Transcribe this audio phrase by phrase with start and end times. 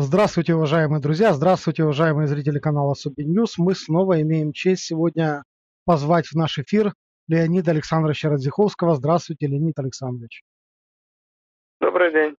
[0.00, 3.58] Здравствуйте, уважаемые друзья, здравствуйте, уважаемые зрители канала Субин Ньюс.
[3.58, 5.42] Мы снова имеем честь сегодня
[5.84, 6.94] позвать в наш эфир
[7.26, 8.94] Леонида Александровича Радзиховского.
[8.94, 10.44] Здравствуйте, Леонид Александрович.
[11.80, 12.36] Добрый день.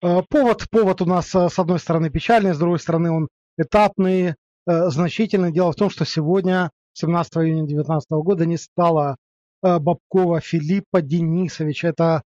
[0.00, 4.28] Э, повод, повод у нас э, с одной стороны печальный, с другой стороны он этапный,
[4.28, 4.34] э,
[4.64, 5.52] значительный.
[5.52, 9.16] Дело в том, что сегодня, 17 июня 2019 года, не стало
[9.60, 11.88] Бобкова Филиппа Денисовича.
[11.88, 12.22] Это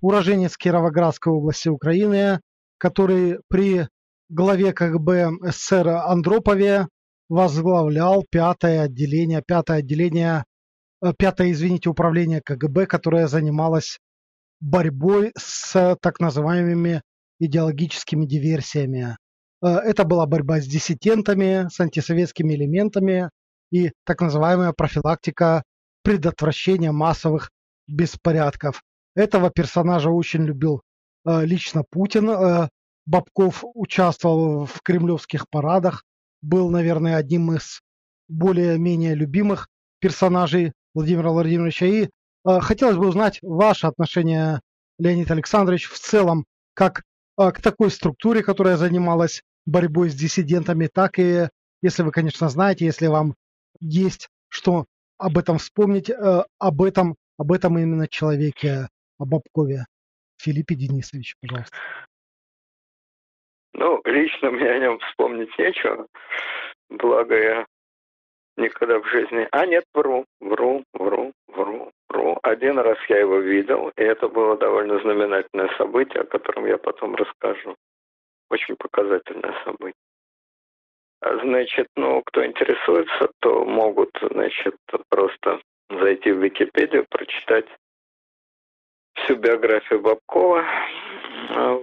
[0.00, 2.40] уроженец Кировоградской области Украины,
[2.82, 3.86] который при
[4.28, 6.88] главе КГБ СССР Андропове
[7.28, 10.44] возглавлял пятое отделение, пятое отделение,
[11.00, 14.00] э, пятое, извините, управление КГБ, которое занималось
[14.58, 17.02] борьбой с так называемыми
[17.38, 19.16] идеологическими диверсиями.
[19.64, 23.30] Э, это была борьба с диссидентами, с антисоветскими элементами
[23.70, 25.62] и так называемая профилактика
[26.02, 27.52] предотвращения массовых
[27.86, 28.82] беспорядков.
[29.14, 30.82] Этого персонажа очень любил
[31.24, 32.30] лично Путин.
[32.30, 32.68] Э,
[33.06, 36.04] Бабков участвовал в кремлевских парадах,
[36.40, 37.80] был, наверное, одним из
[38.28, 39.68] более-менее любимых
[40.00, 41.86] персонажей Владимира Владимировича.
[41.86, 44.60] И э, хотелось бы узнать ваше отношение,
[44.98, 47.02] Леонид Александрович, в целом, как
[47.36, 51.48] к такой структуре, которая занималась борьбой с диссидентами, так и,
[51.80, 53.34] если вы, конечно, знаете, если вам
[53.80, 54.84] есть что
[55.16, 59.86] об этом вспомнить, об этом, об этом именно человеке, о Бабкове.
[60.42, 61.76] Филиппе Денисовиче, пожалуйста.
[63.74, 66.06] Ну, лично мне о нем вспомнить нечего.
[66.90, 67.66] Благо я
[68.56, 69.48] никогда в жизни...
[69.50, 72.38] А нет, вру, вру, вру, вру, вру.
[72.42, 77.14] Один раз я его видел, и это было довольно знаменательное событие, о котором я потом
[77.14, 77.76] расскажу.
[78.50, 79.94] Очень показательное событие.
[81.20, 84.76] А, значит, ну, кто интересуется, то могут, значит,
[85.08, 87.66] просто зайти в Википедию, прочитать
[89.14, 90.64] всю биографию Бабкова.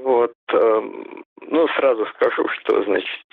[0.04, 0.34] Вот.
[0.54, 3.26] Эм, ну, сразу скажу, что, значит,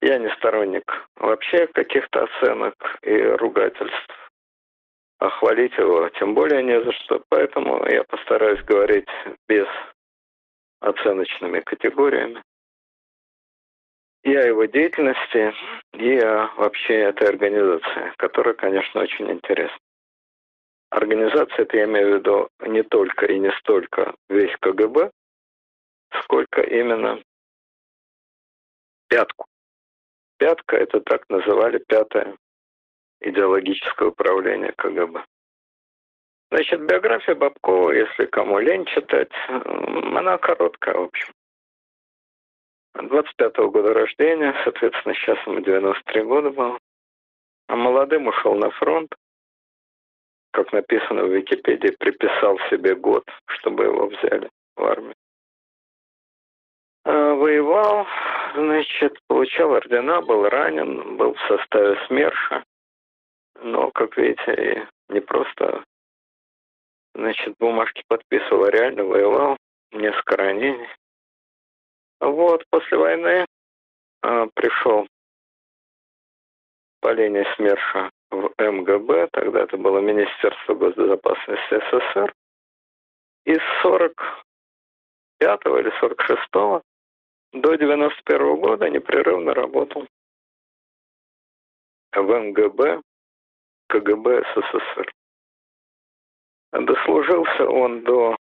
[0.00, 0.84] я не сторонник
[1.16, 4.30] вообще каких-то оценок и ругательств.
[5.20, 7.22] А хвалить его тем более не за что.
[7.28, 9.08] Поэтому я постараюсь говорить
[9.48, 9.66] без
[10.80, 12.42] оценочными категориями
[14.22, 15.54] и о его деятельности,
[15.94, 19.78] и о вообще этой организации, которая, конечно, очень интересна.
[20.98, 25.12] Организация, это я имею в виду не только и не столько весь КГБ,
[26.24, 27.22] сколько именно
[29.08, 29.46] пятку.
[30.38, 32.36] Пятка– это так называли пятое
[33.20, 35.24] идеологическое управление КГБ.
[36.50, 41.32] Значит, биография Бабкова, если кому лень читать, она короткая, в общем.
[42.96, 46.78] 25-го года рождения, соответственно, сейчас ему 93 года было.
[47.68, 49.14] А молодым ушел на фронт,
[50.58, 55.14] как написано в Википедии, приписал себе год, чтобы его взяли в армию.
[57.04, 58.08] А, воевал,
[58.56, 62.64] значит, получал ордена, был ранен, был в составе СМЕРШа.
[63.62, 65.84] Но, как видите, не просто,
[67.14, 69.56] значит, бумажки подписывал, а реально воевал,
[69.92, 70.88] несколько ранений.
[72.18, 73.46] Вот, после войны
[74.24, 75.06] э, пришел
[77.00, 82.34] по линии СМЕРШа в МГБ, тогда это было Министерство госбезопасности СССР,
[83.46, 86.82] и с 45 или 46
[87.52, 90.06] до 91 года непрерывно работал
[92.12, 93.00] в МГБ
[93.88, 95.12] КГБ СССР.
[96.72, 98.36] Дослужился он до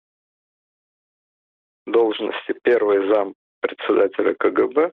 [1.87, 4.93] должности первый зам председателя КГБ,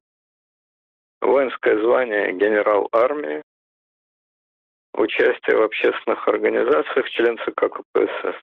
[1.22, 3.44] воинское звание генерал армии,
[4.94, 8.36] участие в общественных организациях, член ЦК КПСС.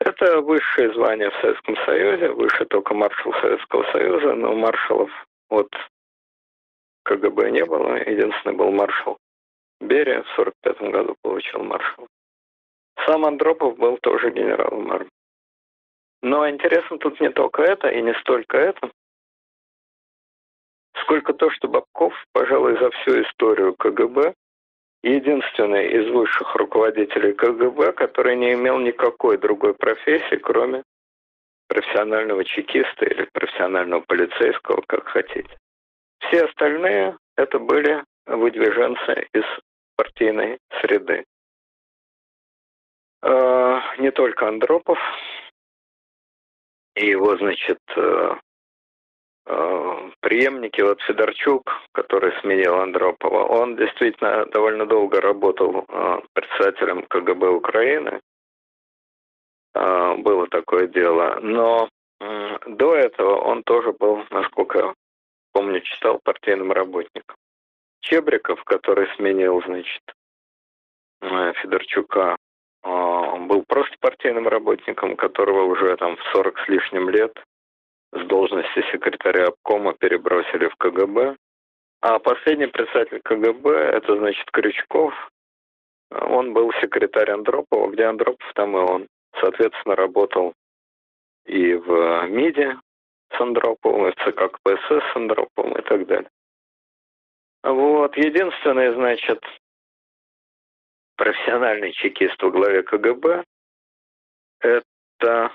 [0.00, 5.10] Это высшее звание в Советском Союзе, выше только маршал Советского Союза, но маршалов
[5.48, 5.68] от
[7.04, 7.96] КГБ не было.
[7.96, 9.18] Единственный был маршал
[9.80, 12.06] Берия, в 1945 году получил маршал.
[13.06, 15.10] Сам Андропов был тоже генералом армии.
[16.22, 18.90] Но интересно тут не только это и не столько это,
[21.02, 24.34] сколько то, что Бабков, пожалуй, за всю историю КГБ,
[25.02, 30.82] единственный из высших руководителей КГБ, который не имел никакой другой профессии, кроме
[31.68, 35.58] профессионального чекиста или профессионального полицейского, как хотите.
[36.20, 39.44] Все остальные это были выдвиженцы из
[39.96, 41.24] партийной среды.
[43.22, 44.98] Э, не только Андропов
[46.94, 48.36] и его, значит, Э,
[50.20, 58.20] преемники, вот Федорчук, который сменил Андропова, он действительно довольно долго работал э, председателем КГБ Украины.
[59.74, 61.38] Э, было такое дело.
[61.40, 61.88] Но
[62.66, 64.94] до этого он тоже был, насколько
[65.52, 67.36] помню, читал партийным работником.
[68.00, 70.02] Чебриков, который сменил, значит,
[71.22, 72.36] э, Федорчука,
[72.82, 77.32] он был просто партийным работником, которого уже там в 40 с лишним лет
[78.12, 81.36] с должности секретаря обкома перебросили в КГБ.
[82.00, 85.12] А последний председатель КГБ, это значит Крючков,
[86.10, 89.08] он был секретарь Андропова, где Андропов, там и он.
[89.40, 90.54] Соответственно, работал
[91.44, 92.78] и в МИДе
[93.30, 96.30] с Андроповым, и в ЦК КПСС с Андроповым и так далее.
[97.62, 98.16] Вот.
[98.16, 99.42] Единственный, значит,
[101.16, 103.44] профессиональный чекист в главе КГБ–
[104.60, 105.52] это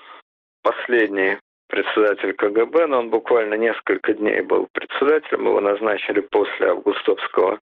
[0.62, 7.60] последний председатель КГБ, но он буквально несколько дней был председателем, его назначили после августовского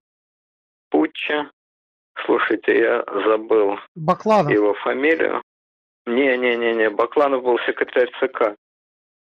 [0.90, 1.50] путча.
[2.24, 4.52] Слушайте, я забыл Бакланов.
[4.52, 5.42] его фамилию.
[6.06, 8.54] Не-не-не-не, Бакланов был секретарь ЦК.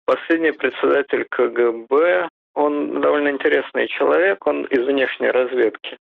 [0.07, 5.99] Последний председатель КГБ, он довольно интересный человек, он из внешней разведки.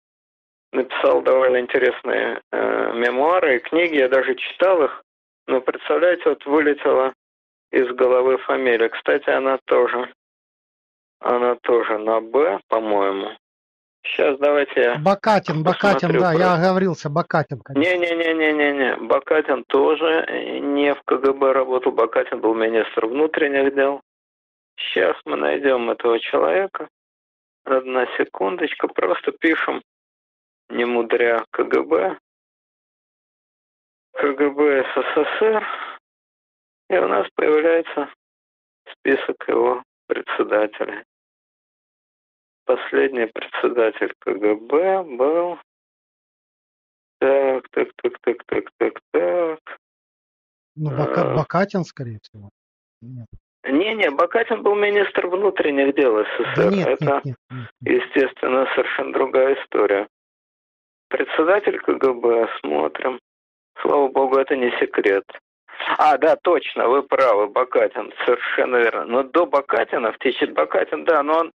[0.74, 5.04] Написал довольно интересные э, мемуары и книги, я даже читал их.
[5.48, 7.14] Но представляете, вот вылетела
[7.74, 8.90] из головы фамилия.
[8.90, 10.14] Кстати, она тоже,
[11.20, 13.30] она тоже на Б, по-моему.
[14.06, 17.90] Сейчас давайте я Бакатин, Бакатин, да, про- я оговорился, Бакатин, конечно.
[17.90, 18.98] Не-не-не-не-не-не.
[18.98, 20.26] Бакатин тоже
[20.62, 21.92] не в КГБ работал.
[21.94, 24.02] Бакатин был министр внутренних дел.
[24.78, 26.90] Сейчас мы найдем этого человека.
[27.64, 28.88] Одна секундочка.
[28.90, 29.82] Просто пишем,
[30.70, 32.18] не мудря, КГБ.
[34.14, 35.66] КГБ СССР.
[36.94, 38.08] И у нас появляется
[38.92, 41.04] список его председателей.
[42.66, 45.58] Последний председатель КГБ был
[47.20, 49.60] так, так, так, так, так, так, так.
[50.76, 51.36] Ну, Бака- А.
[51.36, 52.50] Бакатин, скорее всего.
[53.02, 53.28] Нет.
[53.66, 56.72] Не-не, Бакатин был министр внутренних дел Да СССР.
[56.72, 58.04] нет, Это, нет, нет, нет, нет.
[58.04, 60.08] естественно, совершенно другая история.
[61.10, 63.20] Председатель КГБ, смотрим.
[63.82, 65.24] Слава богу, это не секрет.
[65.98, 69.06] А, да, точно, вы правы, Бакатин, совершенно верно.
[69.06, 71.52] Но до Бакатина, в течение Бакатин, да, но он,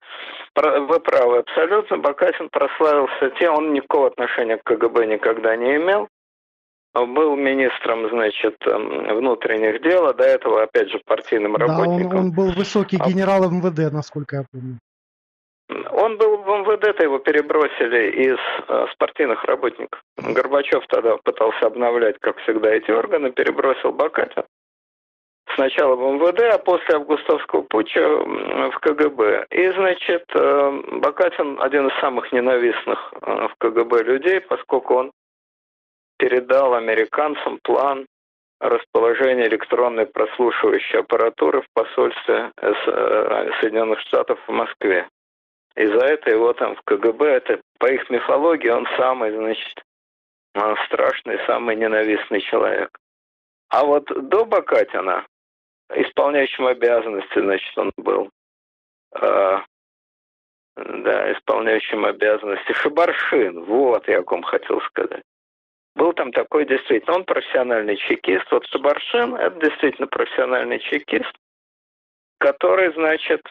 [0.89, 6.09] вы правы абсолютно, Бакатин прославился тем, он никакого отношения к КГБ никогда не имел.
[6.95, 12.19] Был министром, значит, эм, внутренних дел, а до этого, опять же, партийным Да, он, работником.
[12.19, 14.79] он был высокий А- генерал МВД, насколько я помню.
[15.93, 18.39] Он был в МВД, то его перебросили из
[18.69, 20.01] э, спортивных работников.
[20.17, 24.45] Горбачев тогда пытался обновлять, как всегда, эти органы, перебросил Бакатин.
[25.55, 29.47] Сначала в МВД, а после августовского путча в КГБ.
[29.51, 35.13] И, значит, э, Бакатин один из самых ненавистных э, в КГБ людей, поскольку он
[36.19, 38.07] передал американцам план
[38.61, 45.07] расположения электронной прослушивающей аппаратуры в посольстве С- э, Соединенных Штатов в Москве.
[45.77, 49.83] И за это его там в КГБ, это по их мифологии, он самый, значит,
[50.87, 52.97] страшный, самый ненавистный человек.
[53.69, 55.27] А вот до Бакатина,
[55.95, 58.31] исполняющим обязанности, значит, он был,
[59.21, 59.59] э,
[60.77, 65.23] да, исполняющим обязанности Шабаршин, вот я о ком хотел сказать.
[65.95, 68.47] Был там такой действительно, он профессиональный чекист.
[68.51, 71.33] Вот Шабаршин, это действительно профессиональный чекист,
[72.39, 73.43] который, значит,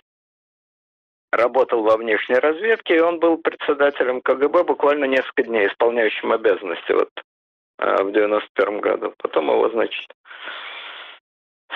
[1.35, 7.09] работал во внешней разведке, и он был председателем КГБ буквально несколько дней, исполняющим обязанности вот
[7.79, 9.13] э, в 91 году.
[9.17, 10.07] Потом его, значит,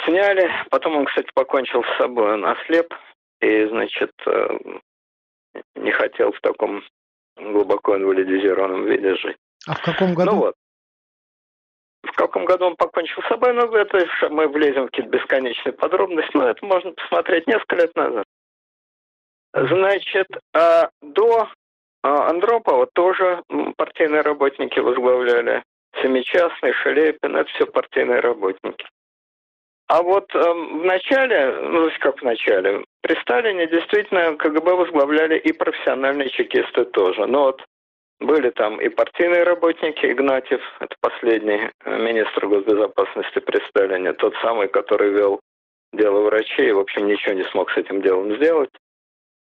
[0.06, 0.50] сняли.
[0.70, 2.94] Потом он, кстати, покончил с собой, он ослеп
[3.42, 4.58] и, значит, э,
[5.76, 6.84] не хотел в таком
[7.38, 9.38] глубоко инвалидизированном виде жить.
[9.68, 10.32] А в каком году?
[10.32, 10.56] Ну вот.
[12.04, 16.36] В каком году он покончил с собой, ну, это мы влезем в какие-то бесконечные подробности,
[16.36, 18.26] но это можно посмотреть несколько лет назад.
[19.54, 21.48] Значит, а до
[22.04, 23.44] а, Андропова тоже
[23.78, 25.64] партийные работники возглавляли.
[26.02, 28.86] Семичастный, Шелепин, это все партийные работники.
[29.88, 35.52] А вот эм, в начале, ну, как в начале, при Сталине действительно КГБ возглавляли и
[35.52, 37.26] профессиональные чекисты тоже.
[37.26, 37.64] Но вот
[38.20, 44.68] были там и партийные работники, Игнатьев, это последний э, министр госбезопасности при Сталине, тот самый,
[44.68, 45.40] который вел
[45.92, 48.70] дело врачей, в общем, ничего не смог с этим делом сделать.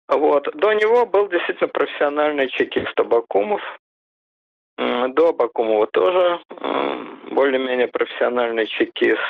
[0.09, 0.49] Вот.
[0.55, 3.61] До него был действительно профессиональный чекист Абакумов.
[4.77, 6.41] До Абакумова тоже
[7.31, 9.21] более-менее профессиональный чекист,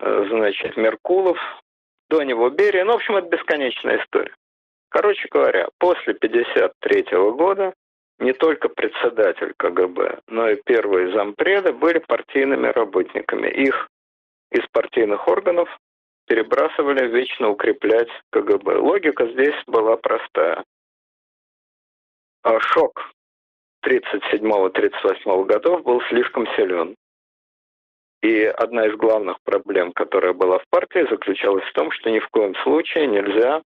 [0.00, 1.38] э, значит, Меркулов.
[2.08, 2.84] До него Берия.
[2.84, 4.34] Ну, в общем, это бесконечная история.
[4.88, 7.74] Короче говоря, после 1953 года
[8.18, 13.48] не только председатель КГБ, но и первые зампреды были партийными работниками.
[13.48, 13.88] Их
[14.50, 15.68] из партийных органов
[16.28, 18.76] перебрасывали вечно укреплять КГБ.
[18.76, 20.62] Логика здесь была простая.
[22.42, 23.12] А шок
[23.84, 26.94] 37-38 годов был слишком силен.
[28.20, 32.28] И одна из главных проблем, которая была в партии, заключалась в том, что ни в
[32.28, 33.62] коем случае нельзя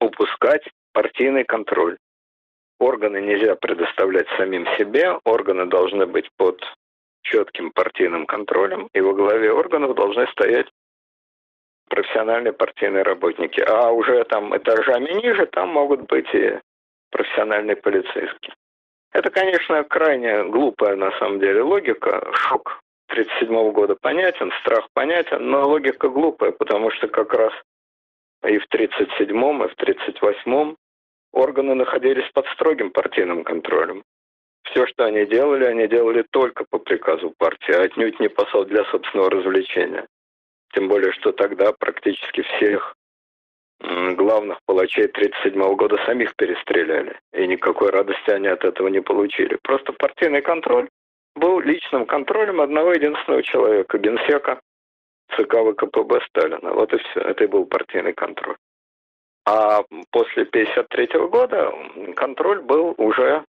[0.00, 1.98] упускать партийный контроль.
[2.78, 6.62] Органы нельзя предоставлять самим себе, органы должны быть под
[7.22, 10.66] четким партийным контролем, и во главе органов должны стоять
[11.88, 13.60] профессиональные партийные работники.
[13.60, 16.58] А уже там этажами ниже, там могут быть и
[17.10, 18.54] профессиональные полицейские.
[19.12, 22.30] Это, конечно, крайне глупая на самом деле логика.
[22.32, 27.52] Шок 1937 года понятен, страх понятен, но логика глупая, потому что как раз
[28.44, 30.74] и в 1937, и в 1938
[31.32, 34.04] органы находились под строгим партийным контролем.
[34.64, 38.84] Все, что они делали, они делали только по приказу партии, а отнюдь не посол для
[38.84, 40.06] собственного развлечения.
[40.72, 42.94] Тем более, что тогда практически всех
[43.80, 47.18] главных палачей 1937 года самих перестреляли.
[47.32, 49.58] И никакой радости они от этого не получили.
[49.62, 50.88] Просто партийный контроль
[51.34, 54.60] был личным контролем одного единственного человека, генсека
[55.36, 56.72] ЦК ВКПБ Сталина.
[56.72, 57.20] Вот и все.
[57.20, 58.56] Это и был партийный контроль.
[59.46, 61.72] А после 1953 года
[62.14, 63.44] контроль был уже,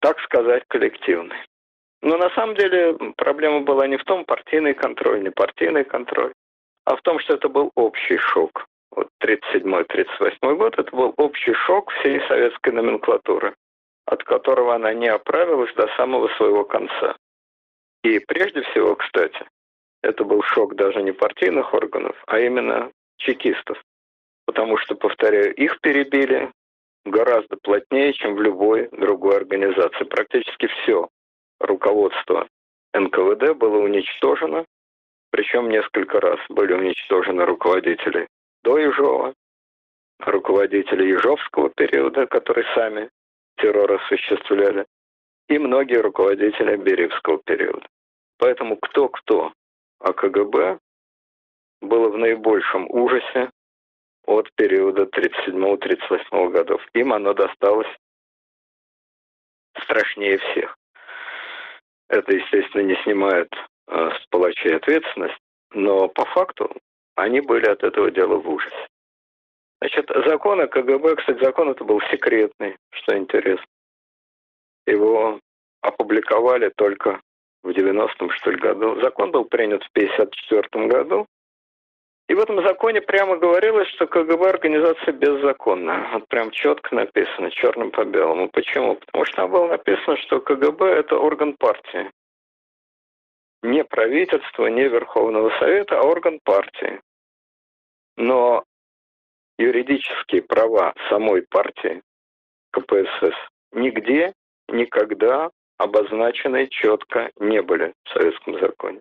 [0.00, 1.36] так сказать, коллективный.
[2.02, 6.32] Но на самом деле проблема была не в том, партийный контроль, не партийный контроль,
[6.84, 11.90] а в том, что это был общий шок вот 37-38 год, это был общий шок
[11.92, 13.54] всей советской номенклатуры,
[14.06, 17.16] от которого она не оправилась до самого своего конца.
[18.02, 19.44] И прежде всего, кстати,
[20.02, 23.82] это был шок даже не партийных органов, а именно чекистов.
[24.46, 26.52] Потому что, повторяю, их перебили
[27.06, 30.04] гораздо плотнее, чем в любой другой организации.
[30.04, 31.08] Практически все
[31.60, 32.46] руководство
[32.92, 34.64] НКВД было уничтожено,
[35.30, 38.28] причем несколько раз были уничтожены руководители
[38.62, 39.34] до Ежова,
[40.20, 43.10] руководители Ежовского периода, которые сами
[43.58, 44.86] террор осуществляли,
[45.48, 47.86] и многие руководители Бериевского периода.
[48.38, 49.52] Поэтому кто-кто,
[50.00, 50.78] а КГБ
[51.82, 53.50] было в наибольшем ужасе
[54.26, 56.82] от периода 37-38 годов.
[56.94, 57.88] Им оно досталось
[59.82, 60.76] страшнее всех.
[62.08, 63.52] Это, естественно, не снимает
[63.88, 65.38] э, с палачей ответственность,
[65.72, 66.70] но по факту
[67.16, 68.86] они были от этого дела в ужасе.
[69.80, 73.66] Значит, закон о КГБ, кстати, закон это был секретный, что интересно.
[74.86, 75.40] Его
[75.82, 77.20] опубликовали только
[77.62, 79.00] в 90-м, что ли, году.
[79.00, 81.26] Закон был принят в 54 году.
[82.28, 86.08] И в этом законе прямо говорилось, что КГБ организация беззаконная.
[86.12, 88.48] Вот прям четко написано, черным по белому.
[88.48, 88.96] Почему?
[88.96, 92.10] Потому что там было написано, что КГБ– это орган партии.
[93.62, 97.00] Не правительство, не Верховного Совета, а орган партии.
[98.16, 98.64] Но
[99.58, 102.02] юридические права самой партии
[102.72, 103.36] КПСС
[103.72, 104.32] нигде,
[104.68, 109.00] никогда обозначены четко не были в советском законе.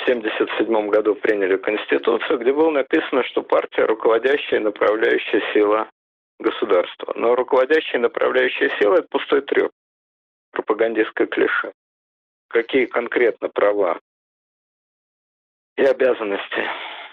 [0.00, 5.90] В 1977 году приняли Конституцию, где было написано, что партия– руководящая и направляющая сила
[6.38, 7.12] государства.
[7.16, 9.70] Но руководящая и направляющая сила– это пустой треп,
[10.52, 11.72] пропагандистское клише.
[12.48, 14.00] Какие конкретно права
[15.76, 16.66] и обязанности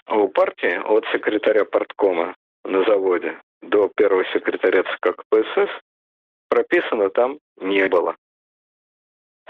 [0.06, 5.70] у партии от секретаря парткома на заводе до первого секретаря ЦК КПСС
[6.48, 8.16] прописано там не было.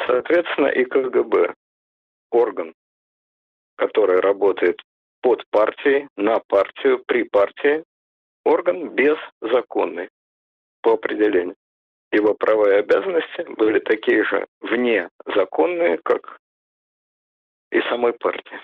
[0.07, 1.54] Соответственно, и КГБ,
[2.33, 2.75] орган,
[3.79, 4.83] который работает
[5.23, 7.85] под партией, на партию, при партии,
[8.45, 10.11] орган беззаконный
[10.83, 11.57] по определению.
[12.11, 16.39] Его права и обязанности были такие же вне законные, как
[17.71, 18.59] и самой партии.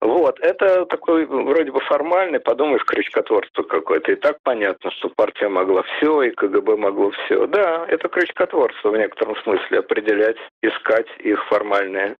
[0.00, 4.10] Вот, это такой вроде бы формальный, подумаешь, крючкотворство какое-то.
[4.10, 7.46] И так понятно, что партия могла все, и КГБ могло все.
[7.46, 12.16] Да, это крючкотворство в некотором смысле, определять, искать их формальные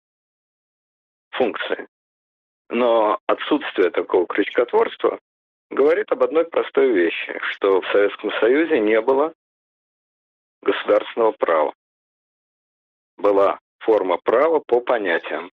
[1.33, 1.87] функции.
[2.69, 5.19] Но отсутствие такого крючкотворства
[5.71, 9.35] говорит об одной простой вещи, что в Советском Союзе не было
[10.63, 11.75] государственного права.
[13.17, 15.51] Была форма права по понятиям.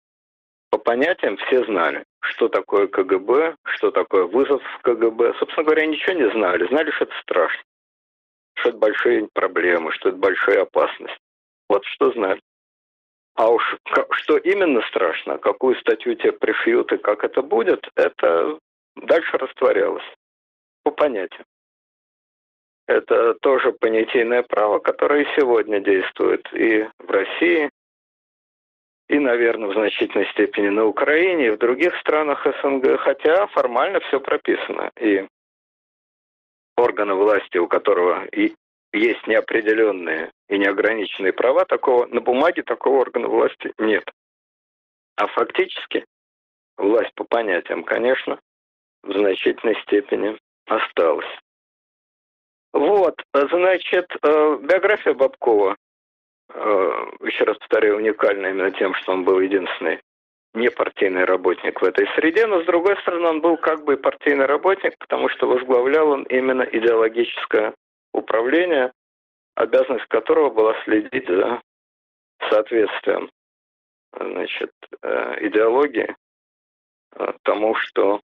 [0.70, 5.36] По понятиям все знали, что такое КГБ, что такое вызов в КГБ.
[5.38, 6.68] Собственно говоря, ничего не знали.
[6.68, 7.62] Знали, что это страшно,
[8.56, 11.20] что это большие проблемы, что это большая опасность.
[11.70, 12.42] Вот что знали.
[13.36, 13.64] А уж
[14.12, 18.60] что именно страшно, какую статью тебе пришьют и как это будет, это
[18.96, 20.04] дальше растворялось
[20.84, 21.46] по понятиям.
[22.86, 27.70] Это тоже понятийное право, которое и сегодня действует и в России,
[29.10, 34.20] и, наверное, в значительной степени на Украине и в других странах СНГ, хотя формально все
[34.20, 34.92] прописано.
[35.00, 35.26] И
[36.78, 38.56] органы власти, у которого и
[38.94, 44.10] есть неопределенные и неограниченные права, такого на бумаге такого органа власти нет.
[45.16, 46.06] А фактически
[46.78, 48.40] власть по понятиям, конечно,
[49.04, 51.28] в значительной степени осталась.
[52.72, 55.76] Вот, значит, э, биография Бабкова,
[56.50, 56.60] э,
[57.24, 60.00] еще раз повторяю, уникальна именно тем, что он был единственный
[60.56, 64.46] непартийный работник в этой среде, но с другой стороны он был как бы и партийный
[64.46, 67.74] работник, потому что возглавлял он именно идеологическое
[68.14, 68.92] управление,
[69.56, 71.62] обязанность которого была следить за
[72.50, 73.30] соответствием
[74.18, 76.16] значит, э, идеологии
[77.44, 78.22] тому, что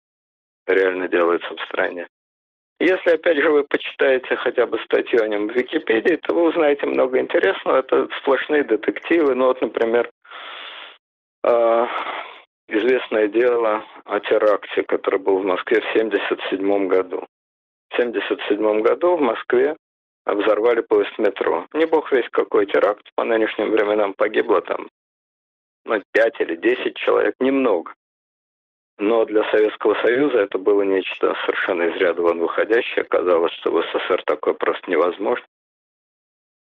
[0.66, 2.06] реально делается в стране.
[2.80, 6.86] Если, опять же, вы почитаете хотя бы статью о нем в Википедии, то вы узнаете
[6.86, 7.78] много интересного.
[7.78, 9.34] Это сплошные детективы.
[9.34, 10.08] Ну вот, например,
[11.42, 11.86] э,
[12.68, 17.26] известное дело о теракте, который был в Москве в 1977 году.
[17.90, 19.76] В 1977 году в Москве
[20.26, 21.66] взорвали поезд метро.
[21.72, 24.88] Не бог весь какой теракт, по нынешним временам погибло там
[25.84, 27.94] ну, 5 или 10 человек, немного.
[28.98, 33.04] Но для Советского Союза это было нечто совершенно из ряда вон выходящее.
[33.04, 35.46] Казалось, что в СССР такое просто невозможно.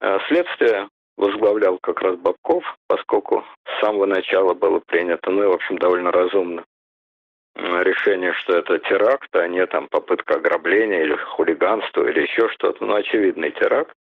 [0.00, 5.52] А следствие возглавлял как раз Бабков, поскольку с самого начала было принято, ну и, в
[5.52, 6.64] общем, довольно разумно,
[7.54, 12.94] решение, что это теракт, а не там попытка ограбления или хулиганства или еще что-то, ну,
[12.94, 13.94] очевидный теракт.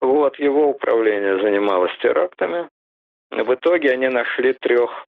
[0.00, 2.68] Вот, его управление занималось терактами.
[3.30, 5.06] В итоге они нашли трех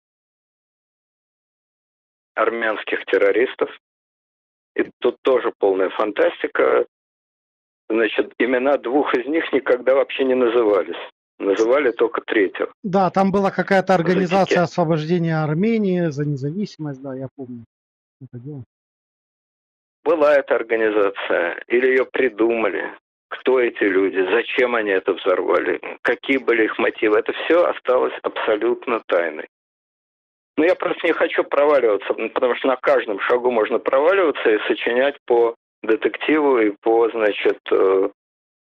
[2.34, 3.70] армянских террористов.
[4.76, 6.86] И тут тоже полная фантастика.
[7.88, 10.96] Значит, имена двух из них никогда вообще не назывались.
[11.38, 12.72] Называли только третьего.
[12.82, 17.64] Да, там была какая-то организация освобождения Армении за независимость, да, я помню
[18.22, 18.64] это дело.
[20.04, 22.92] Была эта организация, или ее придумали,
[23.28, 27.18] кто эти люди, зачем они это взорвали, какие были их мотивы.
[27.18, 29.48] Это все осталось абсолютно тайной.
[30.56, 35.16] Ну, я просто не хочу проваливаться, потому что на каждом шагу можно проваливаться и сочинять
[35.26, 38.10] по детективу и по, значит, э,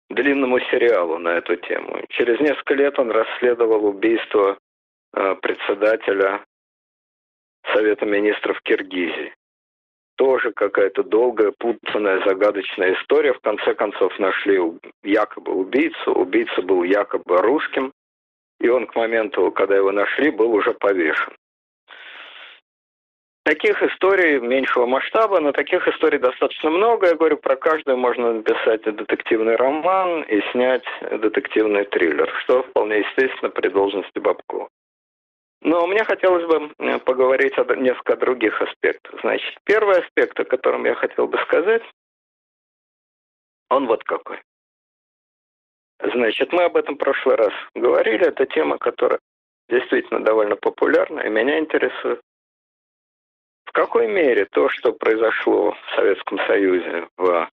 [0.09, 2.01] длинному сериалу на эту тему.
[2.09, 4.57] Через несколько лет он расследовал убийство
[5.13, 6.43] э, председателя
[7.73, 9.33] Совета министров Киргизии.
[10.15, 13.33] Тоже какая-то долгая, путанная, загадочная история.
[13.33, 14.59] В конце концов нашли
[15.03, 16.13] якобы убийцу.
[16.13, 17.91] Убийца был якобы русским.
[18.59, 21.33] И он к моменту, когда его нашли, был уже повешен.
[23.47, 27.07] Таких историй меньшего масштаба, но таких историй достаточно много.
[27.07, 33.49] Я говорю, про каждую можно написать детективный роман и снять детективный триллер, что вполне естественно
[33.49, 34.67] при должности Бабкова.
[35.61, 39.17] Но мне хотелось бы поговорить о несколько других аспектах.
[39.21, 41.83] Значит, первый аспект, о котором я хотел бы сказать,
[43.69, 44.41] он вот какой.
[46.03, 48.27] Значит, мы об этом в прошлый раз говорили.
[48.27, 49.19] Это тема, которая
[49.69, 52.19] действительно довольно популярна и меня интересует.
[53.67, 57.49] В какой мере то, что произошло в Советском Союзе в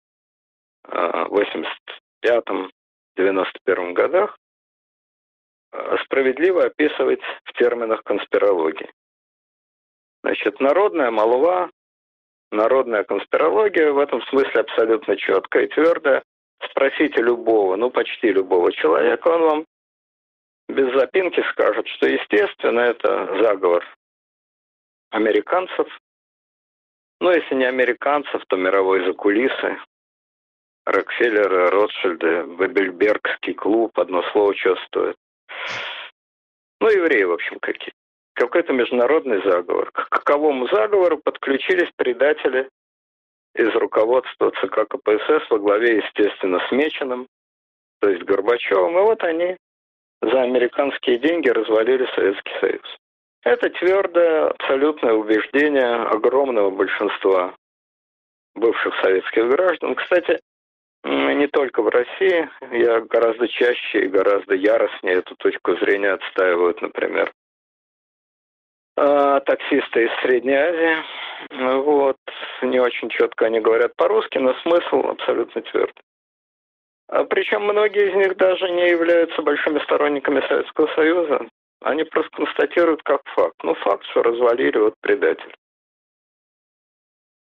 [0.88, 1.70] 85-91
[2.26, 4.38] а, годах,
[5.72, 8.92] а, справедливо описывать в терминах конспирологии?
[10.24, 11.70] Значит, народная молва,
[12.52, 16.24] народная конспирология в этом смысле абсолютно четкая и твердая.
[16.72, 19.66] Спросите любого, ну почти любого человека, он вам
[20.68, 23.86] без запинки скажет, что, естественно, это заговор
[25.12, 25.88] американцев,
[27.22, 29.78] ну, если не американцев, то мировой закулисы,
[30.86, 35.16] Рокфеллеры, Ротшильды, Бабельбергский клуб, одно слово что стоит.
[36.80, 37.94] Ну, евреи, в общем, какие.
[38.34, 39.92] Какой-то международный заговор.
[39.92, 42.70] К каковому заговору подключились предатели
[43.54, 47.28] из руководства ЦК КПСС во главе, естественно, с Меченым,
[48.00, 48.98] то есть Горбачевым.
[48.98, 49.58] И вот они
[50.22, 52.99] за американские деньги развалили Советский Союз.
[53.44, 57.56] Это твердое, абсолютное убеждение огромного большинства
[58.56, 59.96] бывших советских граждан.
[59.96, 60.40] Кстати,
[61.04, 67.32] не только в России, я гораздо чаще и гораздо яростнее эту точку зрения отстаивают, например,
[68.98, 70.98] а, таксисты из Средней Азии.
[71.52, 72.18] Вот.
[72.62, 76.04] Не очень четко они говорят по-русски, но смысл абсолютно твердый.
[77.08, 81.48] А причем многие из них даже не являются большими сторонниками Советского Союза.
[81.82, 83.56] Они просто констатируют как факт.
[83.64, 85.56] Ну, факт, что развалили вот предатель.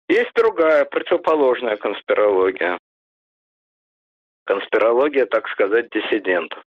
[0.08, 2.78] Есть другая, противоположная конспирология.
[4.44, 6.62] Конспирология, так сказать, диссидентов.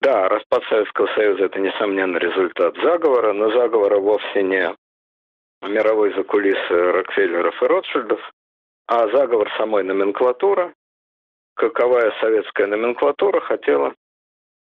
[0.00, 4.74] Да, распад Советского Союза– это, несомненно, результат заговора, но заговора вовсе не
[5.62, 8.20] мировой закулисы Рокфеллеров и Ротшильдов,
[8.88, 10.74] а заговор самой номенклатуры,
[11.54, 13.94] каковая советская номенклатура хотела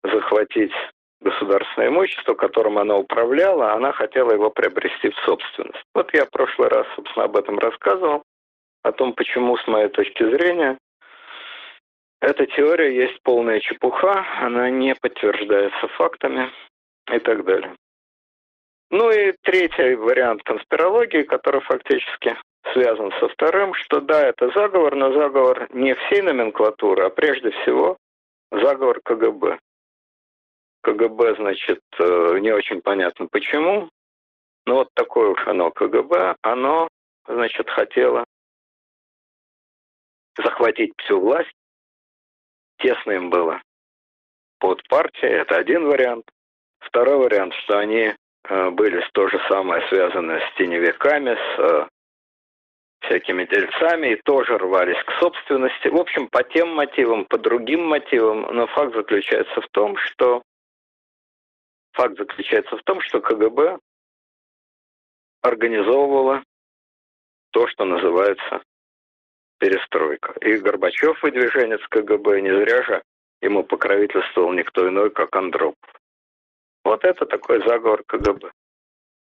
[0.03, 0.73] захватить
[1.21, 5.83] государственное имущество, которым она управляла, она хотела его приобрести в собственность.
[5.93, 8.23] Вот я в прошлый раз, собственно, об этом рассказывал,
[8.83, 10.77] о том, почему, с моей точки зрения,
[12.21, 16.49] эта теория есть полная чепуха, она не подтверждается фактами
[17.13, 17.75] и так далее.
[18.91, 22.35] Ну и третий вариант конспирологии, который фактически
[22.73, 27.97] связан со вторым, что да, это заговор, но заговор не всей номенклатуры, а прежде всего
[28.51, 29.59] заговор КГБ.
[30.81, 33.89] КГБ, значит, э, не очень понятно почему,
[34.65, 36.87] но вот такое уж оно КГБ, оно,
[37.27, 38.25] значит, хотело
[40.37, 41.51] захватить всю власть,
[42.79, 43.61] тесно им было
[44.59, 46.25] под партией, это один вариант.
[46.79, 48.13] Второй вариант, что они
[48.47, 51.87] э, были то же самое связаны с теневиками, с э,
[53.01, 55.87] всякими дельцами и тоже рвались к собственности.
[55.87, 60.41] В общем, по тем мотивам, по другим мотивам, но факт заключается в том, что
[61.99, 63.77] факт заключается в том, что КГБ
[65.41, 66.43] организовывала
[67.51, 68.61] то, что называется
[69.59, 70.33] перестройка.
[70.39, 73.03] И Горбачев, выдвиженец КГБ, не зря же
[73.41, 75.89] ему покровительствовал никто иной, как Андропов.
[76.85, 78.49] Вот это такой заговор КГБ.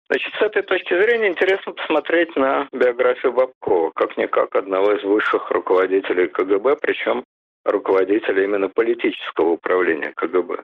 [0.08, 6.28] Значит, с этой точки зрения интересно посмотреть на биографию Бабкова, как-никак одного из высших руководителей
[6.28, 7.24] КГБ, причем
[7.66, 10.62] руководителя именно политического управления КГБ.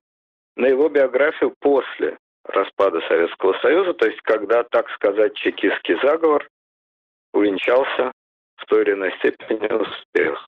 [0.58, 6.48] На его биографию после распада Советского Союза, то есть когда, так сказать, чекистский заговор
[7.32, 8.12] увенчался
[8.56, 10.48] в той или иной степени успех.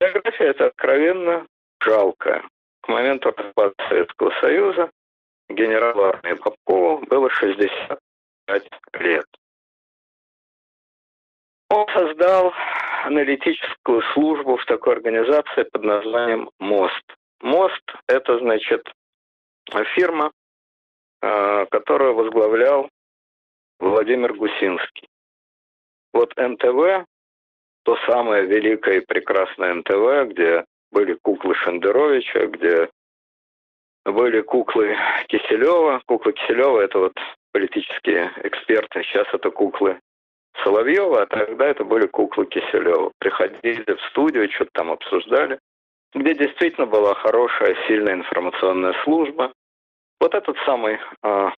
[0.00, 1.46] Биография это откровенно
[1.82, 2.44] жалкая.
[2.82, 4.90] К моменту распада Советского Союза
[5.48, 8.68] генералу армии Попкову было 65
[9.00, 9.26] лет.
[11.70, 12.52] Он создал
[13.04, 17.19] аналитическую службу в такой организации под названием «МОСТ».
[18.40, 18.86] Значит,
[19.94, 20.32] фирма,
[21.22, 22.88] а, которую возглавлял
[23.78, 25.08] Владимир Гусинский.
[26.12, 27.06] Вот НТВ,
[27.84, 32.90] то самое великое и прекрасное НТВ, где были куклы Шендеровича, где
[34.04, 34.96] были куклы
[35.28, 36.02] Киселева.
[36.06, 37.14] Куклы Киселева– это вот
[37.52, 39.02] политические эксперты.
[39.04, 40.00] Сейчас это куклы
[40.64, 43.12] Соловьева, а тогда это были куклы Киселева.
[43.18, 45.58] Приходили в студию, что-то там обсуждали,
[46.14, 49.52] где действительно была хорошая, сильная информационная служба.
[50.20, 51.50] Вот этот самый э,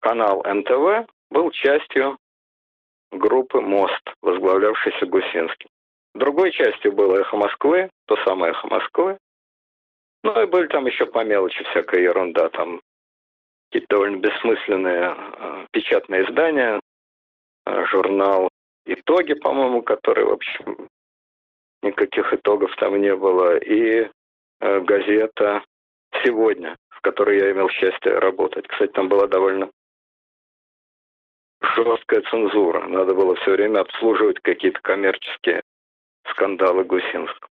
[0.00, 2.16] канал НТВ был частью
[3.10, 5.68] группы «Мост», возглавлявшейся Гусинским.
[6.14, 9.18] Другой частью было «Эхо Москвы», то самое «Эхо Москвы»,
[10.24, 12.80] ну и были там еще по мелочи всякая ерунда, там
[13.70, 16.80] какие-то довольно бессмысленные э, печатные издания,
[17.66, 18.48] э, журнал
[18.86, 20.88] «Итоги», по-моему, который, в общем,
[21.82, 24.08] никаких итогов там не было, и
[24.60, 25.62] э, газета
[26.24, 28.66] «Сегодня», в которой я имел счастье работать.
[28.68, 29.70] Кстати, там была довольно
[31.74, 32.86] жесткая цензура.
[32.88, 35.62] Надо было все время обслуживать какие-то коммерческие
[36.30, 37.48] скандалы Гусинского.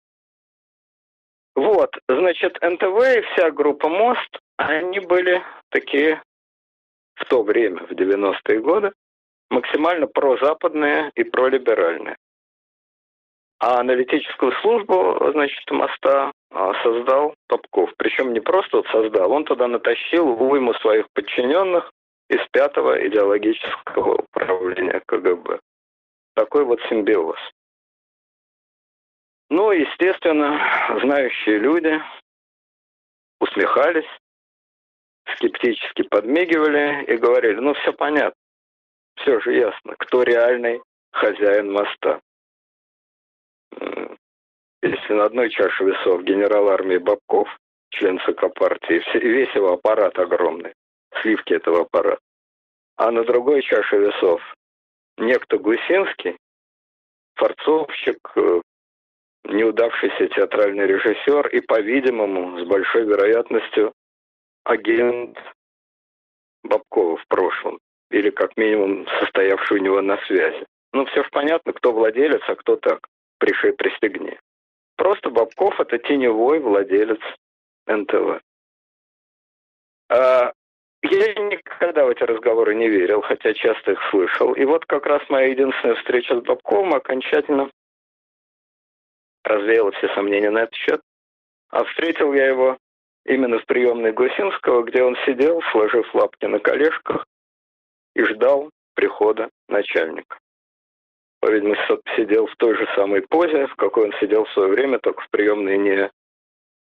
[1.55, 6.21] Вот, значит, НТВ и вся группа «Мост», они были такие
[7.15, 8.91] в то время, в 90-е годы,
[9.49, 12.15] максимально прозападные и пролиберальные.
[13.59, 17.91] А аналитическую службу, значит, моста а, создал Топков.
[17.97, 21.91] Причем не просто вот создал, он туда натащил уйму своих подчиненных
[22.29, 25.59] из пятого идеологического управления КГБ.
[26.35, 27.39] Такой вот симбиоз.
[29.49, 31.99] Ну, естественно, знающие люди
[33.39, 34.09] усмехались,
[35.35, 38.39] скептически подмигивали и говорили, ну, все понятно,
[39.15, 42.19] все же ясно, кто реальный хозяин моста.
[44.83, 47.49] Если на одной чаше весов генерал армии Бабков,
[47.89, 50.73] член ЦК партии, весь его аппарат огромный,
[51.21, 52.21] сливки этого аппарата,
[52.95, 54.41] а на другой чаше весов
[55.17, 56.37] некто Гусинский,
[57.35, 58.61] форцовщик, э,
[59.45, 63.93] неудавшийся театральный режиссер и, по-видимому, с большой вероятностью
[64.63, 65.37] агент
[66.63, 67.79] Бабкова в прошлом,
[68.11, 70.65] или как минимум состоявший у него на связи.
[70.93, 73.07] Ну, все же понятно, кто владелец, а кто так,
[73.39, 74.37] пришей пристегни.
[74.97, 77.21] Просто Бабков– это теневой владелец
[77.85, 78.41] НТВ.
[80.09, 80.51] А
[81.03, 84.53] я никогда в эти разговоры не верил, хотя часто их слышал.
[84.53, 87.69] И вот как раз моя единственная встреча с Бабковым окончательно
[89.43, 91.01] развеяла все сомнения на этот счет.
[91.69, 92.77] А встретил я его
[93.23, 97.25] именно в приемной Гусинского, где он сидел, сложив лапки на колешках
[98.15, 100.39] и ждал прихода начальника.
[101.39, 101.75] По-видимому,
[102.15, 105.29] сидел в той же самой позе, в какой он сидел в свое время, только в
[105.29, 106.09] приемной не,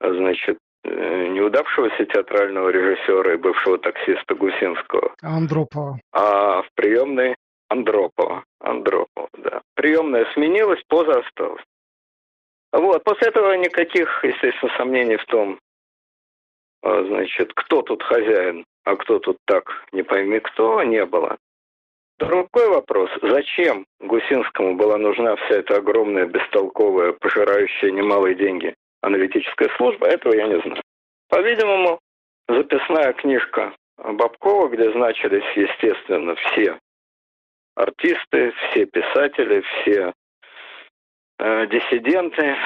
[0.00, 5.14] значит, э, неудавшегося театрального режиссера и бывшего таксиста Гусинского.
[5.22, 5.98] Андропова.
[6.12, 7.34] А в приемной
[7.68, 8.44] Андропова.
[8.60, 9.62] Андропова, да.
[9.74, 11.64] Приемная сменилась, поза осталась.
[12.72, 15.58] Вот, после этого никаких, естественно, сомнений в том,
[16.82, 21.36] а, значит, кто тут хозяин, а кто тут так, не пойми кто, не было.
[22.18, 30.06] Другой вопрос, зачем Гусинскому была нужна вся эта огромная, бестолковая, пожирающая немалые деньги аналитическая служба,
[30.06, 30.82] этого я не знаю.
[31.28, 31.98] По-видимому,
[32.48, 36.78] записная книжка Бабкова, где значились, естественно, все
[37.74, 40.12] артисты, все писатели, все
[41.38, 42.56] э, диссиденты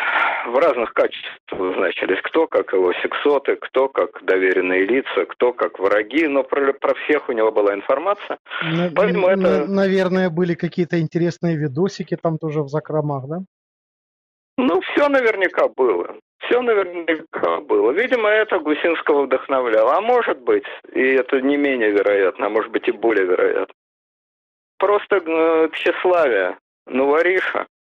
[0.48, 2.20] в разных качествах значились.
[2.22, 7.28] Кто как его сексоты, кто как доверенные лица, кто как враги, но про, про всех
[7.28, 8.38] у него была информация.
[8.94, 9.66] Поэтому это...
[9.66, 13.38] Наверное, были какие-то интересные видосики там тоже в закромах, да?
[14.56, 16.16] Ну, все наверняка было.
[16.40, 17.92] Все наверняка было.
[17.92, 19.96] Видимо, это Гусинского вдохновляло.
[19.96, 23.74] А может быть, и это не менее вероятно, а может быть и более вероятно.
[24.78, 27.77] Просто э, тщеславие Нувариша, э,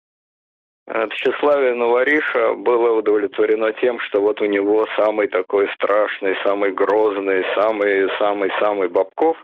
[0.88, 8.90] тщеславие Нувариша было удовлетворено тем, что вот у него самый такой страшный, самый грозный, самый-самый-самый
[8.90, 9.38] Бабков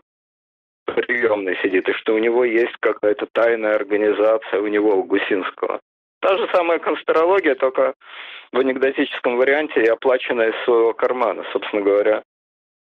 [0.84, 5.80] приемный сидит, и что у него есть какая-то тайная организация у него, у Гусинского.
[6.20, 7.94] Та же самая конспирология, только
[8.52, 11.44] в анекдотическом варианте и оплаченная из своего кармана.
[11.52, 12.22] Собственно говоря,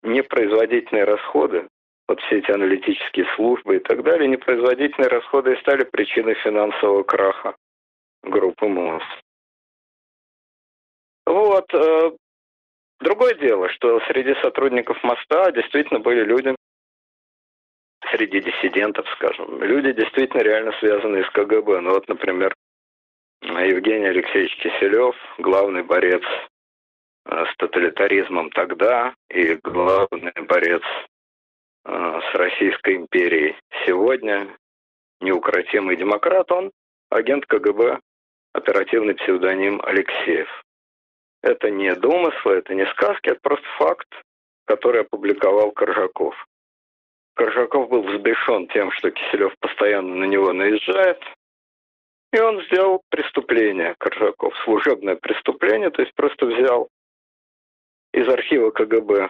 [0.04, 1.68] непроизводительные расходы,
[2.08, 7.56] вот все эти аналитические службы и так далее, непроизводительные расходы и стали причиной финансового краха
[8.30, 9.04] группы МОЗ.
[11.26, 11.74] Вот.
[11.74, 12.12] Э,
[13.00, 16.56] другое дело, что среди сотрудников моста действительно были люди,
[18.12, 21.82] среди диссидентов, скажем, люди действительно реально связанные с КГБ.
[21.82, 22.56] Ну вот, например,
[23.42, 26.24] Евгений Алексеевич Киселев, главный борец
[27.26, 30.84] э, с тоталитаризмом тогда и главный борец
[31.86, 34.56] э, с Российской империей сегодня,
[35.22, 36.72] неукротимый демократ, он
[37.10, 38.00] агент КГБ,
[38.58, 40.50] оперативный псевдоним Алексеев.
[41.41, 44.08] Это не домыслы, это не сказки, это просто факт,
[44.65, 46.36] который опубликовал Коржаков.
[47.36, 51.22] Коржаков был взбешен тем, что Киселев постоянно на него наезжает,
[52.34, 56.89] и он сделал преступление, Коржаков, служебное преступление, то есть просто взял
[58.13, 59.30] из архива КГБ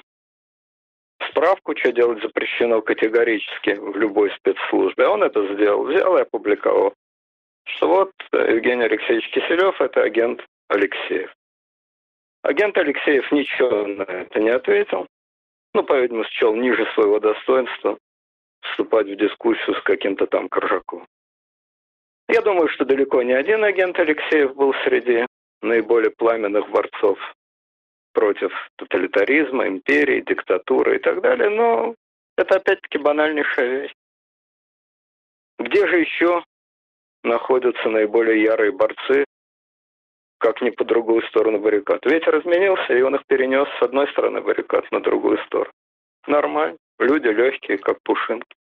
[1.29, 5.07] справку, что делать запрещено категорически в любой спецслужбе.
[5.07, 6.93] Он это сделал, взял и опубликовал.
[7.67, 11.33] Что вот Евгений Алексеевич Киселев– это агент Алексеев.
[12.41, 15.07] Агент Алексеев ничего на это не ответил.
[15.73, 17.97] Ну, по-видимому, счел ниже своего достоинства
[18.61, 21.07] вступать в дискуссию с каким-то там Коржаковым.
[22.29, 25.25] Я думаю, что далеко не один агент Алексеев был среди
[25.61, 27.19] наиболее пламенных борцов
[28.13, 31.95] против тоталитаризма, империи, диктатуры и так далее, но
[32.37, 33.93] это опять-таки банальнейшая вещь.
[35.59, 36.43] Где же еще
[37.27, 39.25] находятся наиболее ярые борцы,
[40.39, 42.05] как ни по другую сторону баррикад?
[42.05, 45.71] Ветер изменился, и он их перенес с одной стороны баррикад на другую сторону.
[46.27, 46.77] Нормально.
[46.99, 48.55] Люди легкие, как пушинки.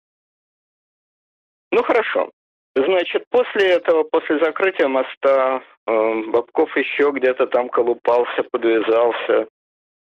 [1.72, 2.30] Ну хорошо.
[2.76, 9.48] Значит, после этого, после закрытия моста, э, Бабков еще где-то там колупался, подвязался,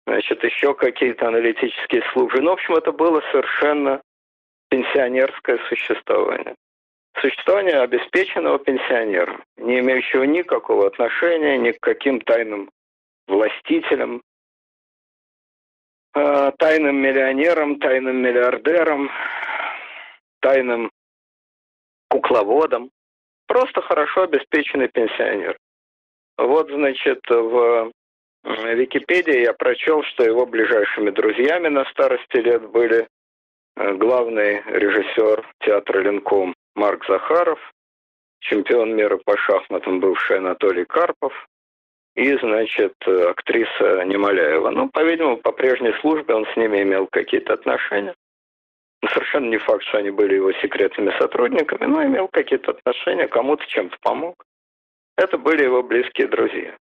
[0.05, 2.41] значит, еще какие-то аналитические службы.
[2.41, 4.01] Ну, в общем, это было совершенно
[4.69, 6.55] пенсионерское существование.
[7.21, 12.69] Существование обеспеченного пенсионера, не имеющего никакого отношения ни к каким тайным
[13.27, 14.21] властителям,
[16.15, 19.11] э, тайным миллионерам, тайным миллиардерам,
[20.39, 20.91] тайным
[22.09, 22.89] кукловодом,
[23.47, 25.57] просто хорошо обеспеченный пенсионер.
[26.37, 27.91] Вот, значит, в
[28.45, 33.09] Википедии я прочел, что его ближайшими друзьями на старости лет были
[33.75, 37.59] э, главный режиссер театра Ленком Марк Захаров,
[38.39, 41.33] чемпион мира по шахматам бывший Анатолий Карпов
[42.15, 44.69] и, значит, актриса Немоляева.
[44.69, 48.15] Ну, по-видимому, по прежней службе он с ними имел какие-то отношения.
[49.05, 53.97] Совершенно не факт, что они были его секретными сотрудниками, но имел какие-то отношения, кому-то чем-то
[54.01, 54.45] помог.
[55.17, 56.77] Это были его близкие друзья.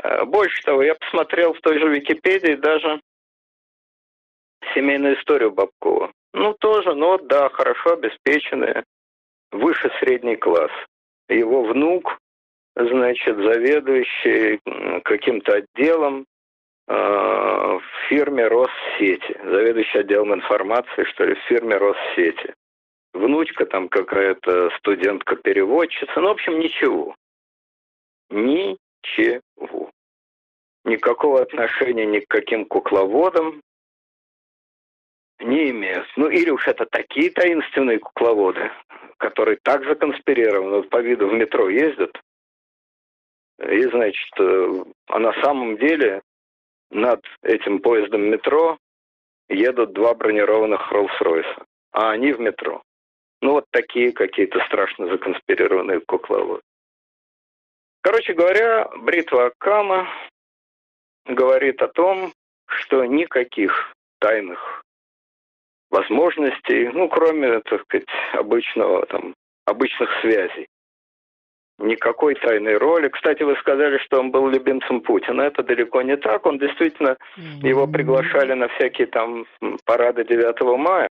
[0.00, 3.00] Э, больше того, я посмотрел в той же Википедии даже
[4.74, 6.12] семейную историю Бабкова.
[6.36, 8.84] Ну, тоже, ну да, хорошо обеспеченные,
[9.52, 10.70] выше средний класс.
[11.30, 12.18] Его внук,
[12.74, 14.60] значит, заведующий
[15.02, 16.26] каким-то отделом
[16.86, 22.52] в фирме Россети, заведующий отделом информации, что ли, в фирме Россети.
[23.14, 27.16] Внучка там какая-то студентка-переводчица, ну, в общем, ничего.
[28.28, 29.90] Ничего.
[30.84, 33.62] Никакого отношения ни к каким кукловодам
[35.40, 36.06] не имеют.
[36.16, 38.70] Ну, или уж это такие таинственные кукловоды,
[39.18, 42.20] которые так законспирированы, по виду в метро ездят,
[43.58, 46.22] и, значит, э, а на самом деле
[46.90, 48.78] над этим поездом метро
[49.48, 52.82] едут два бронированных Роллс-Ройса, а они в метро.
[53.40, 56.62] Ну, вот такие какие-то страшно законспирированные кукловоды.
[58.02, 60.08] Короче говоря, бритва Акама
[61.24, 62.32] говорит о том,
[62.66, 64.84] что никаких тайных
[65.90, 70.66] возможностей, ну, кроме, так сказать, обычного, там, обычных связей.
[71.78, 73.08] Никакой тайной роли.
[73.08, 75.42] Кстати, вы сказали, что он был любимцем Путина.
[75.42, 76.46] Это далеко не так.
[76.46, 79.44] Он действительно, его приглашали на всякие там
[79.84, 81.08] парады 9 мая.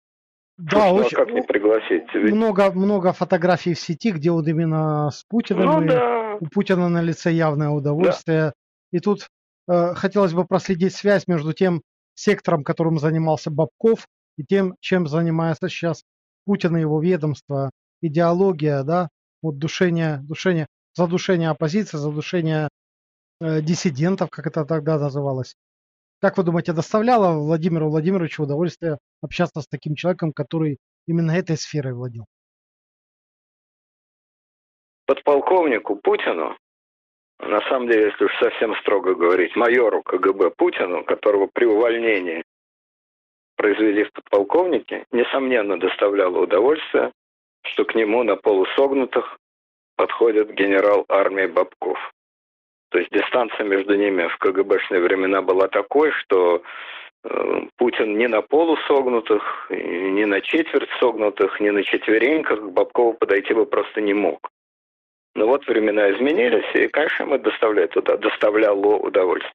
[0.59, 2.05] Да, ну, очень, как не пригласить?
[2.15, 2.33] Ведь...
[2.33, 5.65] Много, много фотографий в сети, где вот именно с Путиным.
[5.65, 6.37] Ну, да.
[6.41, 8.43] У Путина на лице явное удовольствие.
[8.43, 8.53] Да.
[8.93, 9.27] И тут
[9.69, 11.83] э, хотелось бы проследить связь между тем
[12.15, 16.05] сектором, которым занимался Бабков, и тем, чем занимается сейчас
[16.45, 19.09] Путин и его ведомство, идеология, да,
[19.42, 22.68] вот душение, душение, задушение оппозиции, задушение
[23.40, 25.55] э, диссидентов, как это тогда называлось.
[26.21, 31.95] Как вы думаете, доставляло Владимиру Владимировичу удовольствие общаться с таким человеком, который именно этой сферой
[31.95, 32.27] владел?
[35.07, 36.57] Подполковнику Путину,
[37.40, 42.45] на самом деле, если уж совсем строго говорить, майору КГБ Путину, которого при увольнении
[43.62, 47.12] произвели в подполковнике, несомненно доставляло удовольствие,
[47.64, 49.38] что к нему на полусогнутых
[49.96, 51.98] подходит генерал армии Бабков.
[52.90, 56.62] То есть дистанция между ними в КГБшные времена была такой, что
[57.25, 63.55] э, Путин ни на полусогнутых, ни на четверть согнутых, ни на четвереньках к Бабкову подойти
[63.55, 64.51] бы просто не мог.
[65.37, 69.55] Но вот времена изменились, и, конечно, ему доставляет туда, доставляло удовольствие.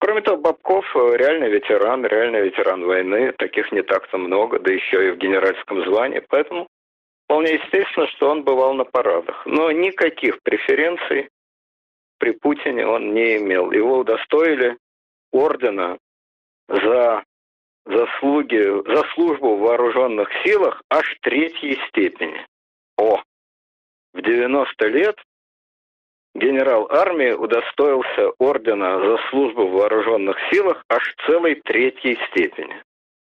[0.00, 5.08] Кроме того, Бабков э, реальный ветеран, реальный ветеран войны, таких не так-то много, да еще
[5.08, 6.68] и в генеральском звании, поэтому
[7.24, 9.44] вполне естественно, что он бывал на парадах.
[9.44, 11.28] Но никаких преференций
[12.18, 13.72] при Путине он не имел.
[13.72, 14.76] Его удостоили
[15.32, 15.98] ордена
[16.68, 17.24] за
[17.84, 22.46] заслуги, за службу в вооруженных силах аж третьей степени.
[22.96, 23.22] О,
[24.12, 25.16] в 90 лет
[26.34, 32.82] генерал армии удостоился ордена за службу в вооруженных силах аж целой третьей степени.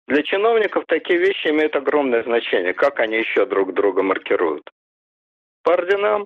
[0.08, 2.73] Для чиновников такие вещи имеют огромное значение.
[2.73, 4.69] Как они еще друг друга маркируют?
[5.63, 6.25] По орденам,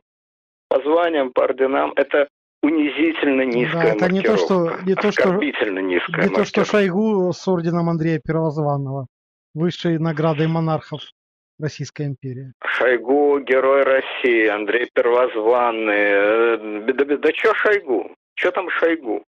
[0.70, 1.94] по званиям, по орденам.
[1.96, 2.28] Это
[2.64, 7.32] унизительно низкая да, это не то, что, не то, что, низкая Не то, что Шойгу
[7.32, 9.08] с орденом Андрея Первозванного,
[9.54, 11.02] высшей наградой монархов.
[11.60, 12.54] Российская империя?
[12.66, 16.84] Шойгу, герой России, Андрей Первозванный.
[16.94, 18.16] Да, да, да что Шойгу?
[18.36, 19.24] Что там Шойгу?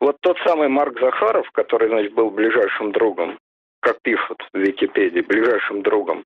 [0.00, 3.38] Вот тот самый Марк Захаров, который, значит, был ближайшим другом,
[3.80, 6.24] как пишут в Википедии, ближайшим другом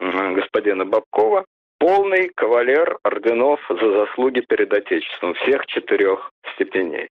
[0.00, 1.44] господина Бабкова,
[1.78, 7.08] полный кавалер орденов за заслуги перед Отечеством всех четырех степеней.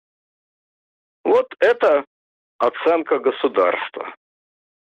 [1.24, 2.04] Вот это
[2.58, 4.14] оценка государства.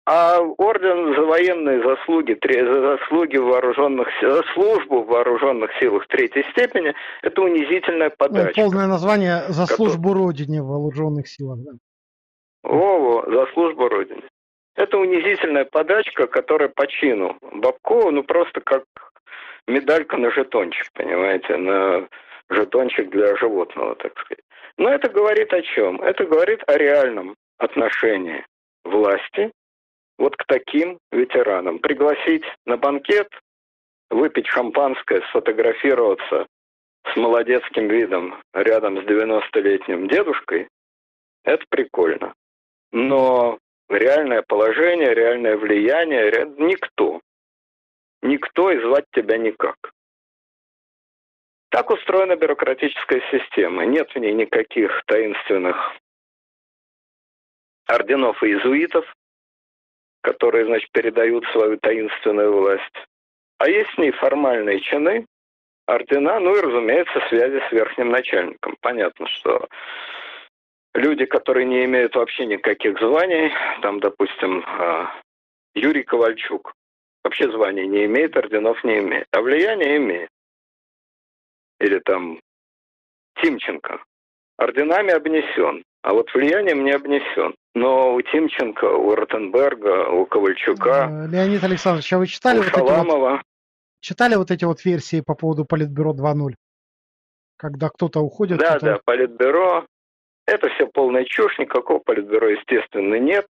[0.08, 6.44] А орден за военные заслуги, за заслуги в вооруженных за службу в вооруженных силах третьей
[6.52, 8.54] степени, это унизительная подача.
[8.56, 10.26] Ну, полное название за службу который...
[10.26, 11.58] Родине в вооруженных силах.
[11.60, 11.72] Да.
[12.62, 14.22] Во-во, за службу Родине.
[14.76, 18.84] Это унизительная подачка, которая по чину Бабкова, ну просто как
[19.68, 22.08] медалька на жетончик, понимаете, на
[22.50, 24.44] жетончик для животного, так сказать.
[24.78, 26.02] Но это говорит о чем?
[26.02, 28.46] Это говорит о реальном отношении
[28.84, 29.52] власти
[30.18, 31.80] вот к таким ветеранам.
[31.80, 33.30] Пригласить на банкет,
[34.10, 36.48] выпить шампанское, сфотографироваться
[37.12, 40.68] с молодецким видом рядом с 90-летним дедушкой,
[41.44, 42.34] это прикольно.
[42.92, 43.60] Но
[43.90, 47.22] реальное положение, реальное влияние, никто.
[48.22, 49.76] Никто и звать тебя никак.
[51.70, 53.86] Так устроена бюрократическая система.
[53.86, 55.76] Нет в ней никаких таинственных
[57.86, 59.06] орденов и иезуитов,
[60.26, 62.98] которые, значит, передают свою таинственную власть.
[63.60, 65.28] А есть с ней формальные чины,
[65.86, 68.76] ордена, ну и, разумеется, связи с верхним начальником.
[68.82, 69.68] Понятно, что
[70.96, 73.52] люди, которые не имеют вообще никаких званий,
[73.84, 75.14] там, допустим, а,
[75.76, 76.74] Юрий Ковальчук,
[77.24, 80.30] вообще званий не имеет, орденов не имеет, а влияние имеет.
[81.80, 82.40] Или там
[83.42, 84.02] Тимченко,
[84.58, 87.54] орденами обнесен, а вот влиянием не обнесен.
[87.76, 92.80] Но у Тимченко, у Ротенберга, у Ковальчука, Э, Леонид Александрович, а вы читали вот, эти
[92.80, 93.42] вот,
[94.00, 96.54] читали вот эти вот версии по поводу Политбюро 2.0?
[97.58, 98.86] Когда кто-то уходит, да, кто-то...
[98.86, 99.86] да, Политбюро,
[100.48, 103.46] это все полная чушь, никакого Политбюро, естественно, нет.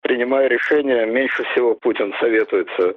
[0.00, 2.96] Принимая решение, меньше всего Путин советуется.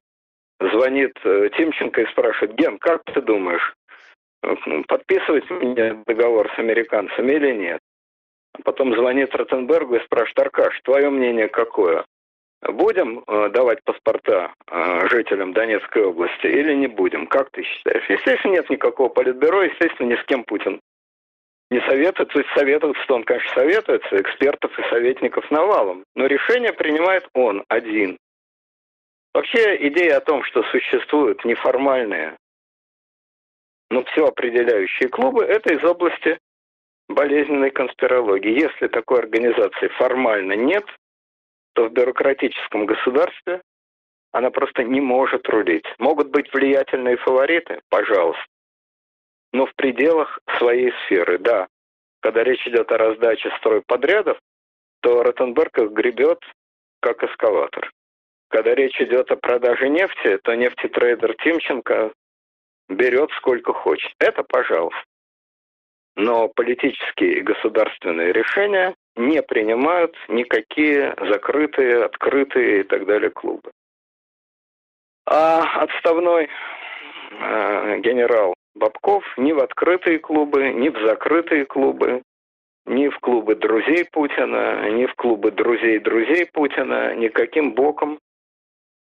[0.59, 3.75] Звонит э, Тимченко и спрашивает, Ген, как ты думаешь,
[4.41, 4.55] э,
[4.87, 7.79] подписывать мне договор с американцами или нет?
[8.63, 12.05] Потом звонит Ротенбергу и спрашивает, Аркаш, твое мнение какое?
[12.61, 17.25] Будем э, давать паспорта э, жителям Донецкой области или не будем?
[17.25, 18.07] Как ты считаешь?
[18.07, 20.79] Естественно, нет никакого политбюро, естественно, ни с кем Путин
[21.71, 22.33] не советуется.
[22.33, 26.03] То есть советуется, он, конечно, советуется, экспертов и советников навалом.
[26.15, 28.17] Но решение принимает он один.
[29.33, 32.35] Вообще идея о том, что существуют неформальные,
[33.89, 36.37] но все определяющие клубы, это из области
[37.13, 38.59] болезненной конспирологии.
[38.59, 40.85] Если такой организации формально нет,
[41.73, 43.61] то в бюрократическом государстве
[44.31, 45.85] она просто не может рулить.
[45.99, 48.43] Могут быть влиятельные фавориты, пожалуйста,
[49.53, 51.67] но в пределах своей сферы, да.
[52.21, 54.37] Когда речь идет о раздаче стройподрядов,
[55.01, 56.39] то Ротенберг их гребет
[57.01, 57.91] как эскалатор.
[58.49, 62.13] Когда речь идет о продаже нефти, то нефтетрейдер Тимченко
[62.89, 64.11] берет сколько хочет.
[64.19, 65.01] Это пожалуйста.
[66.15, 73.71] Но политические и государственные решения не принимают никакие закрытые, открытые и так далее клубы.
[75.25, 76.49] А отставной
[77.31, 82.23] э, генерал Бабков ни в открытые клубы, ни в закрытые клубы,
[82.85, 88.19] ни в клубы друзей Путина, ни в клубы друзей друзей Путина никаким боком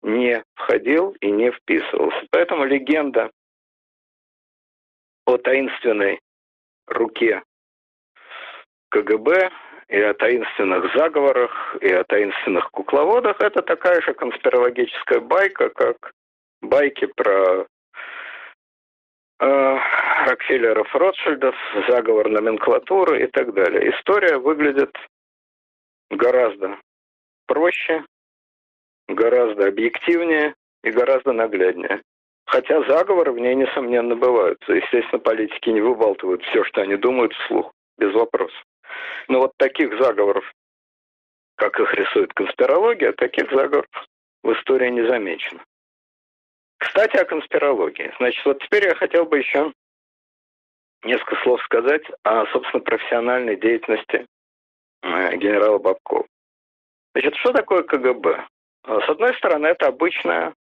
[0.04, 2.26] не входил и не вписывался.
[2.32, 3.30] Поэтому легенда
[5.26, 6.20] о таинственной
[6.88, 7.44] руке
[8.90, 9.52] КГБ
[9.90, 16.12] и о таинственных заговорах, и о таинственных кукловодах, это такая же конспирологическая байка, как
[16.62, 17.66] байки про
[19.40, 19.78] э,
[20.28, 21.56] Рокфеллеров, Ротшильдов,
[21.88, 23.92] заговор номенклатуры и так далее.
[23.92, 24.96] История выглядит
[26.10, 26.78] гораздо
[27.46, 28.04] проще,
[29.08, 32.02] гораздо объективнее и гораздо нагляднее.
[32.48, 34.58] Хотя заговоры в ней, несомненно, бывают.
[34.70, 38.64] Естественно, политики не выбалтывают все, что они думают вслух, без вопросов.
[39.28, 40.50] Но вот таких заговоров,
[41.56, 43.86] как их рисует конспирология, таких заговоров
[44.44, 45.62] в истории не замечено.
[46.78, 48.14] Кстати, о конспирологии.
[48.18, 49.74] Значит, вот теперь я хотел бы еще
[51.04, 54.26] несколько слов сказать о, собственно, профессиональной деятельности
[55.02, 56.26] э, генерала Бабкова.
[57.14, 58.48] Значит, что такое КГБ?
[58.86, 60.54] С одной стороны, это обычная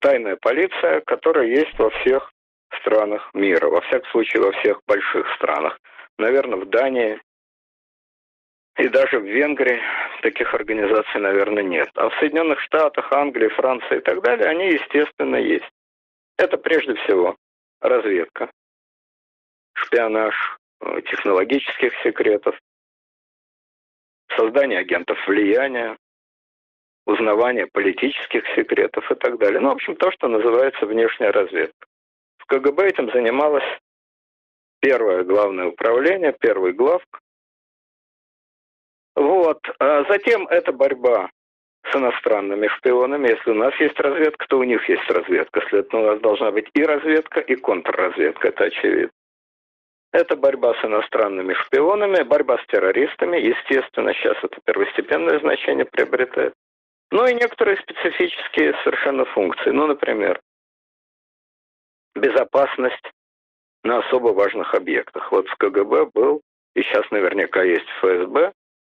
[0.00, 2.32] тайная полиция, которая есть во всех
[2.80, 5.78] странах мира, во всяком случае во всех больших странах.
[6.18, 7.20] Наверное, в Дании
[8.78, 9.80] и даже в Венгрии
[10.22, 11.88] таких организаций, наверное, нет.
[11.94, 15.68] А в Соединенных Штатах, Англии, Франции и так далее, они, естественно, есть.
[16.36, 17.36] Это прежде всего
[17.80, 18.50] разведка,
[19.74, 20.34] шпионаж
[20.80, 22.56] э, технологических секретов,
[24.36, 25.96] создание агентов влияния,
[27.08, 29.60] узнавание политических секретов и так далее.
[29.60, 31.86] Ну, в общем, то, что называется внешняя разведка.
[32.36, 33.64] В КГБ этим занималось
[34.80, 37.20] первое главное управление, первый главк.
[39.16, 39.58] Вот.
[39.80, 41.30] А затем это борьба
[41.90, 43.28] с иностранными шпионами.
[43.28, 45.62] Если у нас есть разведка, то у них есть разведка.
[45.70, 49.10] Следовательно, у нас должна быть и разведка, и контрразведка, это очевидно.
[50.12, 53.38] Это борьба с иностранными шпионами, борьба с террористами.
[53.38, 56.52] Естественно, сейчас это первостепенное значение приобретает.
[57.10, 59.70] Ну и некоторые специфические совершенно функции.
[59.70, 60.40] Ну, например,
[62.14, 63.12] безопасность
[63.82, 65.32] на особо важных объектах.
[65.32, 66.42] Вот в КГБ был,
[66.74, 68.52] и сейчас наверняка есть в ФСБ,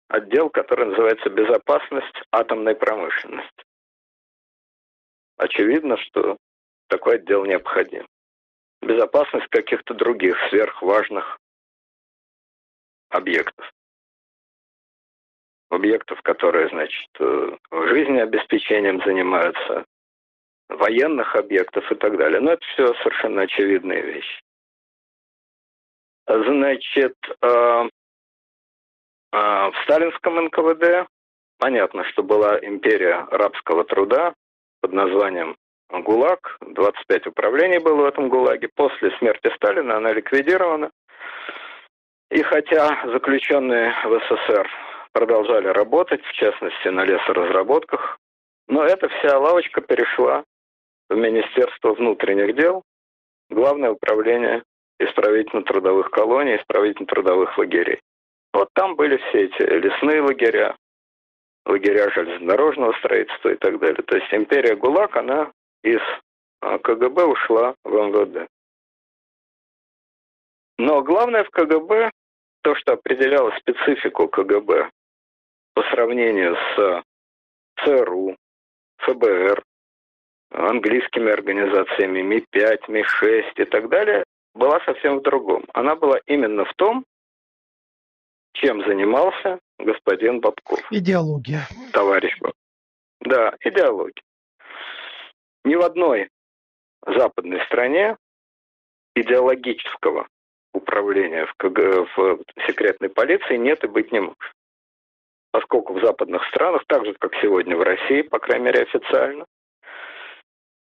[0.09, 3.65] отдел, который называется «Безопасность атомной промышленности».
[5.37, 6.39] Очевидно, что
[6.89, 8.07] такой отдел необходим.
[8.81, 11.39] Безопасность каких-то других сверхважных
[13.11, 13.71] объектов.
[15.71, 19.85] Объектов, которые, значит, жизнеобеспечением занимаются,
[20.71, 22.41] военных объектов и так далее.
[22.41, 24.41] Но это все совершенно очевидные вещи.
[26.27, 27.15] Значит,
[29.31, 31.07] в сталинском НКВД
[31.59, 34.35] понятно, что была империя рабского труда
[34.81, 35.57] под названием
[35.91, 36.59] ГУЛАГ.
[36.61, 38.69] 25 управлений было в этом ГУЛАГе.
[38.75, 40.91] После смерти Сталина она ликвидирована.
[42.31, 44.69] И хотя заключенные в СССР
[45.13, 48.19] продолжали работать, в частности на лесоразработках,
[48.67, 50.45] но эта вся лавочка перешла
[51.09, 52.83] в Министерство внутренних дел,
[53.51, 54.63] Главное управление
[54.99, 58.01] исправительно-трудовых колоний, исправительно-трудовых лагерей.
[58.53, 60.77] Вот там были все эти лесные лагеря,
[61.65, 64.03] лагеря железнодорожного строительства и так далее.
[64.03, 65.53] То есть империя ГУЛАГ, она
[65.83, 66.01] из
[66.61, 68.49] а, КГБ ушла в МВД.
[70.79, 72.11] Но главное в КГБ,
[72.63, 74.91] то, что определяло специфику КГБ
[75.79, 77.05] по сравнению с
[77.85, 78.37] ЦРУ,
[78.97, 79.63] ФБР,
[80.51, 84.25] английскими организациями Ми-5, Ми-6 и так далее,
[84.55, 85.65] была совсем в другом.
[85.75, 87.05] Она была именно в том,
[88.55, 90.81] чем занимался господин Бабков.
[90.91, 91.69] Идеология.
[91.93, 92.61] Товарищ Бабков.
[93.21, 94.25] Да, идеология.
[95.65, 96.29] Ни в одной
[97.07, 98.17] западной стране
[99.15, 100.27] идеологического
[100.75, 104.58] управления в, КГ, в секретной полиции нет и быть не может.
[105.51, 109.47] Поскольку в западных странах, так же, как сегодня в России, по крайней мере официально,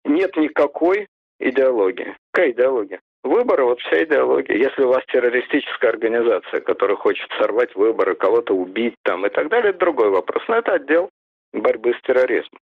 [0.03, 1.07] нет никакой
[1.39, 2.15] идеологии.
[2.31, 2.99] Какая идеология?
[3.23, 4.55] Выборы, вот вся идеология.
[4.55, 9.71] Если у вас террористическая организация, которая хочет сорвать выборы, кого-то убить там и так далее,
[9.71, 10.43] это другой вопрос.
[10.47, 11.09] Но это отдел
[11.53, 12.59] борьбы с терроризмом,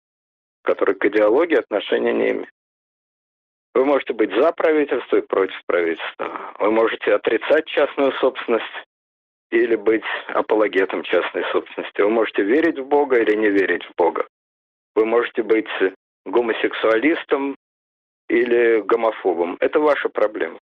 [0.63, 2.49] который к идеологии отношения не имеет.
[3.73, 6.53] Вы можете быть за правительство и против правительства.
[6.59, 8.65] Вы можете отрицать частную собственность
[9.51, 12.01] или быть апологетом частной собственности.
[12.01, 14.27] Вы можете верить в Бога или не верить в Бога.
[14.95, 15.67] Вы можете быть
[16.25, 17.55] гомосексуалистом
[18.27, 19.57] или гомофобом.
[19.59, 20.59] Это ваша проблема.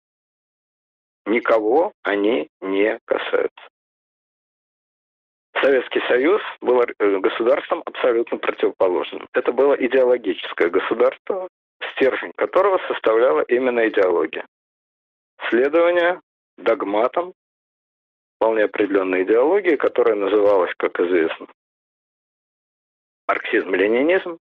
[1.26, 3.68] Никого они не касаются.
[5.60, 9.28] Советский Союз был э, государством абсолютно противоположным.
[9.32, 11.48] Это было идеологическое государство,
[11.92, 14.44] стержень которого составляла именно идеология.
[15.50, 16.20] Следование
[16.58, 17.32] догматам
[18.42, 21.46] вполне определенной идеологии, которая называлась, как известно,
[23.28, 24.38] марксизм-ленинизм,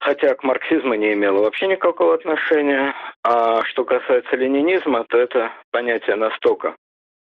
[0.00, 2.92] хотя к марксизму не имело вообще никакого отношения.
[3.22, 6.74] А что касается ленинизма, то это понятие настолько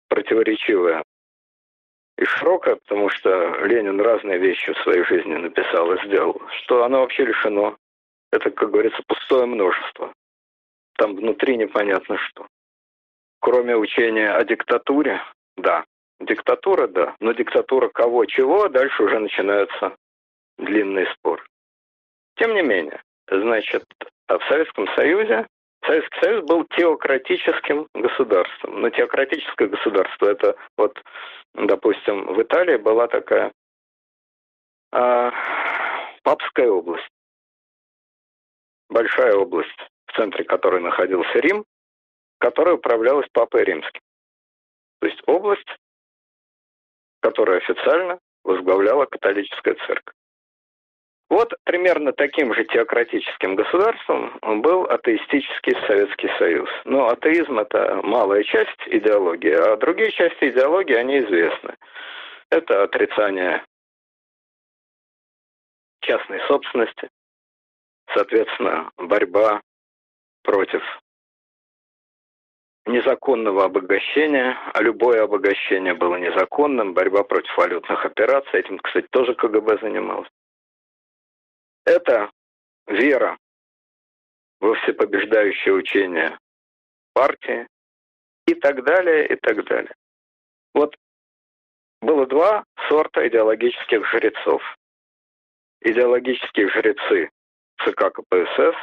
[0.09, 1.03] противоречивое
[2.17, 7.01] и широкое, потому что Ленин разные вещи в своей жизни написал и сделал, что оно
[7.01, 7.77] вообще лишено
[8.31, 10.13] это, как говорится, пустое множество.
[10.99, 12.47] Там внутри непонятно что.
[13.41, 15.21] Кроме учения о диктатуре,
[15.57, 15.85] да.
[16.21, 17.15] Диктатура, да.
[17.21, 19.97] Но диктатура кого, чего, дальше уже начинается
[20.59, 21.45] длинный спор.
[22.37, 23.85] Тем не менее, значит,
[24.29, 25.47] в Советском Союзе
[25.85, 28.83] Советский Союз был теократическим государством.
[28.83, 31.03] Но теократическое государство это вот,
[31.55, 33.53] допустим, в Италии была такая
[34.93, 35.31] э,
[36.23, 37.09] папская область
[38.91, 41.65] большая область, в центре которой находился Рим,
[42.41, 44.01] которая управлялась Папой Римским.
[45.01, 45.69] То есть область,
[47.21, 50.15] которая официально возглавляла католическая церковь.
[51.29, 56.69] Вот примерно таким же теократическим государством был атеистический Советский Союз.
[56.85, 61.77] Но атеизм– это малая часть идеологии, а другие части идеологии, они известны.
[62.51, 63.63] Это отрицание
[66.01, 67.09] частной собственности,
[68.15, 69.61] Соответственно, борьба
[70.43, 70.83] против
[72.93, 79.79] незаконного обогащения, а любое обогащение было незаконным, борьба против валютных операций, этим, кстати, тоже КГБ
[79.81, 80.29] занималось.
[81.85, 82.31] Это
[82.87, 83.39] вера
[84.61, 86.39] во всепобеждающее учение
[87.15, 87.67] партии
[88.47, 89.95] и так далее, и так далее.
[90.75, 90.95] Вот
[92.01, 94.63] было два сорта идеологических жрецов.
[95.83, 97.31] Идеологические жрецы
[97.79, 98.77] ЦК КПСС,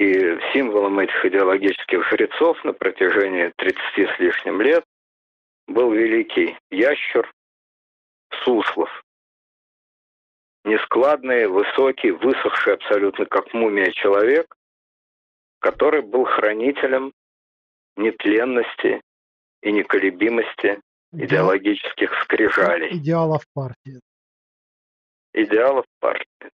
[0.00, 4.82] и символом этих идеологических жрецов на протяжении 30 с лишним лет
[5.66, 7.30] был великий ящер
[8.42, 8.88] Суслов.
[10.64, 14.46] Нескладный, высокий, высохший абсолютно как мумия человек,
[15.58, 17.12] который был хранителем
[17.96, 19.02] нетленности
[19.60, 20.80] и неколебимости
[21.12, 22.96] идеологических скрижалей.
[22.96, 24.00] Идеалов партии.
[25.34, 26.50] Идеалов партии.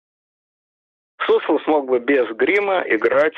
[1.22, 3.36] Суслов смог бы без грима играть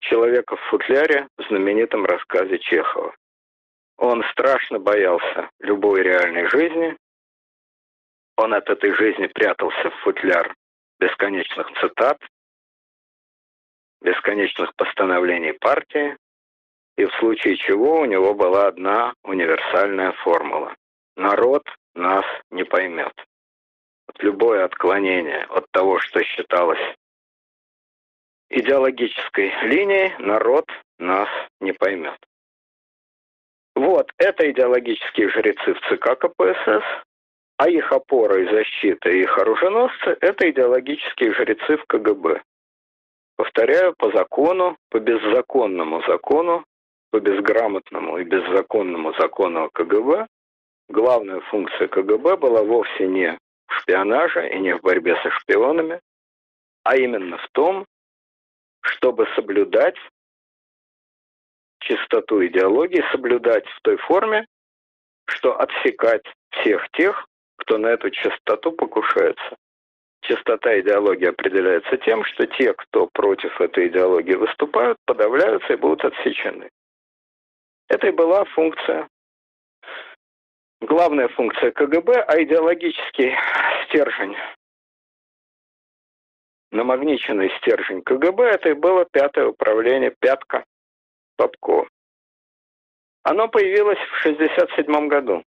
[0.00, 3.14] человека в футляре в знаменитом рассказе Чехова.
[3.96, 6.96] Он страшно боялся любой реальной жизни.
[8.36, 10.54] Он от этой жизни прятался в футляр
[11.00, 12.18] бесконечных цитат,
[14.00, 16.16] бесконечных постановлений партии,
[16.96, 20.74] и в случае чего у него была одна универсальная формула.
[21.16, 23.12] Народ нас не поймет
[24.18, 26.80] любое отклонение от того, что считалось
[28.50, 30.66] идеологической линией, народ
[30.98, 31.28] нас
[31.60, 32.18] не поймет.
[33.74, 36.84] Вот, это идеологические жрецы в ЦК КПСС,
[37.58, 42.42] а их опора и защита, и их оруженосцы– это идеологические жрецы в КГБ.
[43.36, 46.64] Повторяю, по закону, по беззаконному закону,
[47.10, 50.26] по безграмотному и беззаконному закону КГБ
[50.88, 53.38] главная функция КГБ была вовсе не
[53.68, 56.00] в шпионаже и не в борьбе со шпионами,
[56.82, 57.86] а именно в том,
[58.80, 59.96] чтобы соблюдать
[61.80, 64.46] чистоту идеологии, соблюдать в той форме,
[65.26, 69.56] что отсекать всех тех, кто на эту чистоту покушается.
[70.22, 76.70] Чистота идеологии определяется тем, что те, кто против этой идеологии выступают, подавляются и будут отсечены.
[77.88, 79.08] Это и была функция,
[80.80, 83.34] главная функция КГБ, а идеологический
[83.86, 84.36] стержень,
[86.70, 90.64] намагниченный стержень КГБ, это и было пятое управление, пятка
[91.36, 91.86] Попко.
[93.22, 95.42] Оно появилось в 1967 году.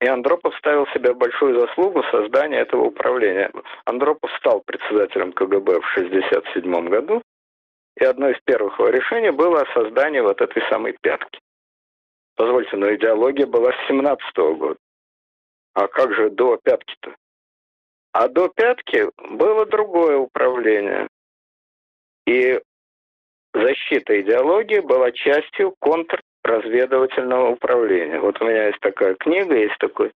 [0.00, 3.52] И Андропов ставил себе большую заслугу создания этого управления.
[3.84, 7.22] Андропов стал председателем КГБ в 1967 году,
[7.96, 11.38] и одно из первых его решений было создание вот этой самой пятки.
[12.36, 14.78] Позвольте, но идеология была с 17 -го года.
[15.74, 17.14] А как же до пятки-то?
[18.12, 21.08] А до пятки было другое управление.
[22.26, 22.60] И
[23.54, 28.20] защита идеологии была частью контрразведывательного управления.
[28.20, 30.12] Вот у меня есть такая книга, есть такой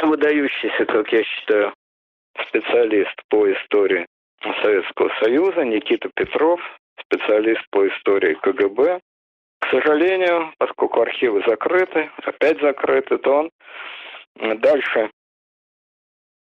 [0.00, 1.74] выдающийся, как я считаю,
[2.48, 4.06] специалист по истории
[4.62, 6.60] Советского Союза Никита Петров,
[7.00, 9.00] специалист по истории КГБ.
[9.60, 13.50] К сожалению, поскольку архивы закрыты, опять закрыты, то он
[14.60, 15.10] дальше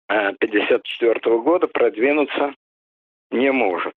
[0.07, 2.53] 1954 э, года продвинуться
[3.31, 3.95] не может.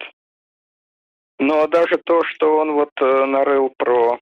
[1.39, 4.19] Но даже то, что он вот э, нарыл про,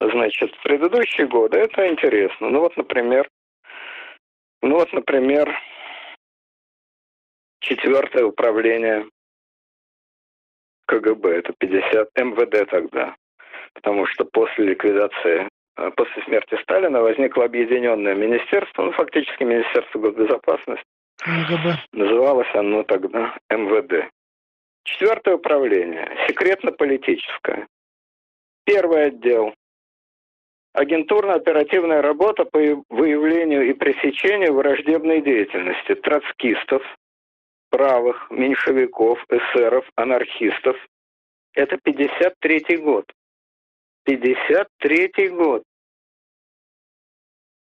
[0.00, 2.48] значит, предыдущие годы, это интересно.
[2.48, 3.28] Ну вот, например,
[4.62, 5.58] ну вот, например,
[7.60, 9.08] четвертое управление
[10.86, 13.16] КГБ, это 50 МВД тогда.
[13.74, 20.84] Потому что после ликвидации, э, после смерти Сталина возникло объединенное министерство, ну фактически Министерство госбезопасности.
[21.26, 21.78] МГБ.
[21.92, 24.10] Называлось оно тогда МВД.
[24.84, 27.68] Четвертое управление, секретно-политическое.
[28.64, 29.54] Первый отдел.
[30.74, 32.58] Агентурно-оперативная работа по
[32.88, 36.82] выявлению и пресечению враждебной деятельности троцкистов,
[37.70, 40.76] правых, меньшевиков, эсеров, анархистов.
[41.54, 43.04] Это 53 год.
[44.04, 45.62] 53 год.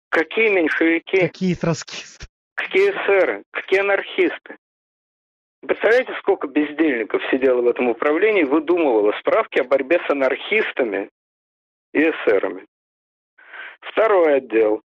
[0.10, 1.28] Какие меньшевики?
[1.28, 2.26] Какие троцкисты?
[2.56, 3.44] Какие эсеры?
[3.52, 4.58] Какие анархисты?
[5.62, 11.10] Представляете, сколько бездельников сидело в этом управлении, выдумывало справки о борьбе с анархистами
[11.94, 12.66] и эсерами.
[13.82, 14.82] Второй отдел.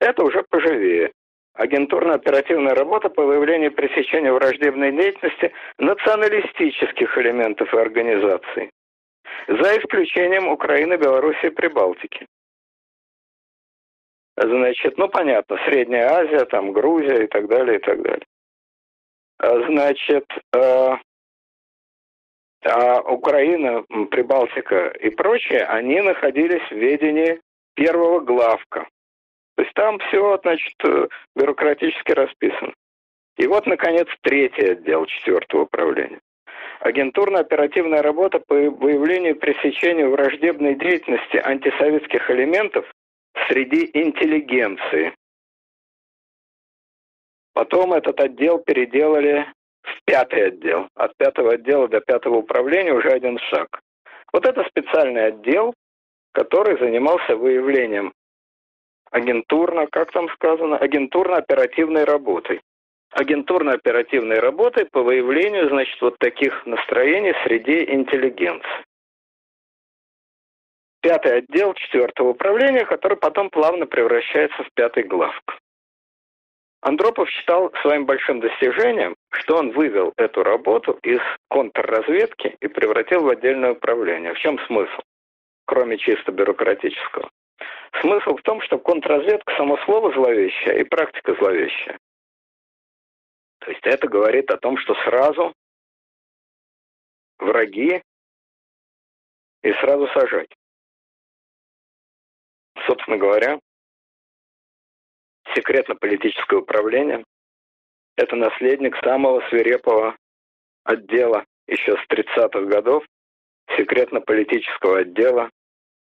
[0.00, 1.12] Это уже поживее.
[1.54, 8.70] Агентурно-оперативная работа по выявлению и пресечению враждебной деятельности националистических элементов и организаций.
[9.46, 12.26] За исключением Украины, Белоруссии Прибалтики.
[14.36, 18.26] Значит, ну понятно, Средняя Азия, там Грузия и так далее, и так далее.
[19.38, 20.96] А, значит, э,
[22.64, 27.40] а Украина, Прибалтика и прочее, они находились в ведении
[27.74, 28.88] первого главка.
[29.56, 32.72] То есть там все, значит, э, бюрократически расписано.
[33.36, 36.20] И вот, наконец, третий отдел четвертого управления.
[36.80, 42.90] Агентурно-оперативная работа по выявлению и пресечению враждебной деятельности антисоветских элементов
[43.48, 45.14] среди интеллигенции.
[47.52, 49.46] Потом этот отдел переделали
[49.82, 50.88] в пятый отдел.
[50.94, 53.80] От пятого отдела до пятого управления уже один шаг.
[54.32, 55.74] Вот это специальный отдел,
[56.32, 58.14] который занимался выявлением
[59.10, 62.62] агентурно, как там сказано, агентурно-оперативной работой.
[63.12, 68.84] Агентурно-оперативной работой по выявлению, значит, вот таких настроений среди интеллигенции.
[71.02, 75.58] Пятый отдел четвертого управления, который потом плавно превращается в пятый главк.
[76.82, 83.28] Андропов считал своим большим достижением, что он вывел эту работу из контрразведки и превратил в
[83.28, 84.34] отдельное управление.
[84.34, 85.00] В чем смысл,
[85.66, 87.28] кроме чисто бюрократического?
[88.00, 91.98] Смысл в том, что контрразведка само слово зловещее и практика зловещая.
[93.60, 95.54] То есть это говорит о том, что сразу
[97.38, 98.02] враги
[99.62, 100.50] и сразу сажать.
[102.86, 103.60] Собственно говоря,
[105.54, 107.24] секретно-политическое управление.
[108.16, 110.16] Это наследник самого свирепого
[110.84, 113.04] отдела еще с 30-х годов,
[113.76, 115.50] секретно-политического отдела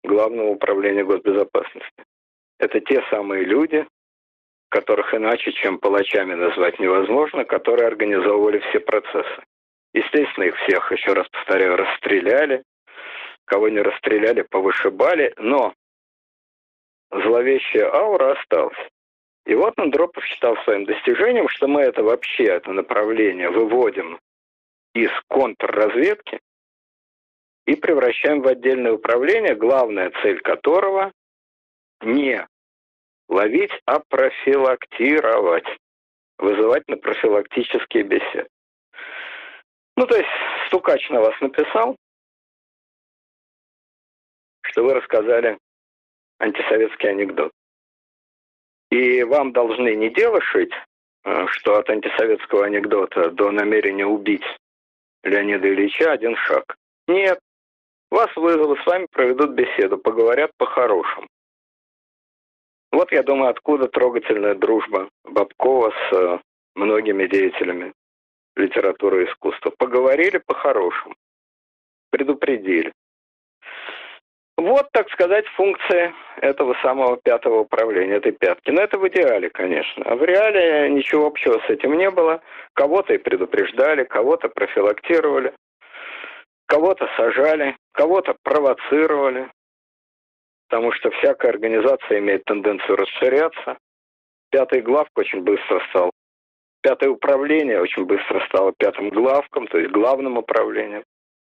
[0.03, 2.05] Главного управления госбезопасности.
[2.59, 3.85] Это те самые люди,
[4.69, 9.43] которых иначе, чем палачами назвать невозможно, которые организовывали все процессы.
[9.93, 12.63] Естественно, их всех, еще раз повторяю, расстреляли,
[13.45, 15.73] кого не расстреляли, повышибали, но
[17.11, 18.77] зловещая аура осталась.
[19.45, 24.19] И вот Андропов считал своим достижением, что мы это вообще, это направление выводим
[24.93, 26.41] из контрразведки
[27.65, 31.13] и превращаем в отдельное управление, главная цель которого
[32.01, 32.45] не
[33.29, 35.67] ловить, а профилактировать,
[36.37, 38.47] вызывать на профилактические беседы.
[39.95, 40.29] Ну, то есть
[40.67, 41.95] Стукач на вас написал,
[44.61, 45.57] что вы рассказали
[46.39, 47.51] антисоветский анекдот.
[48.91, 50.73] И вам должны не дело шить,
[51.23, 54.45] э, что от антисоветского анекдота до намерения убить
[55.23, 56.77] Леонида Ильича один шаг.
[57.07, 57.39] Нет.
[58.09, 61.27] Вас вызовут, с вами проведут беседу, поговорят по-хорошему.
[62.97, 66.39] Вот, я думаю, откуда трогательная дружба Бабкова с э,
[66.73, 67.93] многими деятелями
[68.55, 69.71] литературы и искусства.
[69.77, 71.13] Поговорили по-хорошему,
[72.09, 72.91] предупредили.
[74.57, 78.71] Вот, так сказать, функция этого самого пятого управления, этой пятки.
[78.71, 80.03] Но это в идеале, конечно.
[80.03, 82.41] А в реале ничего общего с этим не было.
[82.73, 85.53] Кого-то и предупреждали, кого-то профилактировали,
[86.65, 89.51] кого-то сажали, кого-то провоцировали.
[90.67, 93.77] Потому что всякая организация имеет тенденцию расширяться.
[94.51, 96.11] Пятый главк очень быстро стал.
[96.81, 101.03] Пятое управление очень быстро стало пятым главком, то есть главным управлением.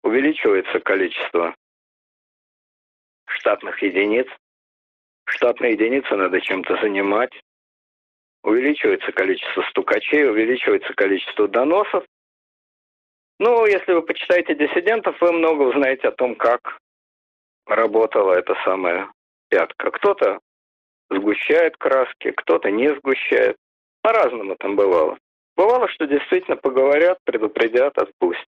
[0.03, 1.55] Увеличивается количество
[3.25, 4.27] штатных единиц.
[5.25, 7.31] Штатные единицы надо чем-то занимать.
[8.43, 12.05] Увеличивается количество стукачей, увеличивается количество доносов.
[13.39, 16.79] Ну, если вы почитаете диссидентов, вы много узнаете о том, как
[17.67, 19.11] работала эта самая
[19.49, 19.91] пятка.
[19.91, 20.39] Кто-то
[21.09, 23.57] сгущает краски, кто-то не сгущает.
[24.01, 25.17] По-разному там бывало.
[25.55, 28.47] Бывало, что действительно поговорят, предупредят, отпустят.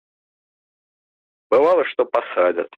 [1.50, 2.70] Бывало, что посадят.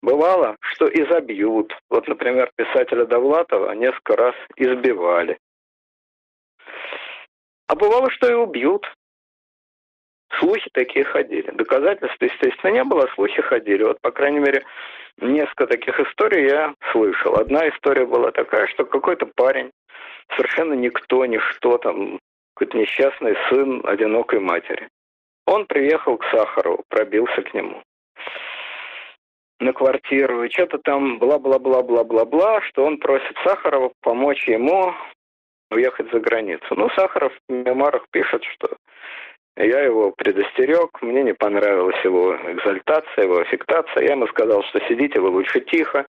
[0.00, 1.76] Бывало, что и забьют.
[1.90, 5.38] Вот, например, писателя Довлатова несколько раз избивали.
[7.66, 8.86] А бывало, что и убьют.
[10.38, 11.50] Слухи такие ходили.
[11.50, 13.82] Доказательств, естественно, не было, слухи ходили.
[13.82, 14.64] Вот, по крайней мере,
[15.20, 17.36] несколько таких историй я слышал.
[17.36, 19.70] Одна история была такая, что какой-то парень,
[20.36, 22.18] совершенно никто, ничто, там,
[22.54, 24.88] какой-то несчастный сын одинокой матери.
[25.46, 27.82] Он приехал к Сахарову, пробился к нему
[29.60, 34.94] на квартиру, и что-то там бла-бла-бла-бла-бла-бла, что он просит Сахарова помочь ему
[35.70, 36.66] уехать за границу.
[36.70, 38.76] Ну, Сахаров в мемуарах пишет, что
[39.56, 44.02] я его предостерег, мне не понравилась его экзальтация, его аффектация.
[44.02, 46.06] Я ему сказал, что сидите вы лучше тихо,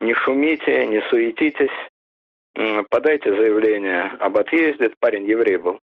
[0.00, 1.70] не шумите, не суетитесь,
[2.90, 4.90] подайте заявление об отъезде.
[5.00, 5.80] Парень еврей был.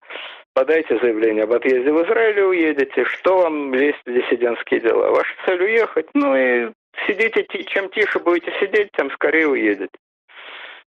[0.53, 3.05] Подайте заявление об отъезде в Израиль и уедете.
[3.05, 5.11] Что вам лезть в диссидентские дела?
[5.11, 6.07] Ваша цель уехать.
[6.13, 6.71] Ну и
[7.07, 9.97] сидите, чем тише будете сидеть, тем скорее уедете.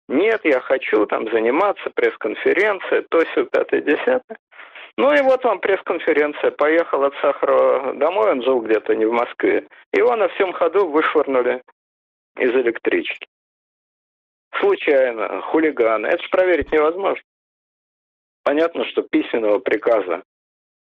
[0.08, 4.36] Нет, я хочу там заниматься, пресс-конференция, то все, пятое, десятое.
[4.96, 6.52] Ну и вот вам пресс-конференция.
[6.52, 9.66] Поехал от Сахарова домой, он жил где-то не в Москве.
[9.92, 11.62] Его на всем ходу вышвырнули
[12.38, 13.26] из электрички.
[14.60, 16.06] Случайно, хулиганы.
[16.06, 17.22] Это же проверить невозможно.
[18.44, 20.22] Понятно, что письменного приказа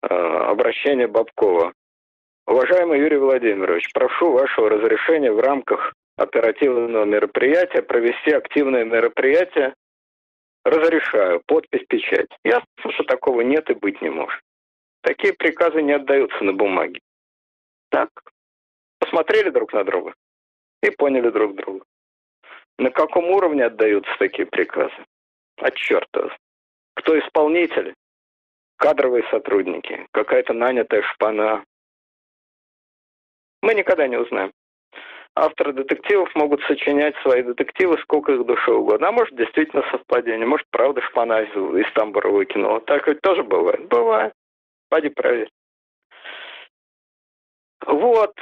[0.03, 1.73] э, обращения Бабкова.
[2.47, 9.75] Уважаемый Юрий Владимирович, прошу вашего разрешения в рамках оперативного мероприятия провести активное мероприятие
[10.65, 11.43] Разрешаю.
[11.47, 12.31] Подпись, печать.
[12.43, 14.41] Ясно, что такого нет и быть не может.
[15.03, 17.01] Такие приказы не отдаются на бумаге.
[17.91, 18.11] Так.
[18.99, 20.15] Посмотрели друг на друга
[20.83, 21.85] и поняли друг друга.
[22.79, 25.05] На каком уровне отдаются такие приказы?
[25.59, 26.35] От черта.
[26.95, 27.95] Кто исполнители?
[28.77, 31.65] Кадровые сотрудники, какая-то нанятая шпана.
[33.63, 34.53] Мы никогда не узнаем
[35.37, 39.09] авторы детективов могут сочинять свои детективы сколько их душе угодно.
[39.09, 40.47] А может, действительно совпадение.
[40.47, 42.81] Может, правда шпана из, тамбура выкинула.
[42.81, 43.87] Так ведь тоже бывает.
[43.89, 44.33] Бывает.
[44.89, 45.51] Пойди проверь.
[47.87, 48.35] Вот.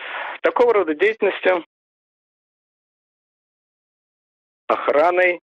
[0.42, 1.64] Такого рода деятельностью
[4.66, 5.40] охраной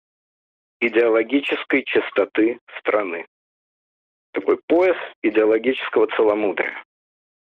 [0.80, 3.26] идеологической чистоты страны.
[4.32, 6.84] Такой пояс идеологического целомудрия.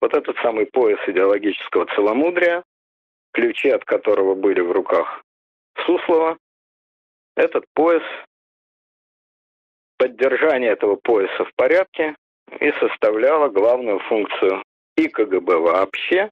[0.00, 2.64] Вот этот самый пояс идеологического целомудрия
[3.32, 5.22] ключи от которого были в руках
[5.86, 6.38] Суслова,
[7.36, 8.02] этот пояс,
[9.98, 12.14] поддержание этого пояса в порядке
[12.60, 14.62] и составляло главную функцию
[14.96, 16.30] и КГБ вообще,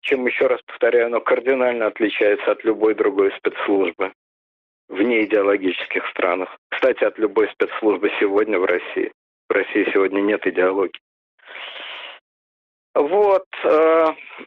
[0.00, 4.12] чем, еще раз повторяю, оно кардинально отличается от любой другой спецслужбы
[4.88, 6.56] в неидеологических странах.
[6.68, 9.12] Кстати, от любой спецслужбы сегодня в России.
[9.48, 11.00] В России сегодня нет идеологии.
[12.96, 14.06] Вот, э,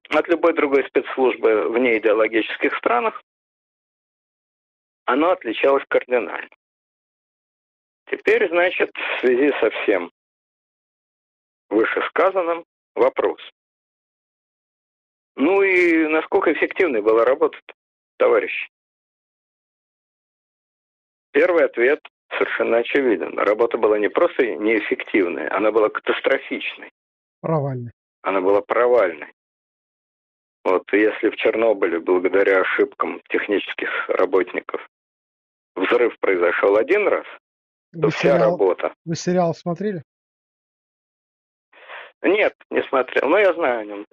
[0.10, 3.22] от любой другой спецслужбы в неидеологических странах
[5.06, 6.50] оно отличалось кардинально.
[8.10, 10.12] Теперь, значит, в связи со всем
[11.70, 13.40] вышесказанным вопрос.
[15.36, 17.60] Ну и насколько эффективной была работа,
[18.18, 18.68] товарищи?
[21.34, 22.00] Первый ответ
[22.32, 23.38] совершенно очевиден.
[23.38, 26.90] Работа была не просто неэффективной, она была катастрофичной.
[27.42, 27.92] Провальной.
[28.22, 29.34] Она была провальной.
[30.64, 34.88] Вот если в Чернобыле, благодаря ошибкам технических работников,
[35.76, 37.26] взрыв произошел один раз,
[37.94, 38.94] то Вы вся сериал, работа.
[39.06, 40.04] вы сериал смотрели?
[42.22, 44.06] Нет, не смотрел, но я знаю о нем.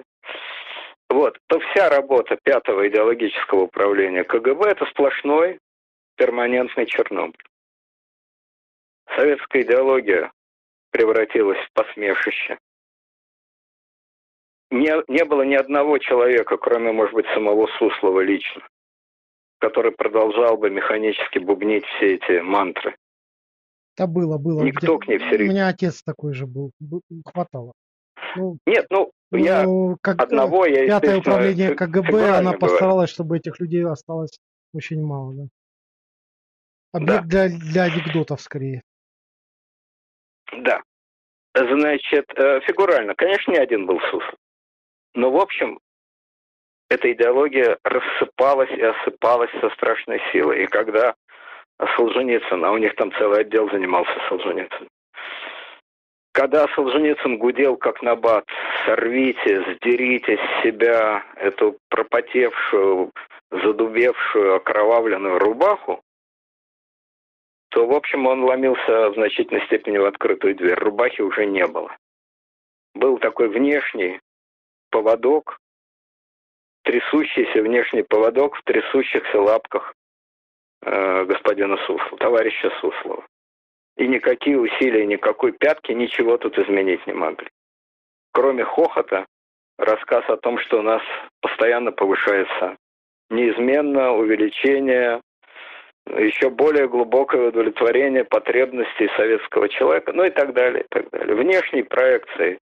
[1.08, 5.58] Вот, то вся работа пятого идеологического управления КГБ это сплошной
[6.16, 7.42] перманентный Чернобыль.
[9.14, 10.32] Советская идеология
[10.90, 12.58] превратилась в посмешище.
[14.70, 18.66] Не, не было ни одного человека, кроме, может быть, самого Суслова лично,
[19.58, 22.96] который продолжал бы механически бубнить все эти мантры.
[23.96, 24.62] Да было, было.
[24.62, 25.48] Никто Где- к ней всерьез.
[25.48, 26.72] У меня отец такой же был.
[27.24, 27.72] Хватало.
[28.34, 33.38] Ну, Нет, ну, я ну, как, э, одного я, Пятое управление КГБ, она постаралась, чтобы
[33.38, 34.38] этих людей осталось
[34.74, 35.44] очень мало, да.
[36.92, 38.82] Объект для, для анекдотов скорее.
[40.52, 40.82] Да.
[41.54, 44.34] Значит, э, фигурально, конечно, не один был Суслов.
[45.16, 45.80] Но, в общем,
[46.90, 50.64] эта идеология рассыпалась и осыпалась со страшной силой.
[50.64, 51.14] И когда
[51.96, 54.88] Солженицын, а у них там целый отдел занимался Солженицын,
[56.32, 58.44] когда Солженицын гудел как набат,
[58.84, 63.10] сорвите, сдерите с себя эту пропотевшую,
[63.50, 66.02] задубевшую, окровавленную рубаху,
[67.70, 70.78] то, в общем, он ломился в значительной степени в открытую дверь.
[70.78, 71.96] Рубахи уже не было.
[72.94, 74.20] Был такой внешний
[74.96, 75.58] поводок,
[76.84, 79.94] трясущийся внешний поводок в трясущихся лапках
[80.80, 83.26] э, господина Суслова, товарища Суслова.
[83.98, 87.48] И никакие усилия, никакой пятки ничего тут изменить не могли.
[88.32, 89.26] Кроме хохота,
[89.78, 91.02] рассказ о том, что у нас
[91.42, 92.76] постоянно повышается
[93.28, 95.20] неизменно увеличение,
[96.06, 101.36] еще более глубокое удовлетворение потребностей советского человека, ну и так далее, и так далее.
[101.36, 102.60] Внешней проекцией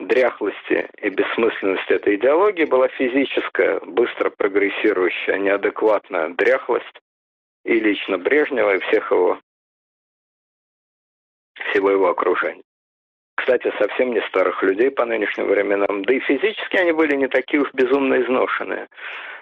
[0.00, 7.00] дряхлости и бессмысленности этой идеологии была физическая, быстро прогрессирующая, неадекватная дряхлость
[7.64, 9.38] и лично Брежнева, и всех его,
[11.70, 12.62] всего его окружения.
[13.36, 17.62] Кстати, совсем не старых людей по нынешним временам, да и физически они были не такие
[17.62, 18.88] уж безумно изношенные.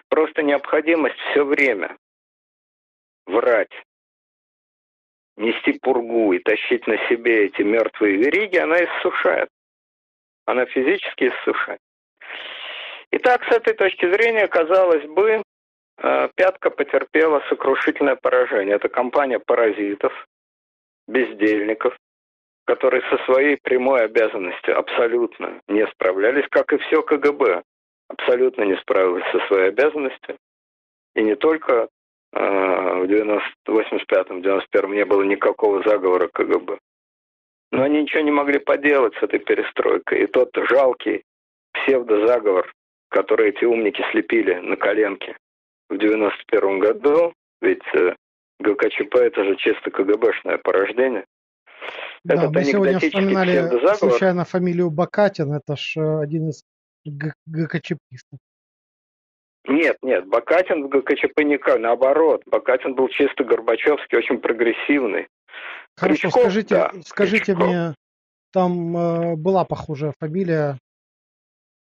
[0.09, 1.97] Просто необходимость все время
[3.27, 3.73] врать,
[5.37, 9.49] нести пургу и тащить на себе эти мертвые вериги, она иссушает.
[10.49, 11.79] Она физически иссушает.
[13.11, 15.43] Итак, с этой точки зрения, казалось бы,
[15.99, 18.77] э, пятка потерпела сокрушительное поражение.
[18.77, 20.27] Это компания паразитов,
[21.07, 21.95] бездельников,
[22.65, 27.63] которые со своей прямой обязанностью абсолютно не справлялись, как и все КГБ,
[28.09, 30.39] абсолютно не справились со своей обязанностью.
[31.15, 31.89] И не только
[32.33, 33.05] э, в
[33.69, 36.79] 85-91 не было никакого заговора КГБ.
[37.71, 40.25] Но они ничего не могли поделать с этой перестройкой.
[40.25, 41.23] И тот жалкий
[41.73, 42.73] псевдозаговор,
[43.11, 45.37] который эти умники слепили на коленке
[45.91, 48.15] в 91 году, ведь э,
[48.61, 51.25] ГКЧП это же чисто КГБшное порождение.
[52.25, 56.65] Да, Этот мы сегодня вспоминали случайно фамилию Бакатин, это ж э, один из
[57.05, 58.39] ГКЧПистов.
[59.67, 62.43] Нет, нет, Бакатин в ГКЧП никак, наоборот.
[62.47, 65.29] Бакатин был чисто Горбачевский, очень прогрессивный.
[65.99, 67.67] Хорошо, Крючков, скажите, да, скажите Крючков.
[67.69, 67.95] мне,
[68.53, 70.79] там э, была похожая фамилия,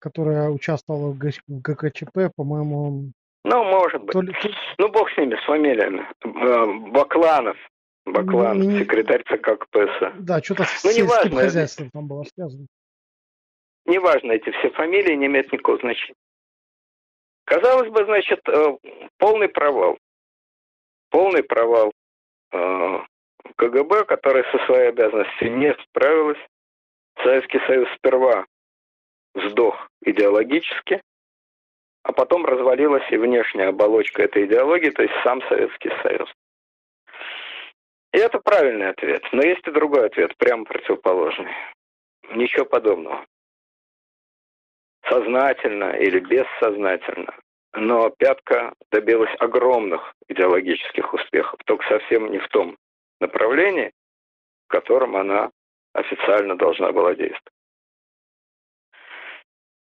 [0.00, 3.12] которая участвовала в, ГКЧП, по-моему,
[3.44, 4.12] Ну, может быть.
[4.12, 4.48] то ли, то-
[4.78, 6.06] Ну, бог с ними, с фамилиями.
[6.24, 7.56] Э, Бакланов.
[8.06, 10.14] Бакланов, не- секретарь ЦК КПСС.
[10.20, 12.66] да, что-то с Ну, сельским это- хозяйством там было связано.
[13.84, 16.14] Неважно, эти все фамилии не имеют никакого значения.
[17.44, 18.76] Казалось бы, значит, э,
[19.18, 19.96] полный провал.
[21.10, 21.92] Полный провал
[22.52, 22.98] э,
[23.56, 26.38] КГБ, которая со своей обязанностью не справилась.
[27.22, 28.46] Советский Союз сперва
[29.34, 31.02] сдох идеологически,
[32.04, 36.32] а потом развалилась и внешняя оболочка этой идеологии, то есть сам Советский Союз.
[38.12, 39.22] И это правильный ответ.
[39.32, 41.52] Но есть и другой ответ, прямо противоположный.
[42.30, 43.26] Ничего подобного
[45.08, 47.34] сознательно или бессознательно.
[47.74, 52.76] Но пятка добилась огромных идеологических успехов, только совсем не в том
[53.20, 53.92] направлении,
[54.66, 55.50] в котором она
[55.92, 57.52] официально должна была действовать.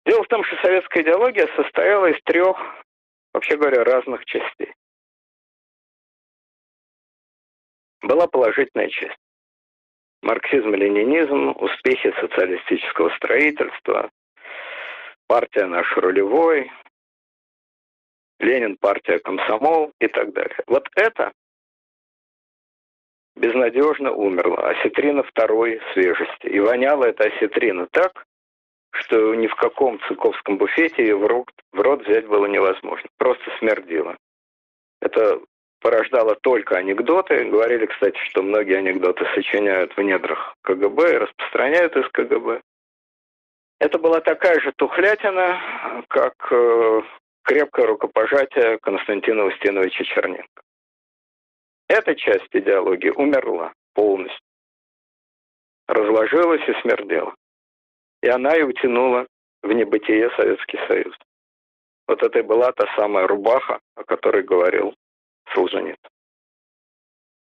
[0.07, 2.57] Дело в том, что советская идеология состояла из трех,
[3.34, 4.72] вообще говоря, разных частей.
[8.03, 9.18] Была положительная часть.
[10.22, 14.11] Марксизм-ленинизм, успехи социалистического строительства,
[15.26, 16.70] партия наш рулевой,
[18.39, 20.57] Ленин, партия комсомол и так далее.
[20.66, 21.32] Вот это
[23.37, 24.70] безнадежно умерла.
[24.70, 26.47] Осетрина второй свежести.
[26.47, 28.24] И воняла эта осетрина так,
[28.93, 33.09] что ни в каком цыковском буфете ее в рот, в рот взять было невозможно.
[33.18, 34.16] Просто смердило.
[35.01, 35.41] Это
[35.80, 37.45] порождало только анекдоты.
[37.45, 42.61] Говорили, кстати, что многие анекдоты сочиняют в недрах КГБ и распространяют из КГБ.
[43.78, 45.61] Это была такая же тухлятина,
[46.09, 47.03] как э,
[47.43, 50.62] крепкое рукопожатие Константина Устиновича Черненко.
[51.89, 54.41] Эта часть идеологии умерла полностью.
[55.87, 57.34] Разложилась и смердела.
[58.22, 59.26] И она и утянула
[59.62, 61.14] в небытие Советский Союз.
[62.09, 64.95] Вот это и была та самая рубаха, о которой говорил
[65.53, 66.11] Солженицын.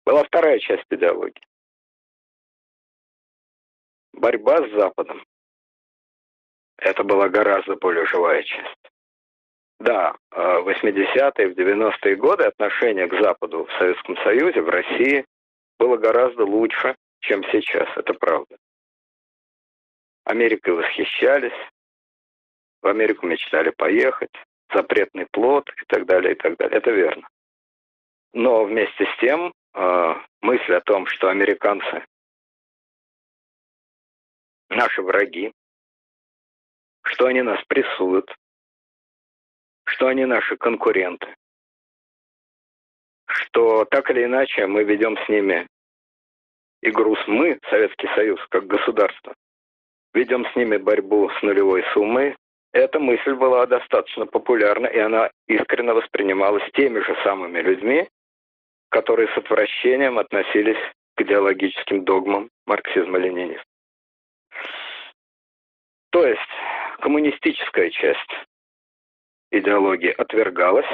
[0.04, 1.42] Была вторая часть идеологии.
[4.12, 5.24] Борьба с Западом.
[6.78, 8.90] Это была гораздо более живая часть.
[9.78, 15.26] Да, э, в 80-е, в 90-е годы отношение к Западу в Советском Союзе, в России
[15.78, 18.56] было гораздо лучше, чем сейчас, это правда.
[20.24, 21.52] Америкой восхищались,
[22.82, 24.32] в Америку мечтали поехать,
[24.74, 26.78] запретный плод и так далее, и так далее.
[26.78, 27.28] Это верно.
[28.32, 32.04] Но вместе с тем э, мысль о том, что американцы
[34.68, 35.52] наши враги,
[37.02, 38.34] что они нас прессуют,
[39.86, 41.34] что они наши конкуренты,
[43.26, 45.66] что так или иначе мы ведем с ними
[46.82, 49.34] игру с мы, Советский Союз, как государство,
[50.12, 52.36] ведем с ними борьбу с нулевой суммой,
[52.72, 58.08] эта мысль была достаточно популярна, и она искренне воспринималась теми же самыми людьми,
[58.90, 60.78] которые с отвращением относились
[61.14, 63.64] к идеологическим догмам марксизма-ленинизма.
[66.10, 66.40] То есть
[67.00, 68.30] коммунистическая часть
[69.50, 70.86] идеологии отвергалась,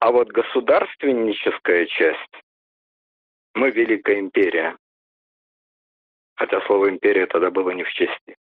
[0.00, 2.42] а вот государственническая часть,
[3.54, 4.76] мы Великая империя,
[6.36, 8.36] хотя слово империя тогда было не в чести,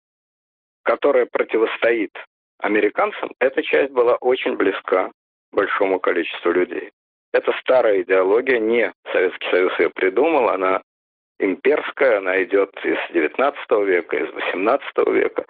[0.82, 2.12] которая противостоит
[2.58, 5.12] американцам, эта часть была очень близка
[5.52, 6.90] большому количеству людей.
[7.32, 10.82] Это старая идеология, не Советский Союз ее придумал, она
[11.38, 15.44] имперская, она идет из XIX века, из XVIII века.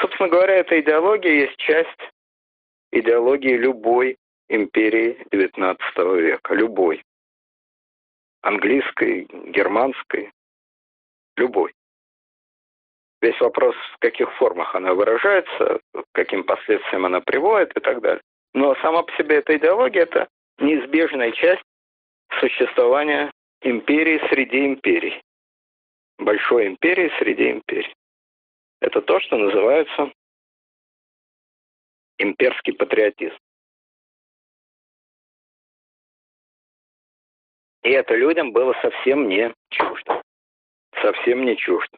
[0.00, 2.00] Собственно говоря, эта идеология есть часть
[2.92, 4.16] идеологии любой
[4.48, 5.78] империи XIX
[6.20, 7.02] века, любой.
[8.42, 10.32] Английской, германской,
[11.36, 11.72] любой.
[13.20, 15.80] Весь вопрос, в каких формах она выражается,
[16.12, 18.22] каким последствиям она приводит и так далее.
[18.54, 20.28] Но сама по себе эта идеология– это
[20.58, 21.62] неизбежная часть
[22.40, 23.30] существования
[23.62, 25.20] империи среди империй.
[26.18, 27.94] Большой империи среди империй.
[28.80, 30.10] Это то, что называется
[32.20, 33.36] имперский патриотизм.
[37.82, 40.22] И это людям было совсем не чуждо.
[41.00, 41.96] Совсем не чуждо.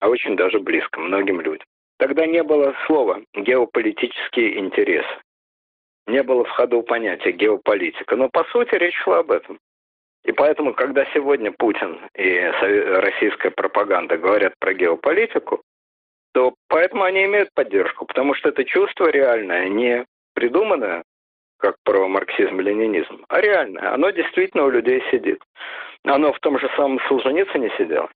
[0.00, 1.66] А очень даже близко многим людям.
[1.98, 5.20] Тогда не было слова «геополитические интересы».
[6.06, 8.16] Не было в ходу понятия «геополитика».
[8.16, 9.58] Но по сути речь шла об этом.
[10.24, 15.62] И поэтому, когда сегодня Путин и российская пропаганда говорят про геополитику,
[16.34, 20.04] то поэтому они имеют поддержку, потому что это чувство реальное, не
[20.34, 21.04] придуманное,
[21.58, 23.94] как про марксизм-ленинизм, а реальное.
[23.94, 25.40] Оно действительно у людей сидит.
[26.02, 28.10] Оно в том же самом Солженицыне сидело.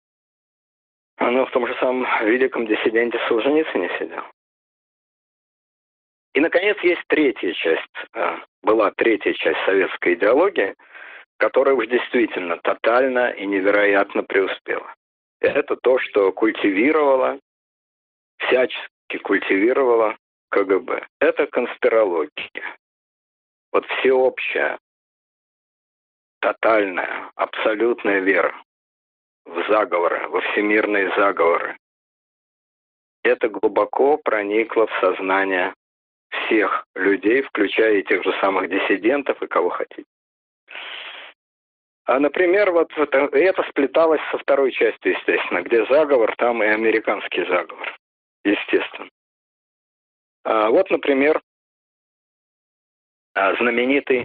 [1.16, 4.25] Оно в том же самом великом диссиденте Солженицыне сидел.
[6.35, 10.75] И, наконец, есть третья часть, а, была третья часть советской идеологии,
[11.39, 14.93] которая уж действительно тотально и невероятно преуспела.
[15.41, 17.39] Это то, что культивировала
[18.39, 20.16] всячески культивировала
[20.51, 21.07] КГБ.
[21.20, 22.76] Это конспирология.
[23.72, 24.78] Вот всеобщая,
[26.41, 28.55] тотальная, абсолютная вера
[29.45, 31.76] в заговоры, во всемирные заговоры.
[33.22, 35.74] Это глубоко проникло в сознание
[36.30, 40.05] всех людей, включая и тех же самых диссидентов и кого хотите.
[42.05, 47.45] А, например, вот это, это сплеталось со второй частью, естественно, где заговор, там и американский
[47.45, 47.99] заговор
[48.51, 49.09] естественно.
[50.44, 51.40] А вот, например,
[53.34, 54.24] а, знаменитый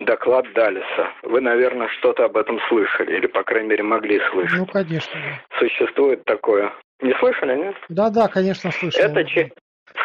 [0.00, 1.10] доклад Далиса.
[1.22, 4.58] Вы, наверное, что-то об этом слышали, или, по крайней мере, могли слышать.
[4.58, 5.12] Ну, конечно.
[5.58, 6.72] Существует такое.
[7.00, 7.76] Не слышали, нет?
[7.88, 9.04] Да, да, конечно, слышали.
[9.04, 9.52] Это че...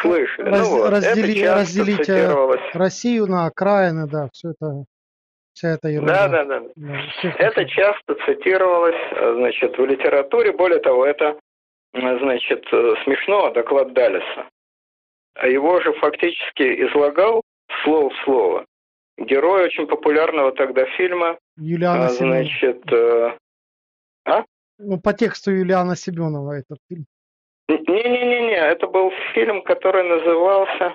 [0.02, 0.50] Слышали.
[0.50, 2.34] Раз, ну вот, раздели, это разделить э,
[2.74, 4.84] Россию на окраины, да, все это
[5.58, 6.28] Вся эта ерунда.
[6.28, 6.68] Да, да, да.
[6.76, 8.94] да это часто цитировалось,
[9.38, 10.52] значит, в литературе.
[10.52, 11.36] Более того, это,
[11.92, 14.48] значит, смешно, доклад Даллеса.
[15.42, 17.42] Его же фактически излагал
[17.84, 18.66] слово в слово.
[19.16, 21.38] Герой очень популярного тогда фильма.
[21.56, 23.36] Юлиана а, значит, э,
[24.24, 24.44] а?
[24.78, 27.04] Ну, по тексту Юлиана Семенова этот фильм.
[27.68, 30.94] Не-не-не, это был фильм, который назывался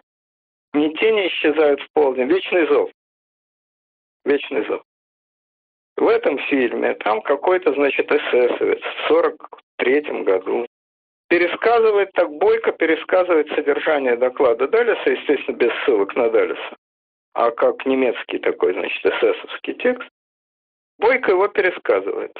[0.73, 2.89] «Не тени исчезают в полдень», «Вечный зов».
[4.25, 4.81] «Вечный зов».
[5.97, 10.65] В этом фильме там какой-то, значит, эсэсовец в 43-м году
[11.33, 16.75] пересказывает, так бойко пересказывает содержание доклада Далиса, естественно, без ссылок на Далиса,
[17.33, 20.07] а как немецкий такой, значит, эсэсовский текст,
[20.99, 22.39] бойко его пересказывает.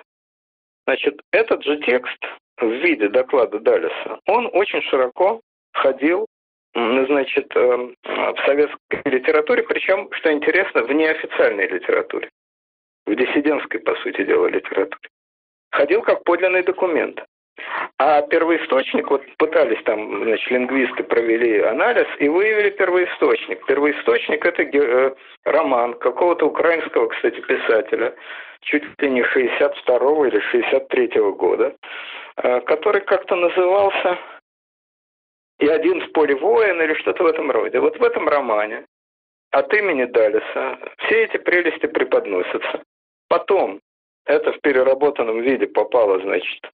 [0.86, 2.24] Значит, этот же текст
[2.58, 5.42] в виде доклада Далиса, он очень широко
[5.74, 6.28] ходил
[6.76, 12.30] значит, э, в советской литературе, причем, что интересно, в неофициальной литературе,
[13.08, 15.10] в диссидентской, по сути дела, литературе.
[15.72, 17.24] Ходил как подлинный документ.
[17.98, 23.66] А первоисточник, вот пытались там, значит, лингвисты провели анализ и выявили первоисточник.
[23.66, 28.16] Первоисточник– это э, роман какого-то украинского, кстати, писателя,
[28.62, 31.76] чуть ли не 62 или 63 -го года,
[32.38, 34.18] э, который как-то назывался
[35.60, 37.80] «И один в поле воин» или что-то в этом роде.
[37.80, 38.86] Вот в этом романе
[39.52, 42.84] от имени Далиса все эти прелести преподносятся.
[43.30, 43.80] Потом
[44.26, 46.72] это в переработанном виде попало, значит,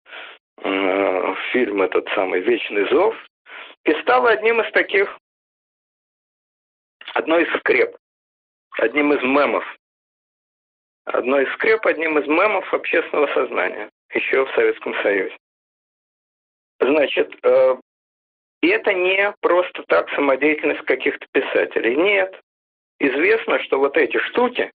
[0.61, 3.15] Э, фильм этот самый «Вечный зов»
[3.85, 5.17] и стало одним из таких,
[7.13, 7.95] одной из скреп,
[8.73, 9.63] одним из мемов.
[11.05, 15.37] Одной из скреп, одним из мемов общественного сознания еще в Советском Союзе.
[16.79, 17.75] Значит, э,
[18.61, 21.95] и это не просто так самодеятельность каких-то писателей.
[21.95, 22.39] Нет.
[22.99, 24.71] Известно, что вот эти штуки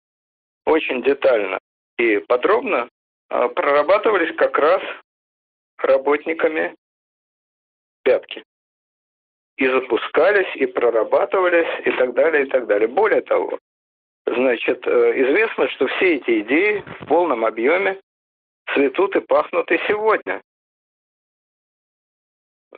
[0.64, 1.58] очень детально
[1.98, 2.88] и подробно
[3.30, 4.82] э, прорабатывались как раз
[5.84, 6.74] работниками
[8.02, 8.44] пятки.
[9.56, 12.88] И запускались, и прорабатывались, и так далее, и так далее.
[12.88, 13.58] Более того,
[14.26, 14.90] значит, э,
[15.22, 18.00] известно, что все эти идеи в полном объеме
[18.72, 20.42] цветут и пахнут и сегодня.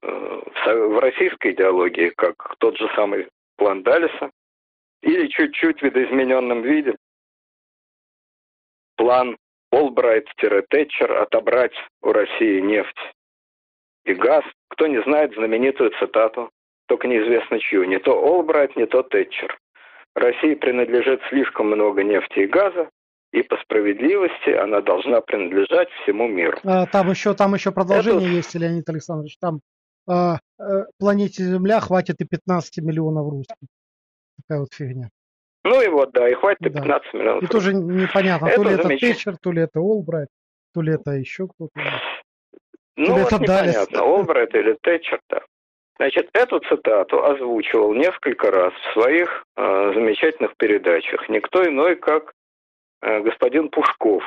[0.02, 4.30] Э, в российской идеологии, как тот же самый план Далиса,
[5.02, 6.96] или чуть-чуть в видоизмененном виде
[8.96, 9.36] план
[9.74, 12.96] Олбрайт-Тэтчер отобрать у России нефть
[14.04, 14.44] и газ.
[14.68, 16.50] Кто не знает знаменитую цитату,
[16.86, 17.84] только неизвестно чью.
[17.84, 19.58] Не то Олбрайт, не то Тэтчер.
[20.14, 22.88] России принадлежит слишком много нефти и газа,
[23.32, 26.56] и по справедливости она должна принадлежать всему миру.
[26.62, 28.36] А, там еще, там еще продолжение Это...
[28.36, 29.36] есть, Леонид Александрович.
[29.40, 29.60] Там
[30.06, 33.56] а, а, планете Земля хватит и 15 миллионов русских.
[34.36, 35.08] Такая вот фигня.
[35.64, 36.80] Ну и вот, да, и хватит да.
[36.80, 37.42] 15 миллионов.
[37.42, 40.28] И тоже непонятно, это то ли это Тэтчер, то ли это Олбрайт,
[40.74, 41.72] то ли это еще кто-то.
[42.96, 45.40] Ну, вот это непонятно, Олбрайт или Тэтчер, да.
[45.96, 52.32] Значит, эту цитату озвучивал несколько раз в своих э, замечательных передачах никто иной, как
[53.00, 54.22] э, господин Пушков,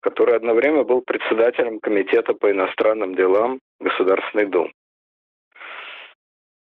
[0.00, 4.72] который одно время был председателем Комитета по иностранным делам Государственной Думы.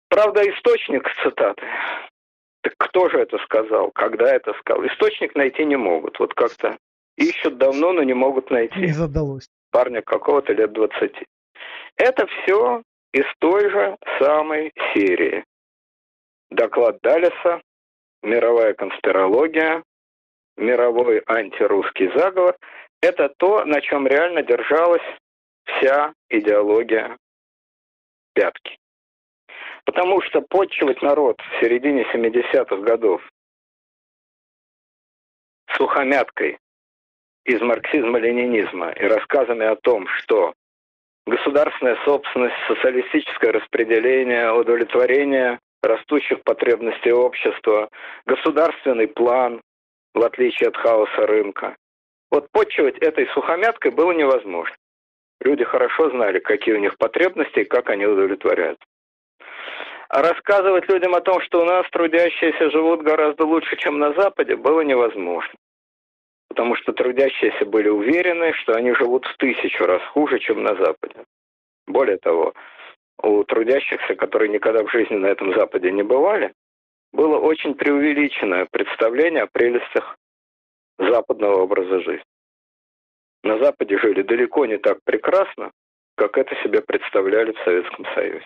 [0.10, 1.66] Правда, источник цитаты
[2.66, 3.92] так кто же это сказал?
[3.92, 4.84] Когда это сказал?
[4.88, 6.18] Источник найти не могут.
[6.18, 6.76] Вот как-то
[7.16, 8.80] ищут давно, но не могут найти.
[8.80, 9.48] Не задалось.
[9.70, 11.14] Парня какого-то лет 20.
[11.98, 12.82] Это все
[13.14, 15.46] из той же самой серии.
[16.50, 17.62] Доклад Далиса,
[18.24, 19.84] мировая конспирология,
[20.58, 22.58] мировой антирусский заговор–
[23.02, 25.06] это то, на чем реально держалась
[25.66, 27.16] вся идеология
[28.34, 28.80] пятки.
[29.86, 33.22] Потому что подчивать народ в середине 70-х годов
[35.78, 36.58] сухомяткой
[37.46, 40.54] из марксизма-ленинизма и рассказами о том, что
[41.28, 47.90] государственная собственность, социалистическое распределение, удовлетворение растущих потребностей общества,
[48.26, 49.62] государственный план,
[50.14, 51.76] в отличие от хаоса рынка.
[52.32, 54.76] Вот подчивать этой сухомяткой было невозможно.
[55.42, 58.80] Люди хорошо знали, какие у них потребности и как они удовлетворяют.
[60.10, 64.82] Рассказывать людям о том, что у нас трудящиеся живут гораздо лучше, чем на Западе, было
[64.82, 65.54] невозможно.
[66.48, 71.26] Потому что трудящиеся были уверены, что они живут в тысячу раз хуже, чем на Западе.
[71.88, 72.54] Более того,
[73.22, 76.54] у трудящихся, которые никогда в жизни на этом Западе не бывали,
[77.12, 80.18] было очень преувеличенное представление о прелестях
[81.00, 82.26] западного образа жизни.
[83.44, 85.72] На Западе жили далеко не так прекрасно,
[86.16, 88.46] как это себе представляли в Советском Союзе.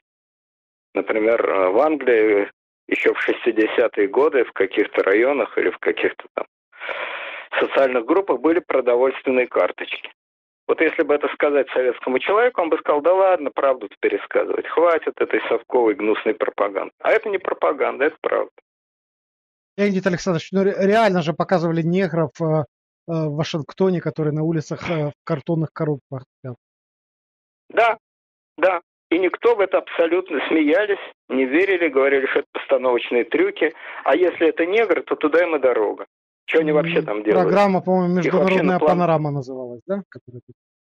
[0.93, 2.51] Например, э, в Англии
[2.87, 6.45] еще в 60-е годы в каких-то районах или в каких-то там
[7.59, 10.11] социальных группах были продовольственные карточки.
[10.67, 15.19] Вот если бы это сказать советскому человеку, он бы сказал, да ладно, правду пересказывать, хватит
[15.19, 16.93] этой совковой гнусной пропаганды.
[16.99, 18.51] А это не пропаганда, это правда.
[19.77, 22.63] Леонид Александрович, ну реально же показывали негров э, э,
[23.07, 26.25] в Вашингтоне, которые на улицах в картонных коробках.
[27.69, 27.97] Да,
[28.57, 28.81] да.
[29.09, 30.99] И никто в это абсолютно смеялись,
[31.29, 33.73] не верили, говорили, что это постановочные трюки.
[34.03, 36.05] А если это негр, то туда им и дорога.
[36.45, 37.47] Что они вообще там делают?
[37.47, 38.91] Программа, по-моему, «Международная план...
[38.91, 40.03] панорама» называлась, да?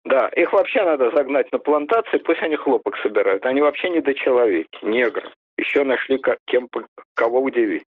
[0.04, 3.44] Да, их вообще надо загнать на плантации, пусть они хлопок собирают.
[3.44, 5.30] Они вообще не недочеловеки, негры.
[5.58, 6.68] Еще нашли кем,
[7.14, 7.84] кого удивить.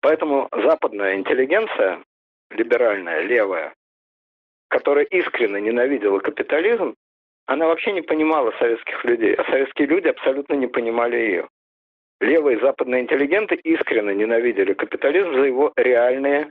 [0.00, 2.02] Поэтому западная интеллигенция,
[2.50, 3.74] либеральная, левая,
[4.68, 6.94] которая искренне ненавидела капитализм,
[7.46, 11.48] она вообще не понимала советских людей, а советские люди абсолютно не понимали ее.
[12.20, 16.50] Левые западные интеллигенты искренне ненавидели капитализм за его реальные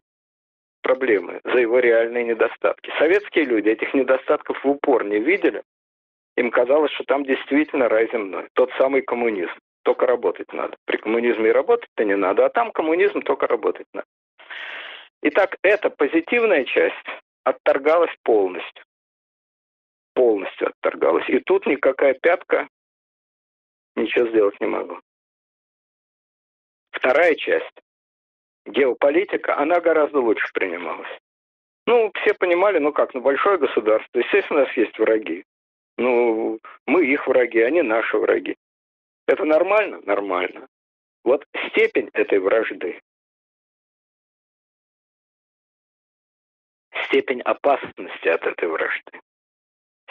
[0.82, 2.94] проблемы, за его реальные недостатки.
[3.00, 5.64] Советские люди этих недостатков в упор не видели.
[6.38, 9.54] Им казалось, что там действительно рай земной, тот самый коммунизм.
[9.84, 10.78] Только работать надо.
[10.86, 14.08] При коммунизме и работать-то не надо, а там коммунизм только работать надо.
[15.24, 16.96] Итак, эта позитивная часть
[17.44, 18.85] отторгалась полностью.
[20.16, 21.30] Полностью отторгалась.
[21.30, 22.68] И тут никакая пятка
[23.96, 25.00] ничего сделать не могла.
[26.92, 27.82] Вторая часть,
[28.66, 31.20] геополитика, она гораздо лучше принималась.
[31.86, 35.46] Ну, все понимали, ну как, ну большое государство, естественно, у нас есть враги.
[35.98, 38.56] Ну, мы их враги, они наши враги.
[39.28, 40.02] Это нормально?
[40.02, 40.68] Нормально.
[41.24, 43.00] Вот степень этой вражды,
[47.06, 49.20] степень опасности от этой вражды,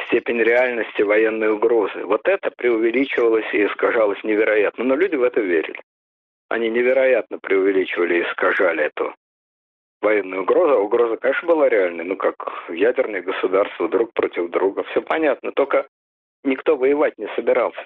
[0.06, 4.85] степень реальности военной угрозы, вот это преувеличивалось и искажалось невероятно.
[4.85, 5.81] Но люди в это верили.
[6.48, 9.14] Они невероятно преувеличивали и искажали эту
[10.01, 10.74] военную угрозу.
[10.74, 12.05] А угроза, конечно, была реальной.
[12.05, 12.36] Ну, как
[12.68, 14.85] ядерные государства друг против друга.
[14.85, 15.52] Все понятно.
[15.52, 15.86] Только
[16.44, 17.85] никто воевать не собирался.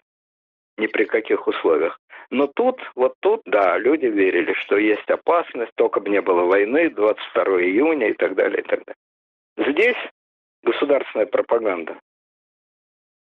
[0.76, 1.98] Ни при каких условиях.
[2.30, 6.90] Но тут, вот тут, да, люди верили, что есть опасность, только бы не было войны,
[6.90, 9.72] 22 июня и так далее, и так далее.
[9.72, 9.96] Здесь
[10.62, 11.98] государственная пропаганда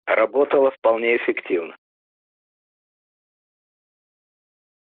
[0.06, 1.76] работала вполне эффективно.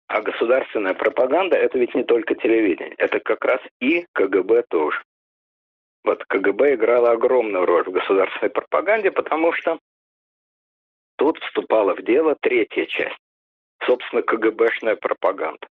[0.09, 5.03] А государственная пропаганда– это ведь не только телевидение, это как раз и КГБ тоже.
[6.05, 9.81] Вот КГБ играла огромную роль в государственной пропаганде, потому что
[11.17, 13.19] тут вступала в дело третья часть,
[13.85, 15.67] собственно, КГБшная пропаганда.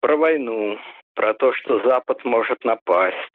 [0.00, 0.78] Про войну,
[1.14, 3.34] про то, что Запад может напасть,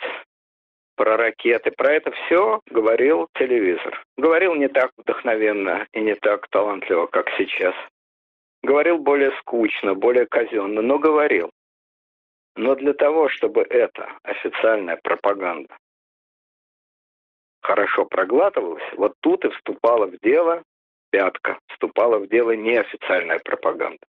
[0.95, 4.03] про ракеты, про это все говорил телевизор.
[4.17, 7.75] Говорил не так вдохновенно и не так талантливо, как сейчас–
[8.63, 11.51] Говорил более скучно, более казенно, но говорил.
[12.55, 15.75] Но для того, чтобы эта официальная пропаганда
[17.61, 20.63] хорошо проглатывалась, вот тут и вступала в дело
[21.11, 24.05] пятка, вступала в дело неофициальная пропаганда,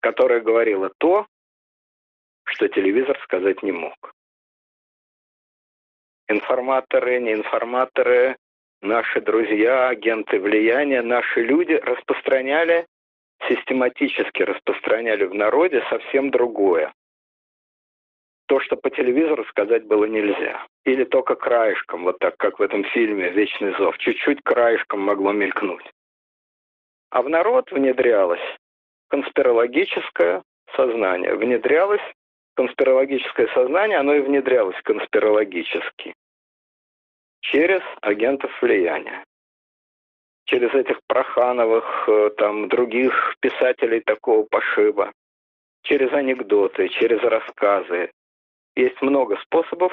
[0.00, 1.26] которая говорила то,
[2.44, 4.12] что телевизор сказать не мог.
[6.32, 8.36] Информаторы, неинформаторы,
[8.80, 12.86] наши друзья, агенты влияния, наши люди распространяли
[13.48, 16.94] систематически распространяли в народе совсем другое.
[18.46, 20.66] То, что по телевизору сказать было нельзя.
[20.86, 25.84] Или только краешком, вот так, как в этом фильме «Вечный зов», чуть-чуть краешком могло мелькнуть.
[27.10, 28.56] А в народ внедрялось
[29.08, 30.42] конспирологическое
[30.74, 31.34] сознание.
[31.34, 32.00] Внедрялось
[32.54, 36.14] конспирологическое сознание, оно и внедрялось конспирологически
[37.42, 39.24] через агентов влияния
[40.52, 45.12] через этих Прохановых, э, там, других писателей такого пошиба,
[45.82, 48.10] через анекдоты, через рассказы.
[48.76, 49.92] Есть много способов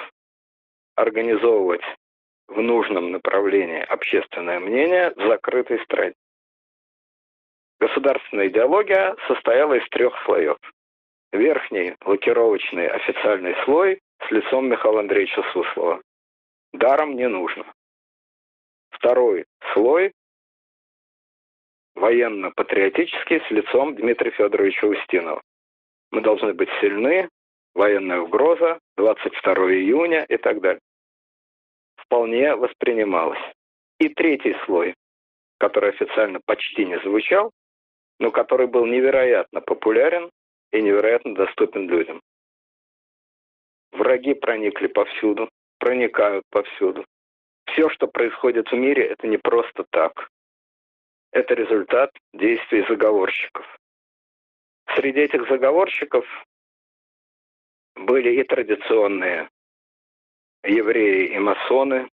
[0.96, 1.84] организовывать
[2.48, 6.14] в нужном направлении общественное мнение в закрытой стране.
[7.80, 10.58] Государственная идеология состояла из трех слоев.
[11.32, 16.02] Верхний лакировочный официальный слой с лицом Михаила Андреевича Суслова.
[16.74, 17.66] Даром не нужно.
[18.92, 20.14] Второй слой
[21.96, 25.42] военно-патриотический с лицом Дмитрия Федоровича Устинова.
[26.12, 27.30] Мы должны быть сильны,
[27.74, 30.82] военная угроза, 22 июня и так далее.
[31.98, 33.40] Вполне воспринималось.
[34.00, 34.96] И третий слой,
[35.58, 37.52] который официально почти не звучал,
[38.20, 40.30] но который был невероятно популярен
[40.72, 42.22] и невероятно доступен людям.
[43.92, 45.50] Враги проникли повсюду,
[45.80, 47.06] проникают повсюду.
[47.68, 50.30] Все, что происходит в мире, это не просто так
[51.32, 53.66] это результат действий заговорщиков.
[54.96, 56.26] Среди этих заговорщиков
[57.96, 59.50] были и традиционные
[60.64, 62.10] евреи и масоны,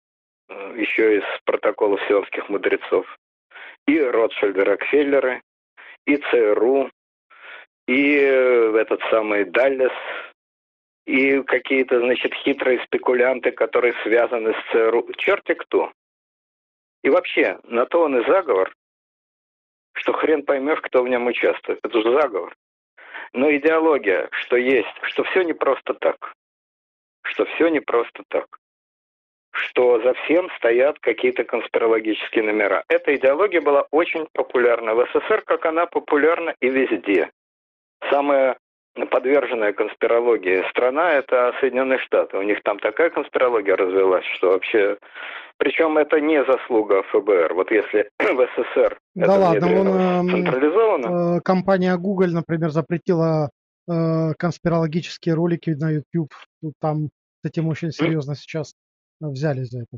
[0.49, 3.05] э, еще из протоколов сионских мудрецов,
[3.87, 5.41] и Ротшильды Рокфеллеры,
[6.05, 6.91] и ЦРУ,
[7.87, 9.93] и э, этот самый Даллес,
[11.05, 15.13] и какие-то, значит, хитрые спекулянты, которые связаны с ЦРУ.
[15.17, 15.91] Черти кто.
[17.03, 18.73] И вообще, на то он и заговор,
[19.93, 21.79] что хрен поймешь, кто в нем участвует.
[21.83, 22.55] Это же заговор.
[23.33, 26.33] Но идеология, что есть, что все не просто так.
[27.23, 28.45] Что все не просто так.
[29.51, 32.83] Что за всем стоят какие-то конспирологические номера.
[32.87, 37.29] Эта идеология была очень популярна в СССР, как она популярна и везде.
[38.09, 38.57] Самая
[39.11, 42.37] подверженная конспирологии страна– это Соединенные Штаты.
[42.37, 44.97] У них там такая конспирология развелась, что вообще...
[45.57, 47.53] Причем это не заслуга ФБР.
[47.53, 51.37] Вот если в СССР да это ладно, он, эм, централизовано...
[51.37, 53.49] Э, компания Google, например, запретила
[53.89, 56.33] э, конспирологические ролики на YouTube.
[56.81, 57.09] Там
[57.41, 58.73] с этим очень серьезно сейчас
[59.21, 59.97] взялись за это.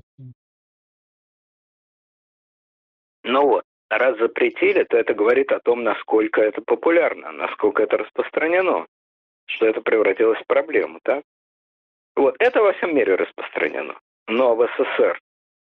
[3.23, 8.87] Ну вот, раз запретили, то это говорит о том, насколько это популярно, насколько это распространено,
[9.45, 11.23] что это превратилось в проблему, так?
[12.15, 13.97] Вот, это во всем мире распространено.
[14.27, 15.19] Но в СССР,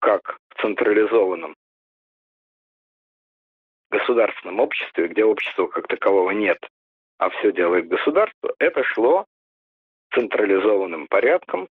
[0.01, 1.55] как в централизованном
[3.91, 6.59] государственном обществе, где общества как такового нет,
[7.19, 9.27] а все делает государство, это шло
[10.15, 11.69] централизованным порядком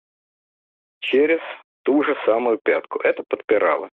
[1.01, 1.41] через
[1.83, 2.99] ту же самую пятку.
[3.01, 3.91] Это подпирало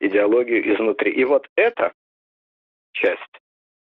[0.00, 1.12] идеологию изнутри.
[1.12, 1.92] И вот эта
[2.92, 3.20] часть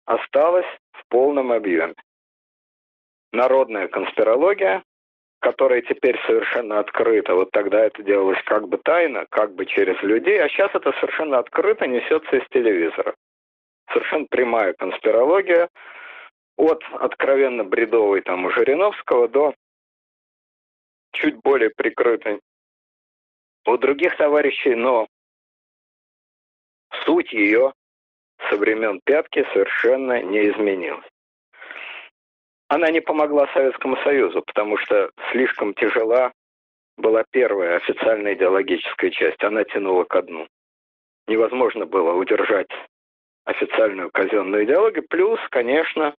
[0.05, 1.95] осталась в полном объеме.
[3.33, 4.83] Народная конспирология,
[5.41, 10.43] которая теперь совершенно открыта, вот тогда это делалось как бы тайно, как бы через людей,
[10.43, 13.15] а сейчас это совершенно открыто несется из телевизора.
[13.93, 15.69] Совершенно прямая конспирология,
[16.57, 19.55] от откровенно бредовой там у Жириновского до
[21.13, 22.41] чуть более прикрытой
[23.67, 25.07] у других товарищей, но
[27.05, 27.73] суть ее
[28.49, 31.07] со времен пятки совершенно не изменилась.
[32.69, 36.33] Она не помогла Советскому Союзу, потому что слишком тяжела
[36.97, 39.43] была первая официальная идеологическая часть.
[39.43, 40.47] Она тянула ко дну.
[41.27, 42.71] Невозможно было удержать
[43.45, 45.05] официальную казенную идеологию.
[45.09, 46.15] Плюс, конечно,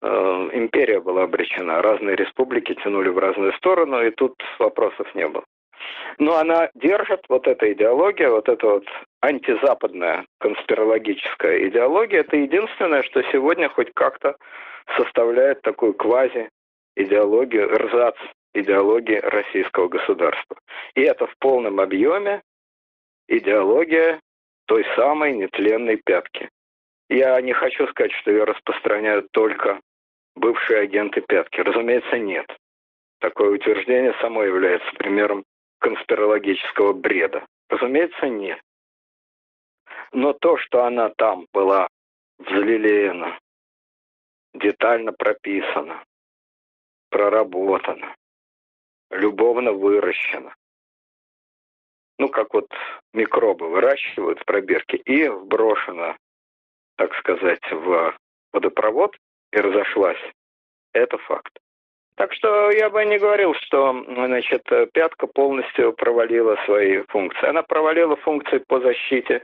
[0.00, 0.08] э,
[0.54, 1.82] империя была обречена.
[1.82, 5.44] Разные республики тянули в разную сторону, и тут вопросов не было.
[6.18, 8.84] Но она держит, вот эта идеология, вот эта вот
[9.20, 14.36] антизападная конспирологическая идеология, это единственное, что сегодня хоть как-то
[14.96, 18.16] составляет такую квази-идеологию, рзац
[18.54, 20.56] идеологии российского государства.
[20.94, 22.42] И это в полном объеме
[23.28, 24.20] идеология
[24.66, 26.50] той самой нетленной пятки.
[27.08, 29.80] Я не хочу сказать, что ее распространяют только
[30.34, 31.60] бывшие агенты пятки.
[31.60, 32.46] Разумеется, нет.
[33.20, 35.44] Такое утверждение само является примером
[35.82, 37.44] конспирологического бреда?
[37.68, 38.60] Разумеется, нет.
[40.12, 41.88] Но то, что она там была
[42.38, 43.38] взлелеяна,
[44.54, 46.04] детально прописана,
[47.10, 48.14] проработана,
[49.10, 50.54] любовно выращена,
[52.18, 52.68] ну, как вот
[53.12, 56.16] микробы выращивают в пробирке, и вброшена,
[56.96, 58.16] так сказать, в
[58.52, 59.16] водопровод
[59.52, 60.22] и разошлась.
[60.92, 61.61] Это факт.
[62.22, 64.62] Так что я бы не говорил, что значит,
[64.92, 67.48] пятка полностью провалила свои функции.
[67.48, 69.42] Она провалила функции по защите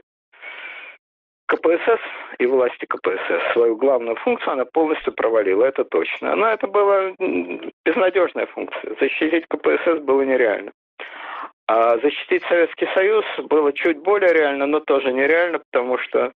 [1.47, 1.99] КПСС
[2.37, 3.51] и власти КПСС.
[3.51, 6.37] Свою главную функцию она полностью провалила, это точно.
[6.37, 7.11] Но это была
[7.83, 8.95] безнадежная функция.
[8.97, 10.71] Защитить КПСС было нереально.
[11.67, 16.31] А защитить Советский Союз было чуть более реально, но тоже нереально, потому что,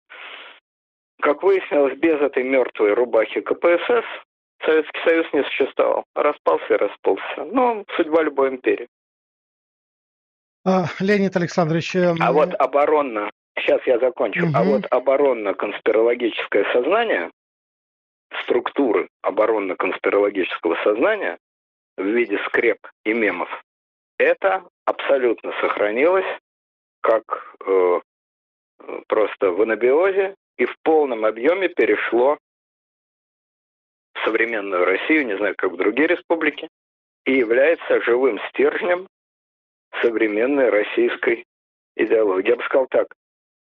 [1.22, 4.06] как выяснилось, без этой мертвой рубахи КПСС
[4.66, 6.04] Советский Союз не существовал.
[6.16, 7.46] Распался и расползся.
[7.46, 8.88] Ну, судьба любой империи.
[10.66, 11.96] А, Леонид Александрович...
[11.96, 14.52] Э, а вот оборонно, сейчас я закончу, угу.
[14.54, 17.32] а вот оборонно-конспирологическое сознание,
[18.44, 21.38] структуры оборонно-конспирологического сознания
[21.98, 23.50] в виде скреп и мемов,
[24.18, 26.26] это абсолютно сохранилось
[27.02, 27.24] как
[27.66, 28.00] э,
[29.08, 32.38] просто в анабиозе и в полном объеме перешло
[34.24, 36.70] современную Россию, не знаю, как в другие республики,
[37.26, 39.08] и является живым стержнем
[40.02, 41.46] современной российской
[41.96, 42.50] идеологии.
[42.50, 43.14] Я бы сказал так,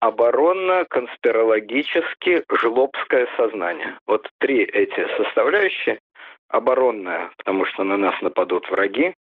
[0.01, 3.98] оборонно-конспирологически жлобское сознание.
[4.06, 6.01] Вот три эти составляющие.
[6.48, 9.14] Оборонное, потому что на нас нападут враги.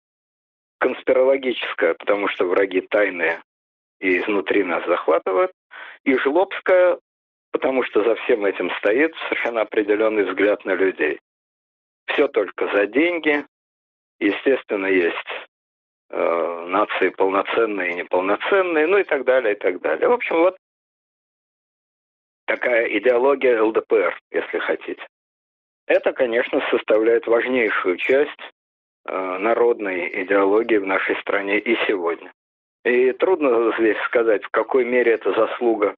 [0.79, 3.41] Конспирологическое, потому что враги тайные
[3.99, 5.51] и изнутри нас захватывают.
[6.05, 6.97] И жлобское,
[7.51, 11.19] потому что за всем этим стоит совершенно определенный взгляд на людей.
[12.07, 13.45] Все только за деньги,
[14.19, 15.15] Естественно, есть
[16.09, 20.09] э, нации полноценные и неполноценные, ну и так далее, и так далее.
[20.09, 20.57] В общем, вот
[22.45, 25.07] такая идеология ЛДПР, если хотите.
[25.87, 28.41] Это, конечно, составляет важнейшую часть
[29.05, 32.31] э, народной идеологии в нашей стране и сегодня.
[32.83, 35.95] И трудно здесь сказать, в какой мере это заслуга,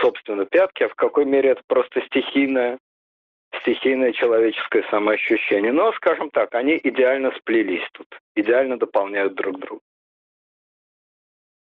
[0.00, 2.78] собственно, пятки, а в какой мере это просто стихийное,
[3.60, 5.72] стихийное человеческое самоощущение.
[5.72, 9.80] Но, скажем так, они идеально сплелись тут, идеально дополняют друг друга.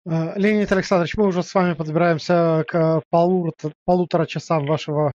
[0.07, 5.12] Э, Леонид Александрович, мы уже с вами подбираемся к полутора, полутора часам вашего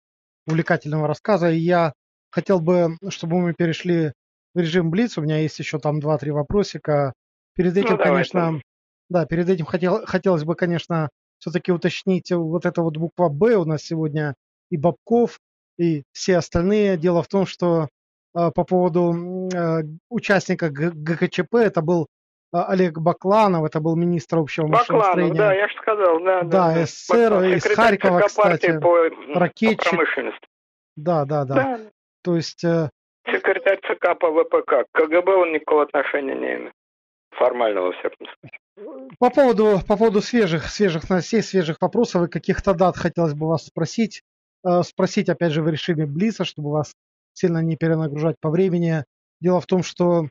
[0.47, 1.93] увлекательного рассказа, и я
[2.31, 4.13] хотел бы, чтобы мы перешли
[4.55, 5.17] в режим Блиц.
[5.17, 7.13] У меня есть еще там два-три вопросика.
[7.55, 8.61] Перед этим, ну, конечно,
[9.09, 11.09] да, перед этим хотел, хотелось бы, конечно,
[11.41, 14.35] все-таки уточнить вот эта вот буква «Б» у нас сегодня
[14.71, 15.41] и Бабков,
[15.79, 16.97] и все остальные.
[16.97, 17.89] Дело в том, что
[18.37, 22.07] э, по поводу э, участника ГКЧП, это был
[22.53, 26.43] э, Олег Бакланов, это был министр общего Бакланов, да, я же сказал, да.
[26.43, 29.91] Да, да СССР, Бакланов, из Харькова, кстати, по, ракетчик.
[29.91, 30.07] По
[30.97, 31.81] да, да, да, да.
[32.23, 32.63] То есть...
[32.65, 32.91] Э,
[33.27, 34.87] Секретарь ЦК по ВПК.
[34.93, 36.73] К КГБ он никакого отношения не имеет.
[37.31, 38.59] Формального, во всяком случае.
[39.19, 43.67] По поводу, по поводу свежих, свежих новостей, свежих вопросов и каких-то дат хотелось бы вас
[43.67, 44.23] спросить.
[44.67, 46.95] Э, спросить, опять же, в режиме Блица, чтобы вас
[47.33, 49.05] сильно не перенагружать по времени.
[49.41, 50.29] Дело в том, что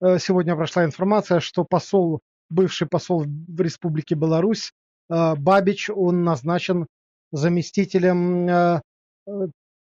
[0.00, 2.20] э, сегодня прошла информация, что посол,
[2.50, 4.72] бывший посол в Республике Беларусь,
[5.10, 6.86] э, Бабич, он назначен
[7.32, 8.82] заместителем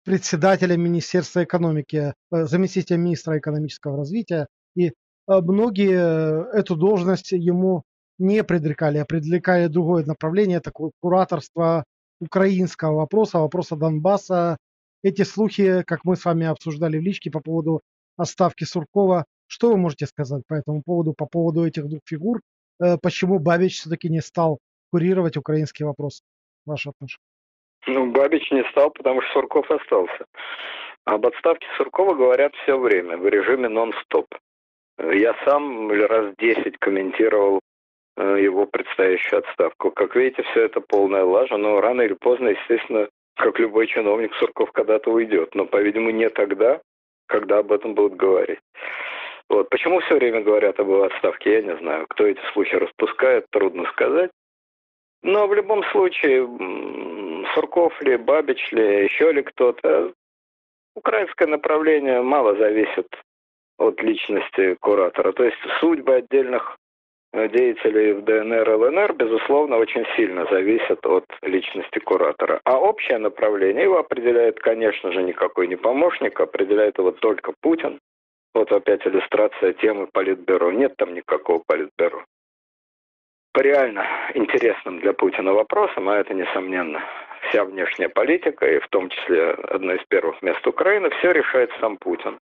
[0.06, 4.48] председателя Министерства экономики, заместителя министра экономического развития.
[4.76, 4.94] И
[5.28, 7.84] многие эту должность ему
[8.22, 11.84] не предрекали, а предрекали другое направление, такое кураторство
[12.22, 14.57] украинского вопроса, вопроса Донбасса.
[15.03, 17.81] Эти слухи, как мы с вами обсуждали в личке по поводу
[18.18, 22.41] отставки Суркова, что вы можете сказать по этому поводу, по поводу этих двух фигур?
[22.80, 24.60] Э, почему Бабич все-таки не стал
[24.91, 26.22] курировать украинский вопрос?
[26.65, 27.26] Ваше отношение.
[27.88, 30.26] Ну, Бабич не стал, потому что Сурков остался.
[31.06, 34.27] Об отставке Суркова говорят все время, в режиме нон-стоп.
[34.99, 37.60] Я сам раз десять комментировал
[38.18, 39.92] его предстоящую отставку.
[39.92, 44.72] Как видите, все это полная лажа, но рано или поздно, естественно, как любой чиновник, Сурков
[44.72, 45.56] когда-то уйдет.
[45.56, 46.82] Но, по-видимому, не тогда,
[47.28, 48.60] когда об этом будут говорить.
[49.50, 49.70] Вот.
[49.70, 52.06] Почему все время говорят об его отставке, я не знаю.
[52.10, 54.32] Кто эти слухи распускает, трудно сказать.
[55.24, 56.48] Но в любом случае,
[57.54, 60.14] Сурков ли, Бабич ли, еще ли кто-то,
[60.96, 63.08] украинское направление мало зависит
[63.78, 65.32] от личности куратора.
[65.32, 66.81] То есть судьбы отдельных э,
[67.34, 72.60] деятелей в ДНР и ЛНР, безусловно, очень сильно зависят от личности куратора.
[72.66, 77.99] А общее направление его определяет, конечно же, никакой не помощник, определяет его только Путин.
[78.53, 80.72] Вот опять иллюстрация темы Политбюро.
[80.72, 82.24] Нет там никакого Политбюро
[83.53, 87.03] по реально интересным для Путина вопросам, а это, несомненно,
[87.49, 91.98] вся внешняя политика, и в том числе одно из первых мест Украины, все решает сам
[91.98, 92.40] Путин.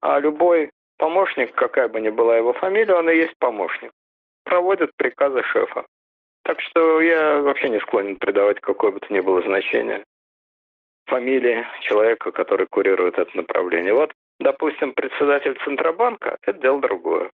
[0.00, 3.90] А любой помощник, какая бы ни была его фамилия, он и есть помощник.
[4.44, 5.86] Проводит приказы шефа.
[6.42, 10.04] Так что я вообще не склонен придавать какое бы то ни было значение
[11.06, 13.94] фамилии человека, который курирует это направление.
[13.94, 17.30] Вот, допустим, председатель Центробанка– это дело другое.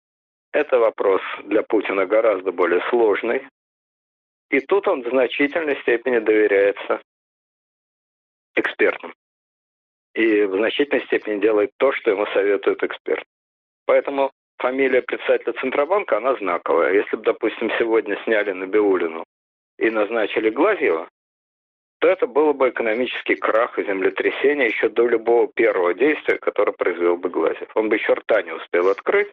[0.52, 3.46] Это вопрос для Путина гораздо более сложный.
[4.50, 7.00] И тут он в значительной степени доверяется
[8.54, 9.12] экспертам.
[10.14, 13.24] И в значительной степени делает то, что ему советует эксперт.
[13.84, 16.92] Поэтому фамилия председателя Центробанка, она знаковая.
[16.92, 19.24] Если бы, допустим, сегодня сняли Набиулину
[19.78, 21.08] и назначили Глазьева,
[21.98, 27.16] то это было бы экономический крах и землетрясение еще до любого первого действия, которое произвел
[27.16, 27.70] бы Глазьев.
[27.74, 29.32] Он бы еще рта не успел открыть,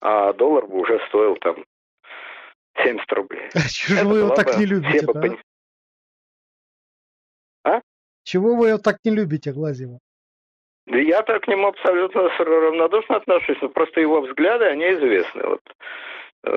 [0.00, 1.64] а доллар бы уже стоил там
[2.82, 3.48] 70 рублей.
[3.54, 5.12] А чего вы его так не любите, да?
[5.12, 5.38] Пон...
[7.64, 7.80] А?
[8.24, 9.98] Чего вы его так не любите, Глазева?
[10.86, 15.42] Я так к нему абсолютно равнодушно отношусь, но просто его взгляды, они известны.
[15.44, 15.60] Вот,
[16.44, 16.50] э,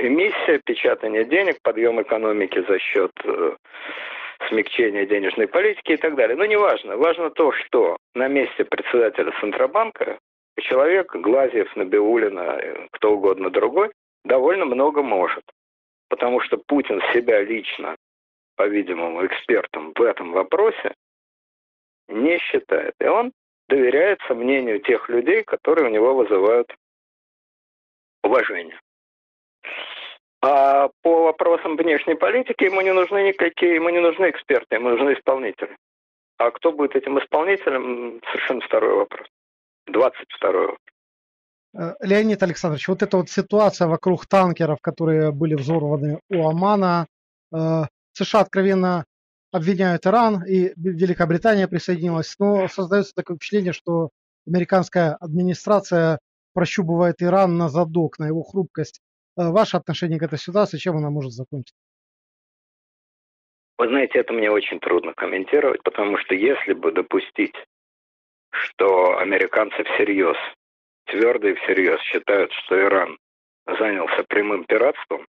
[0.00, 3.56] эмиссия, печатание денег, подъем экономики за счет э,
[4.48, 6.36] смягчения денежной политики и так далее.
[6.36, 6.96] Но не важно.
[6.96, 10.18] Важно то, что на месте председателя Центробанка
[10.60, 12.60] человек, Глазьев, Набиулина,
[12.92, 13.90] кто угодно другой,
[14.24, 15.44] довольно много может.
[16.08, 17.96] Потому что Путин себя лично,
[18.56, 20.94] по-видимому, экспертом в этом вопросе
[22.08, 22.94] не считает.
[23.00, 23.32] И он
[23.68, 26.74] доверяется мнению тех людей, которые у него вызывают
[28.22, 28.78] уважение.
[30.40, 35.14] А по вопросам внешней политики ему не нужны никакие, ему не нужны эксперты, ему нужны
[35.14, 35.76] исполнители.
[36.38, 39.26] А кто будет этим исполнителем, совершенно второй вопрос.
[39.86, 40.76] 22
[41.74, 47.06] Э, Леонид Александрович, вот эта вот ситуация вокруг танкеров, которые были взорваны у Омана,
[47.52, 49.04] э, США откровенно
[49.50, 54.10] обвиняют Иран, и Великобритания присоединилась, но создается такое впечатление, что
[54.46, 56.18] американская администрация
[56.54, 59.00] прощупывает Иран на задок, на его хрупкость.
[59.36, 61.74] Э, ваше отношение к этой ситуации, чем она может закончиться?
[63.78, 67.54] Вы знаете, это мне очень трудно комментировать, потому что если бы допустить,
[68.50, 70.36] что американцы всерьез
[71.06, 73.18] твердо и всерьез считают, что Иран
[73.66, 75.26] занялся прямым пиратством.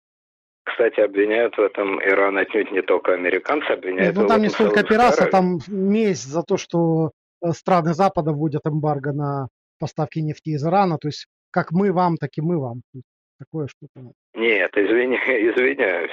[0.76, 5.26] Кстати, обвиняют в этом Иран отнюдь не только американцы, обвиняют ну, там не столько пиратство,
[5.28, 7.12] там месть за то, что
[7.42, 9.48] э, страны Запада вводят эмбарго на
[9.80, 12.82] поставки нефти из Ирана, то есть как мы вам, так и мы вам.
[13.40, 14.12] Такое что-то.
[14.34, 16.12] Нет, извини, извиняюсь.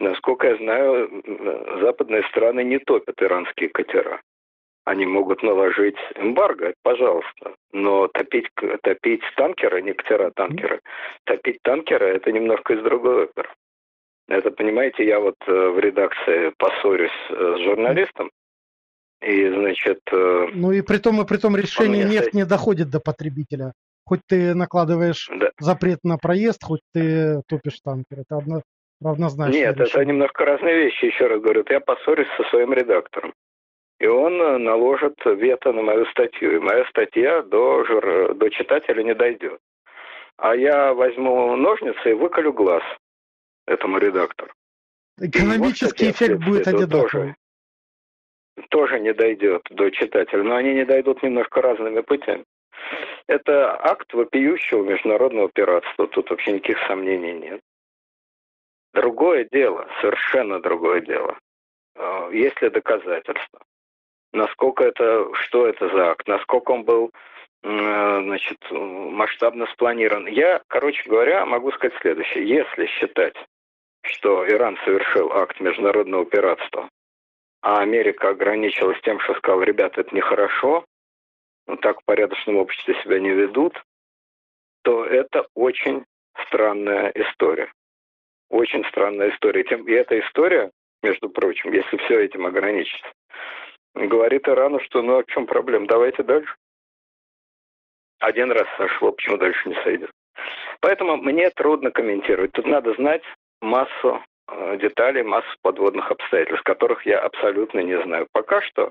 [0.00, 1.22] Насколько я знаю,
[1.80, 4.20] западные страны не топят иранские катера
[4.86, 7.56] они могут наложить эмбарго, пожалуйста.
[7.72, 8.48] Но топить,
[8.82, 10.80] топить танкеры, не катера, танкеры,
[11.24, 13.48] топить танкеры– это немножко из другой оперы.
[14.28, 18.30] Это, понимаете, я вот э, в редакции поссорюсь э, с журналистом,
[19.20, 20.00] и, значит...
[20.12, 23.72] Э, ну и при том, и при том решение нефть не доходит до потребителя.
[24.04, 25.50] Хоть ты накладываешь да.
[25.58, 28.20] запрет на проезд, хоть ты топишь танкер.
[28.20, 28.62] Это одно,
[29.00, 29.52] равнозначно.
[29.52, 29.90] Нет, решение.
[29.90, 31.64] это немножко разные вещи, еще раз говорю.
[31.68, 33.32] Я поссорюсь со своим редактором
[33.98, 38.34] и он наложит вето на мою статью, и моя статья до, жур...
[38.34, 39.58] до читателя не дойдет.
[40.36, 42.82] А я возьму ножницы и выколю глаз
[43.66, 44.52] этому редактору.
[45.18, 47.34] Экономический эффект будет одинаковый.
[48.58, 52.44] Тоже, тоже не дойдет до читателя, но они не дойдут немножко разными путями.
[53.26, 57.60] Это акт вопиющего международного пиратства, тут вообще никаких сомнений нет.
[58.94, 61.38] Другое дело, совершенно другое дело,
[61.96, 63.60] э, есть ли доказательства
[64.36, 67.10] насколько это, что это за акт, насколько он был
[67.62, 70.26] значит, масштабно спланирован.
[70.28, 72.46] Я, короче говоря, могу сказать следующее.
[72.46, 73.34] Если считать,
[74.06, 76.88] что Иран совершил акт международного пиратства,
[77.62, 80.84] а Америка ограничилась тем, что сказала, ребята, это нехорошо,
[81.66, 83.82] ну, так в порядочном обществе себя не ведут,
[84.82, 86.04] то это очень
[86.46, 87.72] странная история.
[88.50, 89.62] Очень странная история.
[89.62, 90.70] И эта история,
[91.02, 93.12] между прочим, если все этим ограничится,
[93.94, 96.54] говорит Ирану, что ну а в чем проблема, давайте дальше.
[98.20, 100.10] Один раз сошло, почему дальше не сойдет.
[100.80, 102.52] Поэтому мне трудно комментировать.
[102.52, 103.22] Тут надо знать
[103.60, 108.26] массу э, деталей, массу подводных обстоятельств, которых я абсолютно не знаю.
[108.32, 108.90] Пока что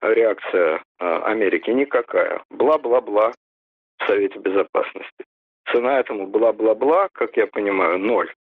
[0.00, 2.42] реакция э, Америки никакая.
[2.50, 3.32] Бла-бла-бла
[3.98, 5.24] в Совете Безопасности.
[5.72, 8.32] Цена этому бла-бла-бла, как я понимаю, ноль.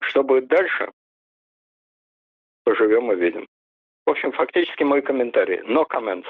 [0.00, 0.90] Что будет дальше?
[2.64, 3.46] Поживем и видим.
[4.06, 5.60] В общем, фактически мой комментарий.
[5.62, 6.26] No comments.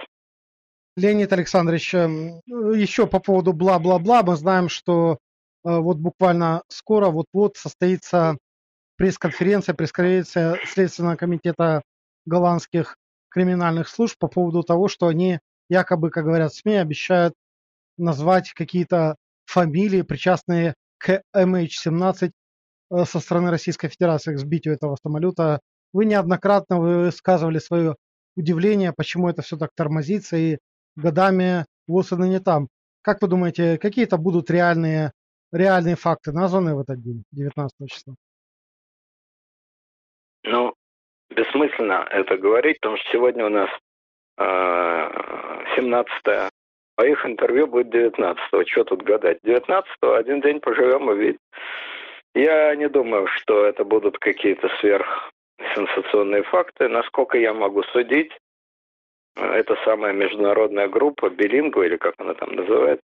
[0.96, 4.22] Леонид Александрович, эм, еще по поводу бла-бла-бла.
[4.22, 5.18] Мы знаем, что
[5.64, 8.36] вот буквально скоро, вот-вот состоится
[8.96, 11.82] пресс-конференция, пресс-конференция Следственного комитета
[12.26, 12.96] голландских
[13.30, 17.34] криминальных служб по поводу того, что они якобы, как говорят СМИ, обещают
[17.96, 19.16] назвать какие-то
[19.46, 22.30] фамилии, причастные к MH17
[22.90, 25.60] э, со стороны Российской Федерации, к сбитию этого самолета
[25.92, 27.96] вы неоднократно высказывали свое
[28.36, 30.58] удивление, почему это все так тормозится, и
[30.96, 32.68] годами ВОЗ и не там.
[33.02, 35.12] Как вы думаете, какие-то будут реальные,
[35.54, 38.14] реальные факты названы в этот день, 19 числа?
[40.44, 40.74] Ну,
[41.30, 43.70] бессмысленно это говорить, потому что сегодня у нас
[44.38, 46.52] э, 17
[46.96, 48.64] а их интервью будет 19-го.
[48.66, 49.38] Что тут гадать?
[49.44, 51.38] 19-го, один день поживем и видим.
[52.34, 55.30] Я не думаю, что это будут какие-то сверх
[55.74, 56.88] сенсационные факты.
[56.88, 58.32] Насколько я могу судить,
[59.36, 63.04] это самая международная группа, Билингу, или как она там называется,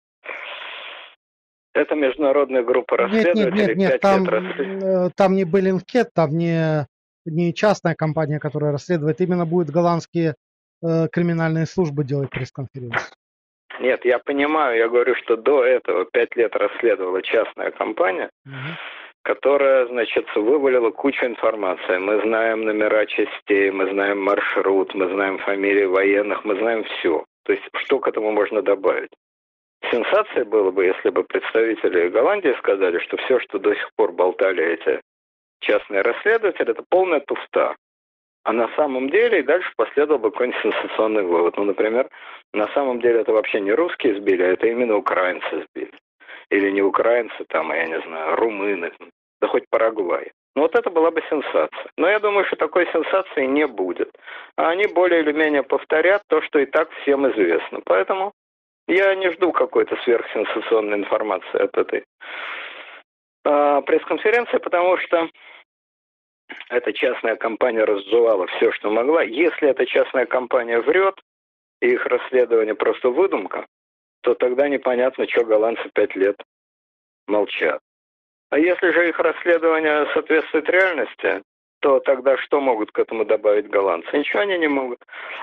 [1.74, 3.46] это международная группа расследователей.
[3.46, 6.88] Нет, нет, нет, нет там, э, там не Беллинкет, там не,
[7.26, 10.36] не частная компания, которая расследует, именно будут голландские
[10.84, 13.16] э, криминальные службы делать пресс-конференцию.
[13.80, 18.30] Нет, я понимаю, я говорю, что до этого пять лет расследовала частная компания.
[18.46, 18.78] Угу
[19.24, 21.98] которая, значит, вывалила кучу информации.
[21.98, 27.24] Мы знаем номера частей, мы знаем маршрут, мы знаем фамилии военных, мы знаем все.
[27.44, 29.12] То есть что к этому можно добавить?
[29.90, 34.64] Сенсация было бы, если бы представители Голландии сказали, что все, что до сих пор болтали
[34.64, 35.02] эти
[35.62, 37.76] частные расследователи, это полная туфта.
[38.44, 41.58] А на самом деле и дальше последовал бы какой-нибудь сенсационный вывод.
[41.58, 42.10] Ну, например,
[42.54, 45.92] на самом деле это вообще не русские сбили, а это именно украинцы сбили
[46.52, 48.92] или не украинцы, там, я не знаю, румыны,
[49.40, 50.32] да хоть Парагвай.
[50.56, 51.90] Ну вот это была бы сенсация.
[51.98, 54.14] Но я думаю, что такой сенсации не будет.
[54.58, 57.80] А они более или менее повторят то, что и так всем известно.
[57.86, 58.34] Поэтому
[58.92, 62.04] Я не жду какой-то сверхсенсационной информации от этой
[63.46, 65.30] э, пресс-конференции, потому что
[66.70, 69.24] эта частная компания разжевала все, что могла.
[69.24, 71.16] Если эта частная компания врет,
[71.80, 73.66] и их расследование просто выдумка,
[74.24, 76.36] то тогда непонятно, что голландцы пять лет
[77.28, 77.80] молчат.
[78.50, 81.44] А если же их расследование соответствует реальности,
[81.82, 84.18] то тогда что могут к этому добавить голландцы?
[84.18, 85.00] Ничего они не могут.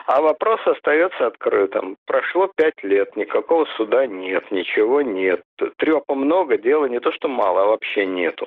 [0.06, 1.96] А вопрос остается открытым.
[2.06, 5.42] Прошло пять лет, никакого суда нет, ничего нет.
[5.76, 8.46] Трепа много, дела не то что мало, а вообще нету.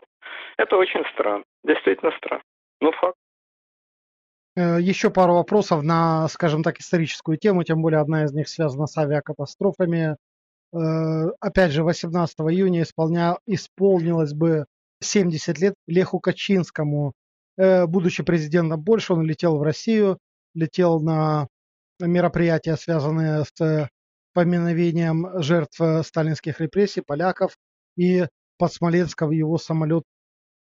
[0.57, 1.43] Это очень странно.
[1.63, 2.43] Действительно странно.
[2.79, 3.17] Ну, факт.
[4.55, 8.87] Э, Еще пару вопросов на, скажем так, историческую тему, тем более одна из них связана
[8.87, 10.15] с авиакатастрофами.
[10.73, 10.77] Э,
[11.39, 13.37] опять же, 18 июня исполня...
[13.45, 14.65] исполнилось бы
[15.01, 17.13] 70 лет Леху Качинскому.
[17.57, 20.17] Э, будучи президентом Польши, он летел в Россию,
[20.53, 21.47] летел на
[21.99, 23.89] мероприятия, связанные с
[24.33, 27.55] поминовением жертв сталинских репрессий, поляков,
[27.97, 30.03] и под Смоленском его самолет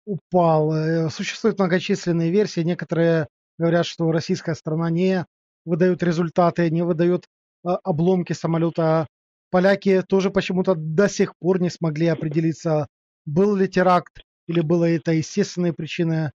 [0.05, 1.09] упал.
[1.09, 3.27] Существуют многочисленные версии, некоторые
[3.57, 5.25] говорят, что российская сторона не
[5.65, 7.25] выдает результаты, не выдает
[7.63, 9.07] а, обломки самолета.
[9.49, 12.87] Поляки тоже почему-то до сих пор не смогли определиться,
[13.25, 16.31] был ли теракт или было это естественные причины.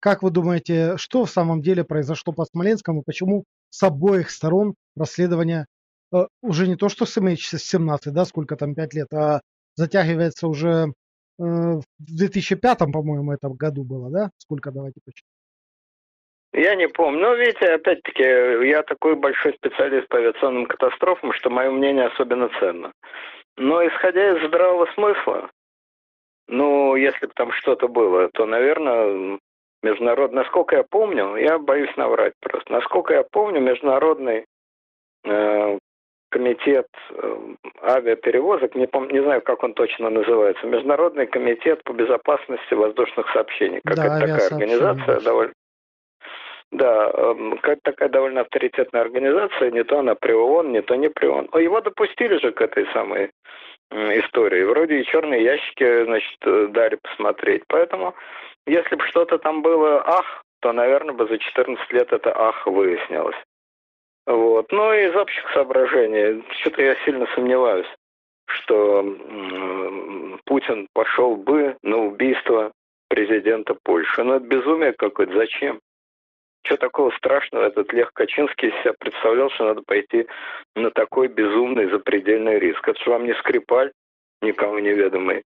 [0.00, 5.66] Как вы думаете, что в самом деле произошло по Смоленскому, почему с обоих сторон расследование
[6.14, 9.40] э, уже не то что с MH17, да, сколько там, 5 лет, а
[9.74, 14.30] затягивается уже э, в 2005, по-моему, этом году было, да?
[14.38, 15.38] Сколько, давайте почитаем.
[16.52, 17.20] Я не помню.
[17.20, 22.92] Но видите, опять-таки, я такой большой специалист по авиационным катастрофам, что мое мнение особенно ценно.
[23.56, 25.50] Но исходя из здравого смысла,
[26.46, 29.38] ну, если бы там что-то было, то, наверное,
[29.82, 34.44] международный, насколько я помню, я боюсь наврать просто, насколько я помню, международный
[35.24, 35.78] э,
[36.30, 42.74] комитет э, авиаперевозок, не, пом- не знаю, как он точно называется, Международный комитет по безопасности
[42.74, 43.80] воздушных сообщений.
[43.84, 45.52] Как да, это такая организация, довольно,
[46.70, 51.08] да, эм, как такая довольно авторитетная организация, не то она при ООН, не то не
[51.08, 51.48] при ООН.
[51.54, 53.30] Его допустили же к этой самой
[53.90, 54.64] истории.
[54.64, 57.62] Вроде и черные ящики, значит, э, дали посмотреть.
[57.68, 58.14] Поэтому,
[58.68, 63.36] если бы что-то там было ах, то, наверное, бы за 14 лет это ах выяснилось.
[64.26, 64.70] Вот.
[64.72, 67.88] Ну из общих соображений, что-то я сильно сомневаюсь,
[68.46, 69.02] что
[70.44, 72.72] Путин пошел бы на убийство
[73.08, 74.22] президента Польши.
[74.22, 75.34] Ну это безумие какое-то.
[75.34, 75.80] Зачем?
[76.64, 80.26] Что такого страшного этот Лех Качинский себя представлял, что надо пойти
[80.74, 82.86] на такой безумный запредельный риск?
[82.86, 83.92] Это же вам не Скрипаль,
[84.42, 85.44] никому неведомый,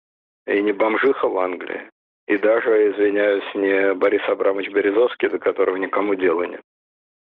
[0.46, 1.90] и не бомжиха в Англии.
[2.28, 6.62] И даже, извиняюсь, не Борис Абрамович Березовский, до которого никому дела нет.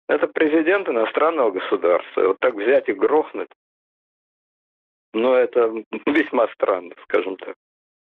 [0.08, 2.28] Это президент иностранного государства.
[2.28, 3.48] Вот так взять и грохнуть,
[5.14, 5.72] ну, это
[6.06, 7.54] весьма странно, скажем так.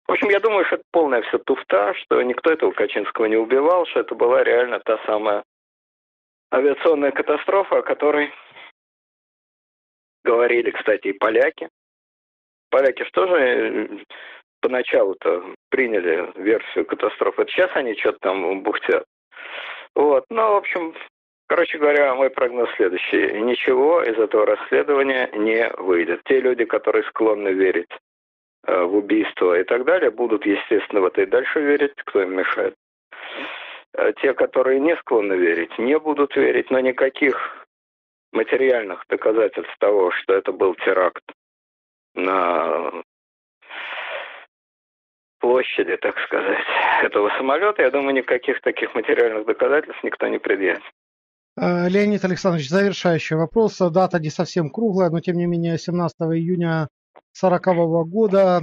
[0.06, 3.86] В общем, я думаю, что это полная все туфта, что никто этого Качинского не убивал,
[3.86, 5.44] что это была реально та самая
[6.52, 8.32] авиационная катастрофа, о которой
[10.24, 11.68] говорили, кстати, и поляки.
[12.70, 14.04] Поляки же э,
[14.62, 17.44] поначалу-то приняли версию катастрофы.
[17.48, 19.04] Сейчас они что-то там бухтят.
[19.94, 20.24] Вот.
[20.30, 20.94] Ну, в общем,
[21.48, 23.40] короче говоря, мой прогноз следующий.
[23.40, 26.22] Ничего из этого расследования не выйдет.
[26.24, 27.90] Те люди, которые склонны верить
[28.66, 32.36] э, в убийство и так далее, будут, естественно, в это и дальше верить, кто им
[32.36, 32.74] мешает.
[33.94, 37.66] Э, те, которые не склонны верить, не будут верить, но никаких
[38.32, 41.22] материальных доказательств того, что это был теракт
[42.14, 43.02] на
[45.42, 46.64] площади, так сказать,
[47.02, 50.82] этого самолета, я думаю, никаких таких материальных доказательств никто не предъявит.
[51.56, 53.76] Э, Леонид Александрович, завершающий вопрос.
[53.78, 56.88] Дата не совсем круглая, но тем не менее 17 июня
[57.36, 58.60] 1940 года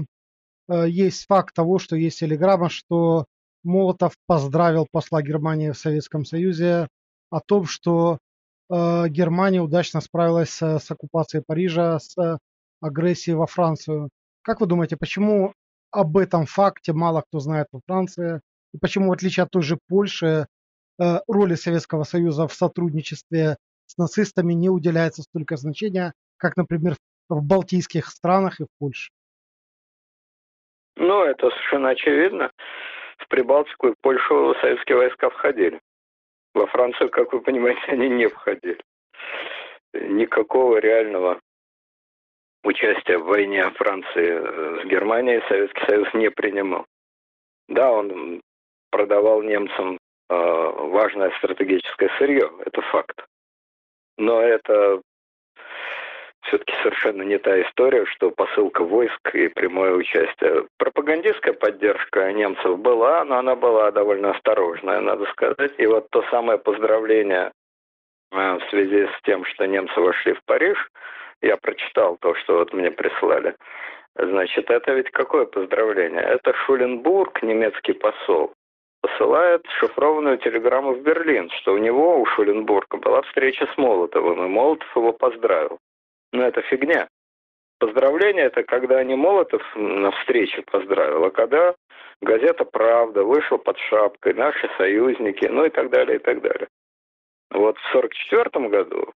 [0.70, 3.26] э, есть факт того, что есть телеграмма, что
[3.64, 6.88] Молотов поздравил посла Германии в Советском Союзе
[7.30, 8.20] о том, что
[8.72, 12.40] э, Германия удачно справилась с, оккупацией Парижа, с
[12.82, 14.10] агрессией во Францию.
[14.42, 15.54] Как вы думаете, почему
[15.92, 18.42] об этом факте мало кто знает во Франции?
[18.74, 20.48] И почему, в отличие от той же Польши,
[21.00, 26.96] э, роли Советского Союза в сотрудничестве с нацистами не уделяется столько значения, как, например,
[27.30, 29.12] в балтийских странах и в Польше?
[30.96, 32.52] Ну, это совершенно очевидно
[33.18, 35.80] в Прибалтику и в Польшу советские войска входили.
[36.54, 38.82] Во Францию, как вы понимаете, они не входили.
[39.94, 41.40] Никакого реального
[42.64, 46.86] участия в войне Франции э, с Германией Советский Союз не принимал.
[47.68, 48.42] Да, он
[48.92, 49.98] продавал немцам
[50.30, 53.26] э, важное стратегическое сырье, это факт.
[54.18, 55.02] Но это
[56.44, 60.68] все-таки совершенно не та история, что посылка войск и прямое участие.
[60.78, 65.74] Пропагандистская поддержка немцев была, но она была довольно осторожная, надо сказать.
[65.78, 67.52] И вот то самое поздравление
[68.32, 70.78] э, в связи с тем, что немцы вошли в Париж,
[71.42, 73.56] я прочитал то, что вот мне прислали.
[74.16, 76.22] Значит, это ведь какое поздравление?
[76.22, 78.54] Это Шуленбург, немецкий посол,
[79.02, 84.50] посылает шифрованную телеграмму в Берлин, что у него, у Шуленбурга, была встреча с Молотовым, и
[84.50, 85.80] Молотов его поздравил.
[86.34, 87.08] Но это фигня.
[87.80, 91.76] Поздравление это когда не Молотов на встрече поздравил, а когда
[92.22, 96.68] газета «Правда» вышла под шапкой, наши союзники, ну и так далее, и так далее.
[97.52, 99.14] Вот в 1944 году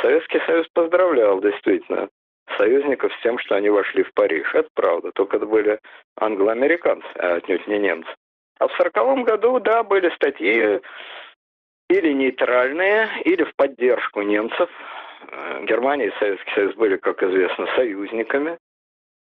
[0.00, 2.08] Советский Союз поздравлял действительно
[2.56, 4.54] союзников с тем, что они вошли в Париж.
[4.54, 5.80] Это правда, только это были
[6.16, 8.10] англоамериканцы, а отнюдь не немцы.
[8.58, 10.80] А в 1940 году, да, были статьи
[11.88, 14.70] или нейтральные, или в поддержку немцев.
[15.30, 18.58] Э, Германия и Советский Союз были, как известно, союзниками.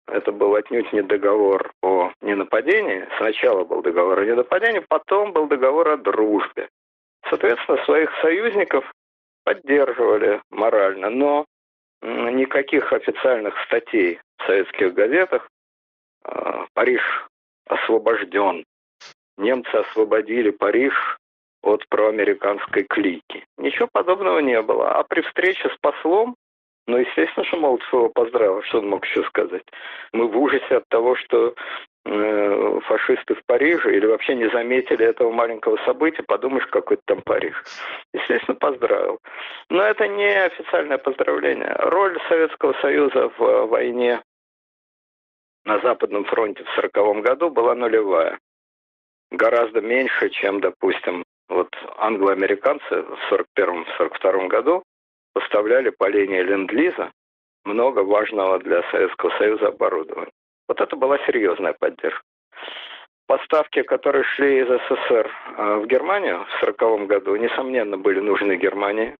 [0.07, 3.07] Это был отнюдь не договор о ненападении.
[3.17, 6.69] Сначала был договор о ненападении, потом был договор о дружбе.
[7.29, 8.91] Соответственно, своих союзников
[9.49, 11.45] поддерживали морально, но
[12.03, 15.49] никаких официальных статей в советских газетах
[16.23, 17.01] э, «Париж
[17.65, 18.63] освобожден»,
[19.37, 20.93] «Немцы освободили Париж
[21.63, 23.43] от проамериканской клики».
[23.57, 24.91] Ничего подобного не было.
[24.91, 26.35] А при встрече с послом
[26.85, 28.61] ну, естественно, что Молотов его поздравил.
[28.63, 29.63] Что он мог еще сказать?
[30.11, 31.55] Мы в ужасе от того, что
[32.05, 36.23] фашисты в Париже или вообще не заметили этого маленького события.
[36.23, 37.55] Подумаешь, какой-то там Париж.
[38.13, 39.19] Естественно, поздравил.
[39.69, 41.75] Но это не официальное поздравление.
[41.77, 44.21] Роль Советского Союза в войне
[45.65, 48.39] на Западном фронте в 1940 году была нулевая.
[49.31, 54.83] Гораздо меньше, чем, допустим, вот англо-американцы в 1941-1942 году
[55.33, 57.11] поставляли по линии Ленд-Лиза
[57.65, 60.31] много важного для Советского Союза оборудования.
[60.69, 62.21] Вот это была серьезная поддержка.
[63.25, 69.15] Поставки, которые шли из СССР э, в Германию в 1940 году, несомненно, были нужны Германии,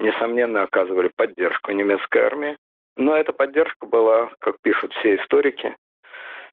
[0.00, 2.56] несомненно, оказывали поддержку немецкой армии,
[2.96, 5.76] но эта поддержка была, как пишут все историки,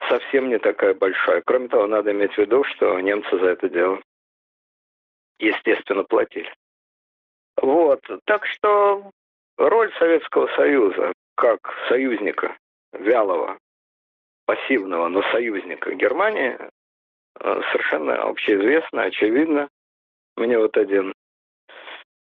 [0.07, 1.41] совсем не такая большая.
[1.43, 3.99] Кроме того, надо иметь в виду, что немцы за это дело,
[5.39, 6.53] естественно, платили.
[7.59, 8.01] Вот.
[8.25, 9.09] Так что
[9.57, 12.55] роль Советского Союза как союзника,
[12.93, 13.57] вялого,
[14.49, 16.57] пассивного, но союзника Германии
[17.39, 19.69] э, совершенно общеизвестна, очевидно.
[20.37, 21.13] Мне вот один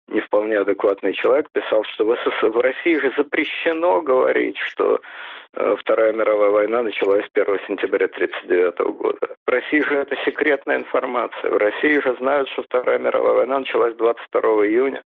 [0.08, 5.00] не вполне адекватный человек писал, что в СССР, в России же запрещено говорить, что
[5.54, 9.36] э, Вторая мировая война началась 1 сентября 1939 года.
[9.46, 11.48] В России же это секретная информация.
[11.48, 15.04] В России же знают, что Вторая мировая война началась 22 июня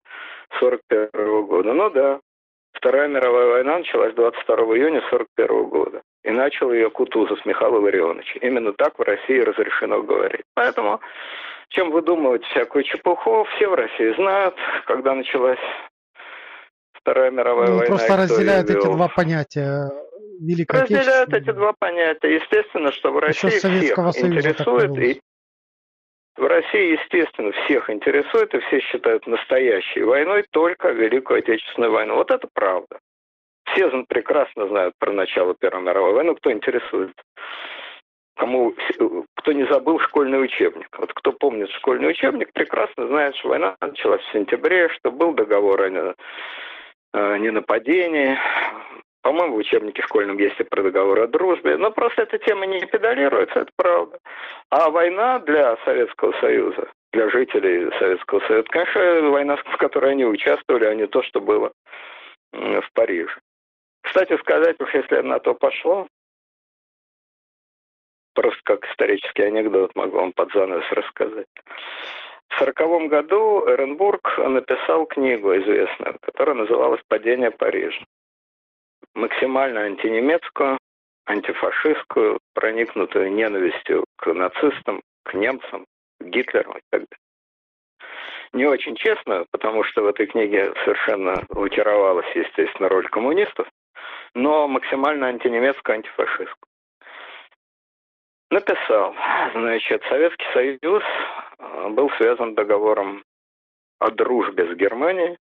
[0.61, 1.73] 1941 года.
[1.73, 2.21] Ну да,
[2.75, 6.03] Вторая мировая война началась 22 июня 1941 года.
[6.23, 8.37] И начал ее Кутузов Михаил Илларионович.
[8.43, 10.45] Именно так в России разрешено говорить.
[10.55, 11.01] Поэтому
[11.69, 14.55] чем выдумывать всякую чепуху, все в России знают,
[14.87, 15.59] когда началась
[16.93, 17.97] Вторая мировая ну, война.
[17.97, 19.91] Просто разделяют эти два понятия.
[20.41, 22.35] Великой разделяют эти два понятия.
[22.35, 25.21] Естественно, что в России всех интересует, и
[26.37, 32.15] в России, естественно, всех интересует, и все считают настоящей войной только Великую Отечественную войну.
[32.15, 32.99] Вот это правда.
[33.73, 37.13] Все прекрасно знают про начало Первой мировой войны, кто интересует
[38.37, 38.75] кому,
[39.37, 40.89] кто не забыл школьный учебник.
[40.99, 45.83] Вот кто помнит школьный учебник, прекрасно знает, что война началась в сентябре, что был договор
[45.83, 46.17] о
[47.13, 48.39] ненападении.
[49.23, 51.77] По-моему, в учебнике школьном есть и про договор о дружбе.
[51.77, 54.19] Но просто эта тема не педалируется, это правда.
[54.71, 60.87] А война для Советского Союза, для жителей Советского Союза, конечно, война, в которой они участвовали,
[60.87, 61.73] а не то, что было
[62.53, 63.37] в Париже.
[64.03, 66.07] Кстати сказать, уж если на то пошло,
[68.35, 71.47] просто как исторический анекдот могу вам под занавес рассказать.
[72.49, 78.05] В сороковом году Эренбург написал книгу известную, которая называлась «Падение Парижа».
[79.15, 80.79] Максимально антинемецкую,
[81.27, 85.87] антифашистскую, проникнутую ненавистью к нацистам, к немцам,
[86.21, 87.19] к Гитлеру и так далее.
[88.53, 93.69] Не очень честно, потому что в этой книге совершенно лакировалась, естественно, роль коммунистов,
[94.35, 96.71] но максимально антинемецкую, антифашистскую
[98.51, 99.15] написал.
[99.55, 101.03] Значит, Советский Союз
[101.59, 103.25] э, был связан договором
[103.99, 105.37] о дружбе с Германией.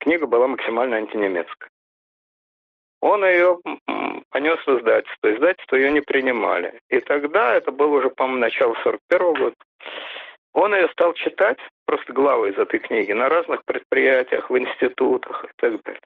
[0.00, 1.70] Книга была максимально антинемецкая.
[3.00, 3.58] Он ее
[4.30, 5.34] понес в издательство.
[5.34, 6.80] Издательство ее не принимали.
[6.88, 9.56] И тогда, это было уже, по-моему, начало 41 года,
[10.54, 15.48] он ее стал читать, просто главы из этой книги, на разных предприятиях, в институтах и
[15.56, 16.00] так далее.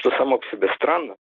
[0.00, 1.16] Что само по себе странно,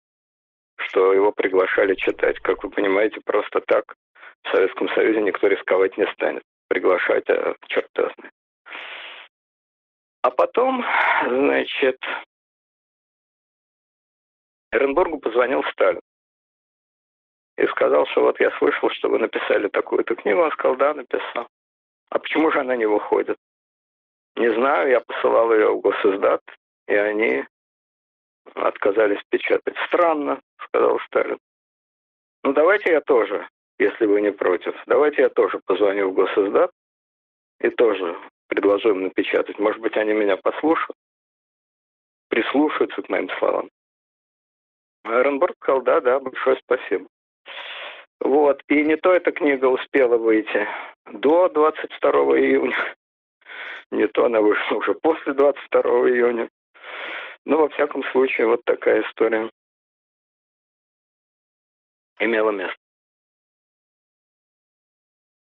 [0.77, 2.39] что его приглашали читать.
[2.39, 3.95] Как вы понимаете, просто так
[4.43, 6.43] в Советском Союзе никто рисковать не станет.
[6.67, 8.33] Приглашать, а черт знает.
[10.23, 10.83] А потом,
[11.27, 11.99] значит,
[14.71, 16.01] Эренбургу позвонил Сталин
[17.57, 20.41] и сказал, что вот я слышал, что вы написали такую-то книгу.
[20.41, 21.47] Он сказал, да, написал.
[22.09, 23.37] А почему же она не выходит?
[24.35, 26.41] Не знаю, я посылал ее в госиздат,
[26.87, 27.45] и они
[28.55, 29.75] отказались печатать.
[29.87, 31.37] Странно, сказал Сталин.
[32.43, 33.47] Ну, давайте я тоже,
[33.79, 36.71] если вы не против, давайте я тоже позвоню в госиздат
[37.59, 38.17] и тоже
[38.47, 39.59] предложу им напечатать.
[39.59, 40.97] Может быть, они меня послушают,
[42.29, 43.69] прислушаются к моим словам.
[45.05, 47.07] Эренбург сказал, да, да, большое спасибо.
[48.19, 50.67] Вот, и не то эта книга успела выйти
[51.11, 52.95] до 22 июня,
[53.91, 56.49] не то она вышла уже после 22 июня.
[57.45, 59.49] Ну, во всяком случае, вот такая история
[62.19, 62.75] имела место.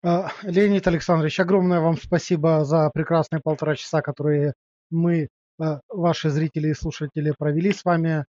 [0.04, 4.52] А, Леонид Александрович, огромное вам спасибо за прекрасные полтора часа, которые
[4.90, 5.28] мы,
[5.58, 8.24] а, ваши зрители и слушатели, провели с вами.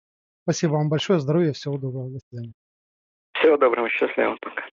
[0.42, 2.52] Спасибо вам большое, здоровья, всего доброго, до свидания.
[3.32, 4.73] Всего доброго, счастливо, пока.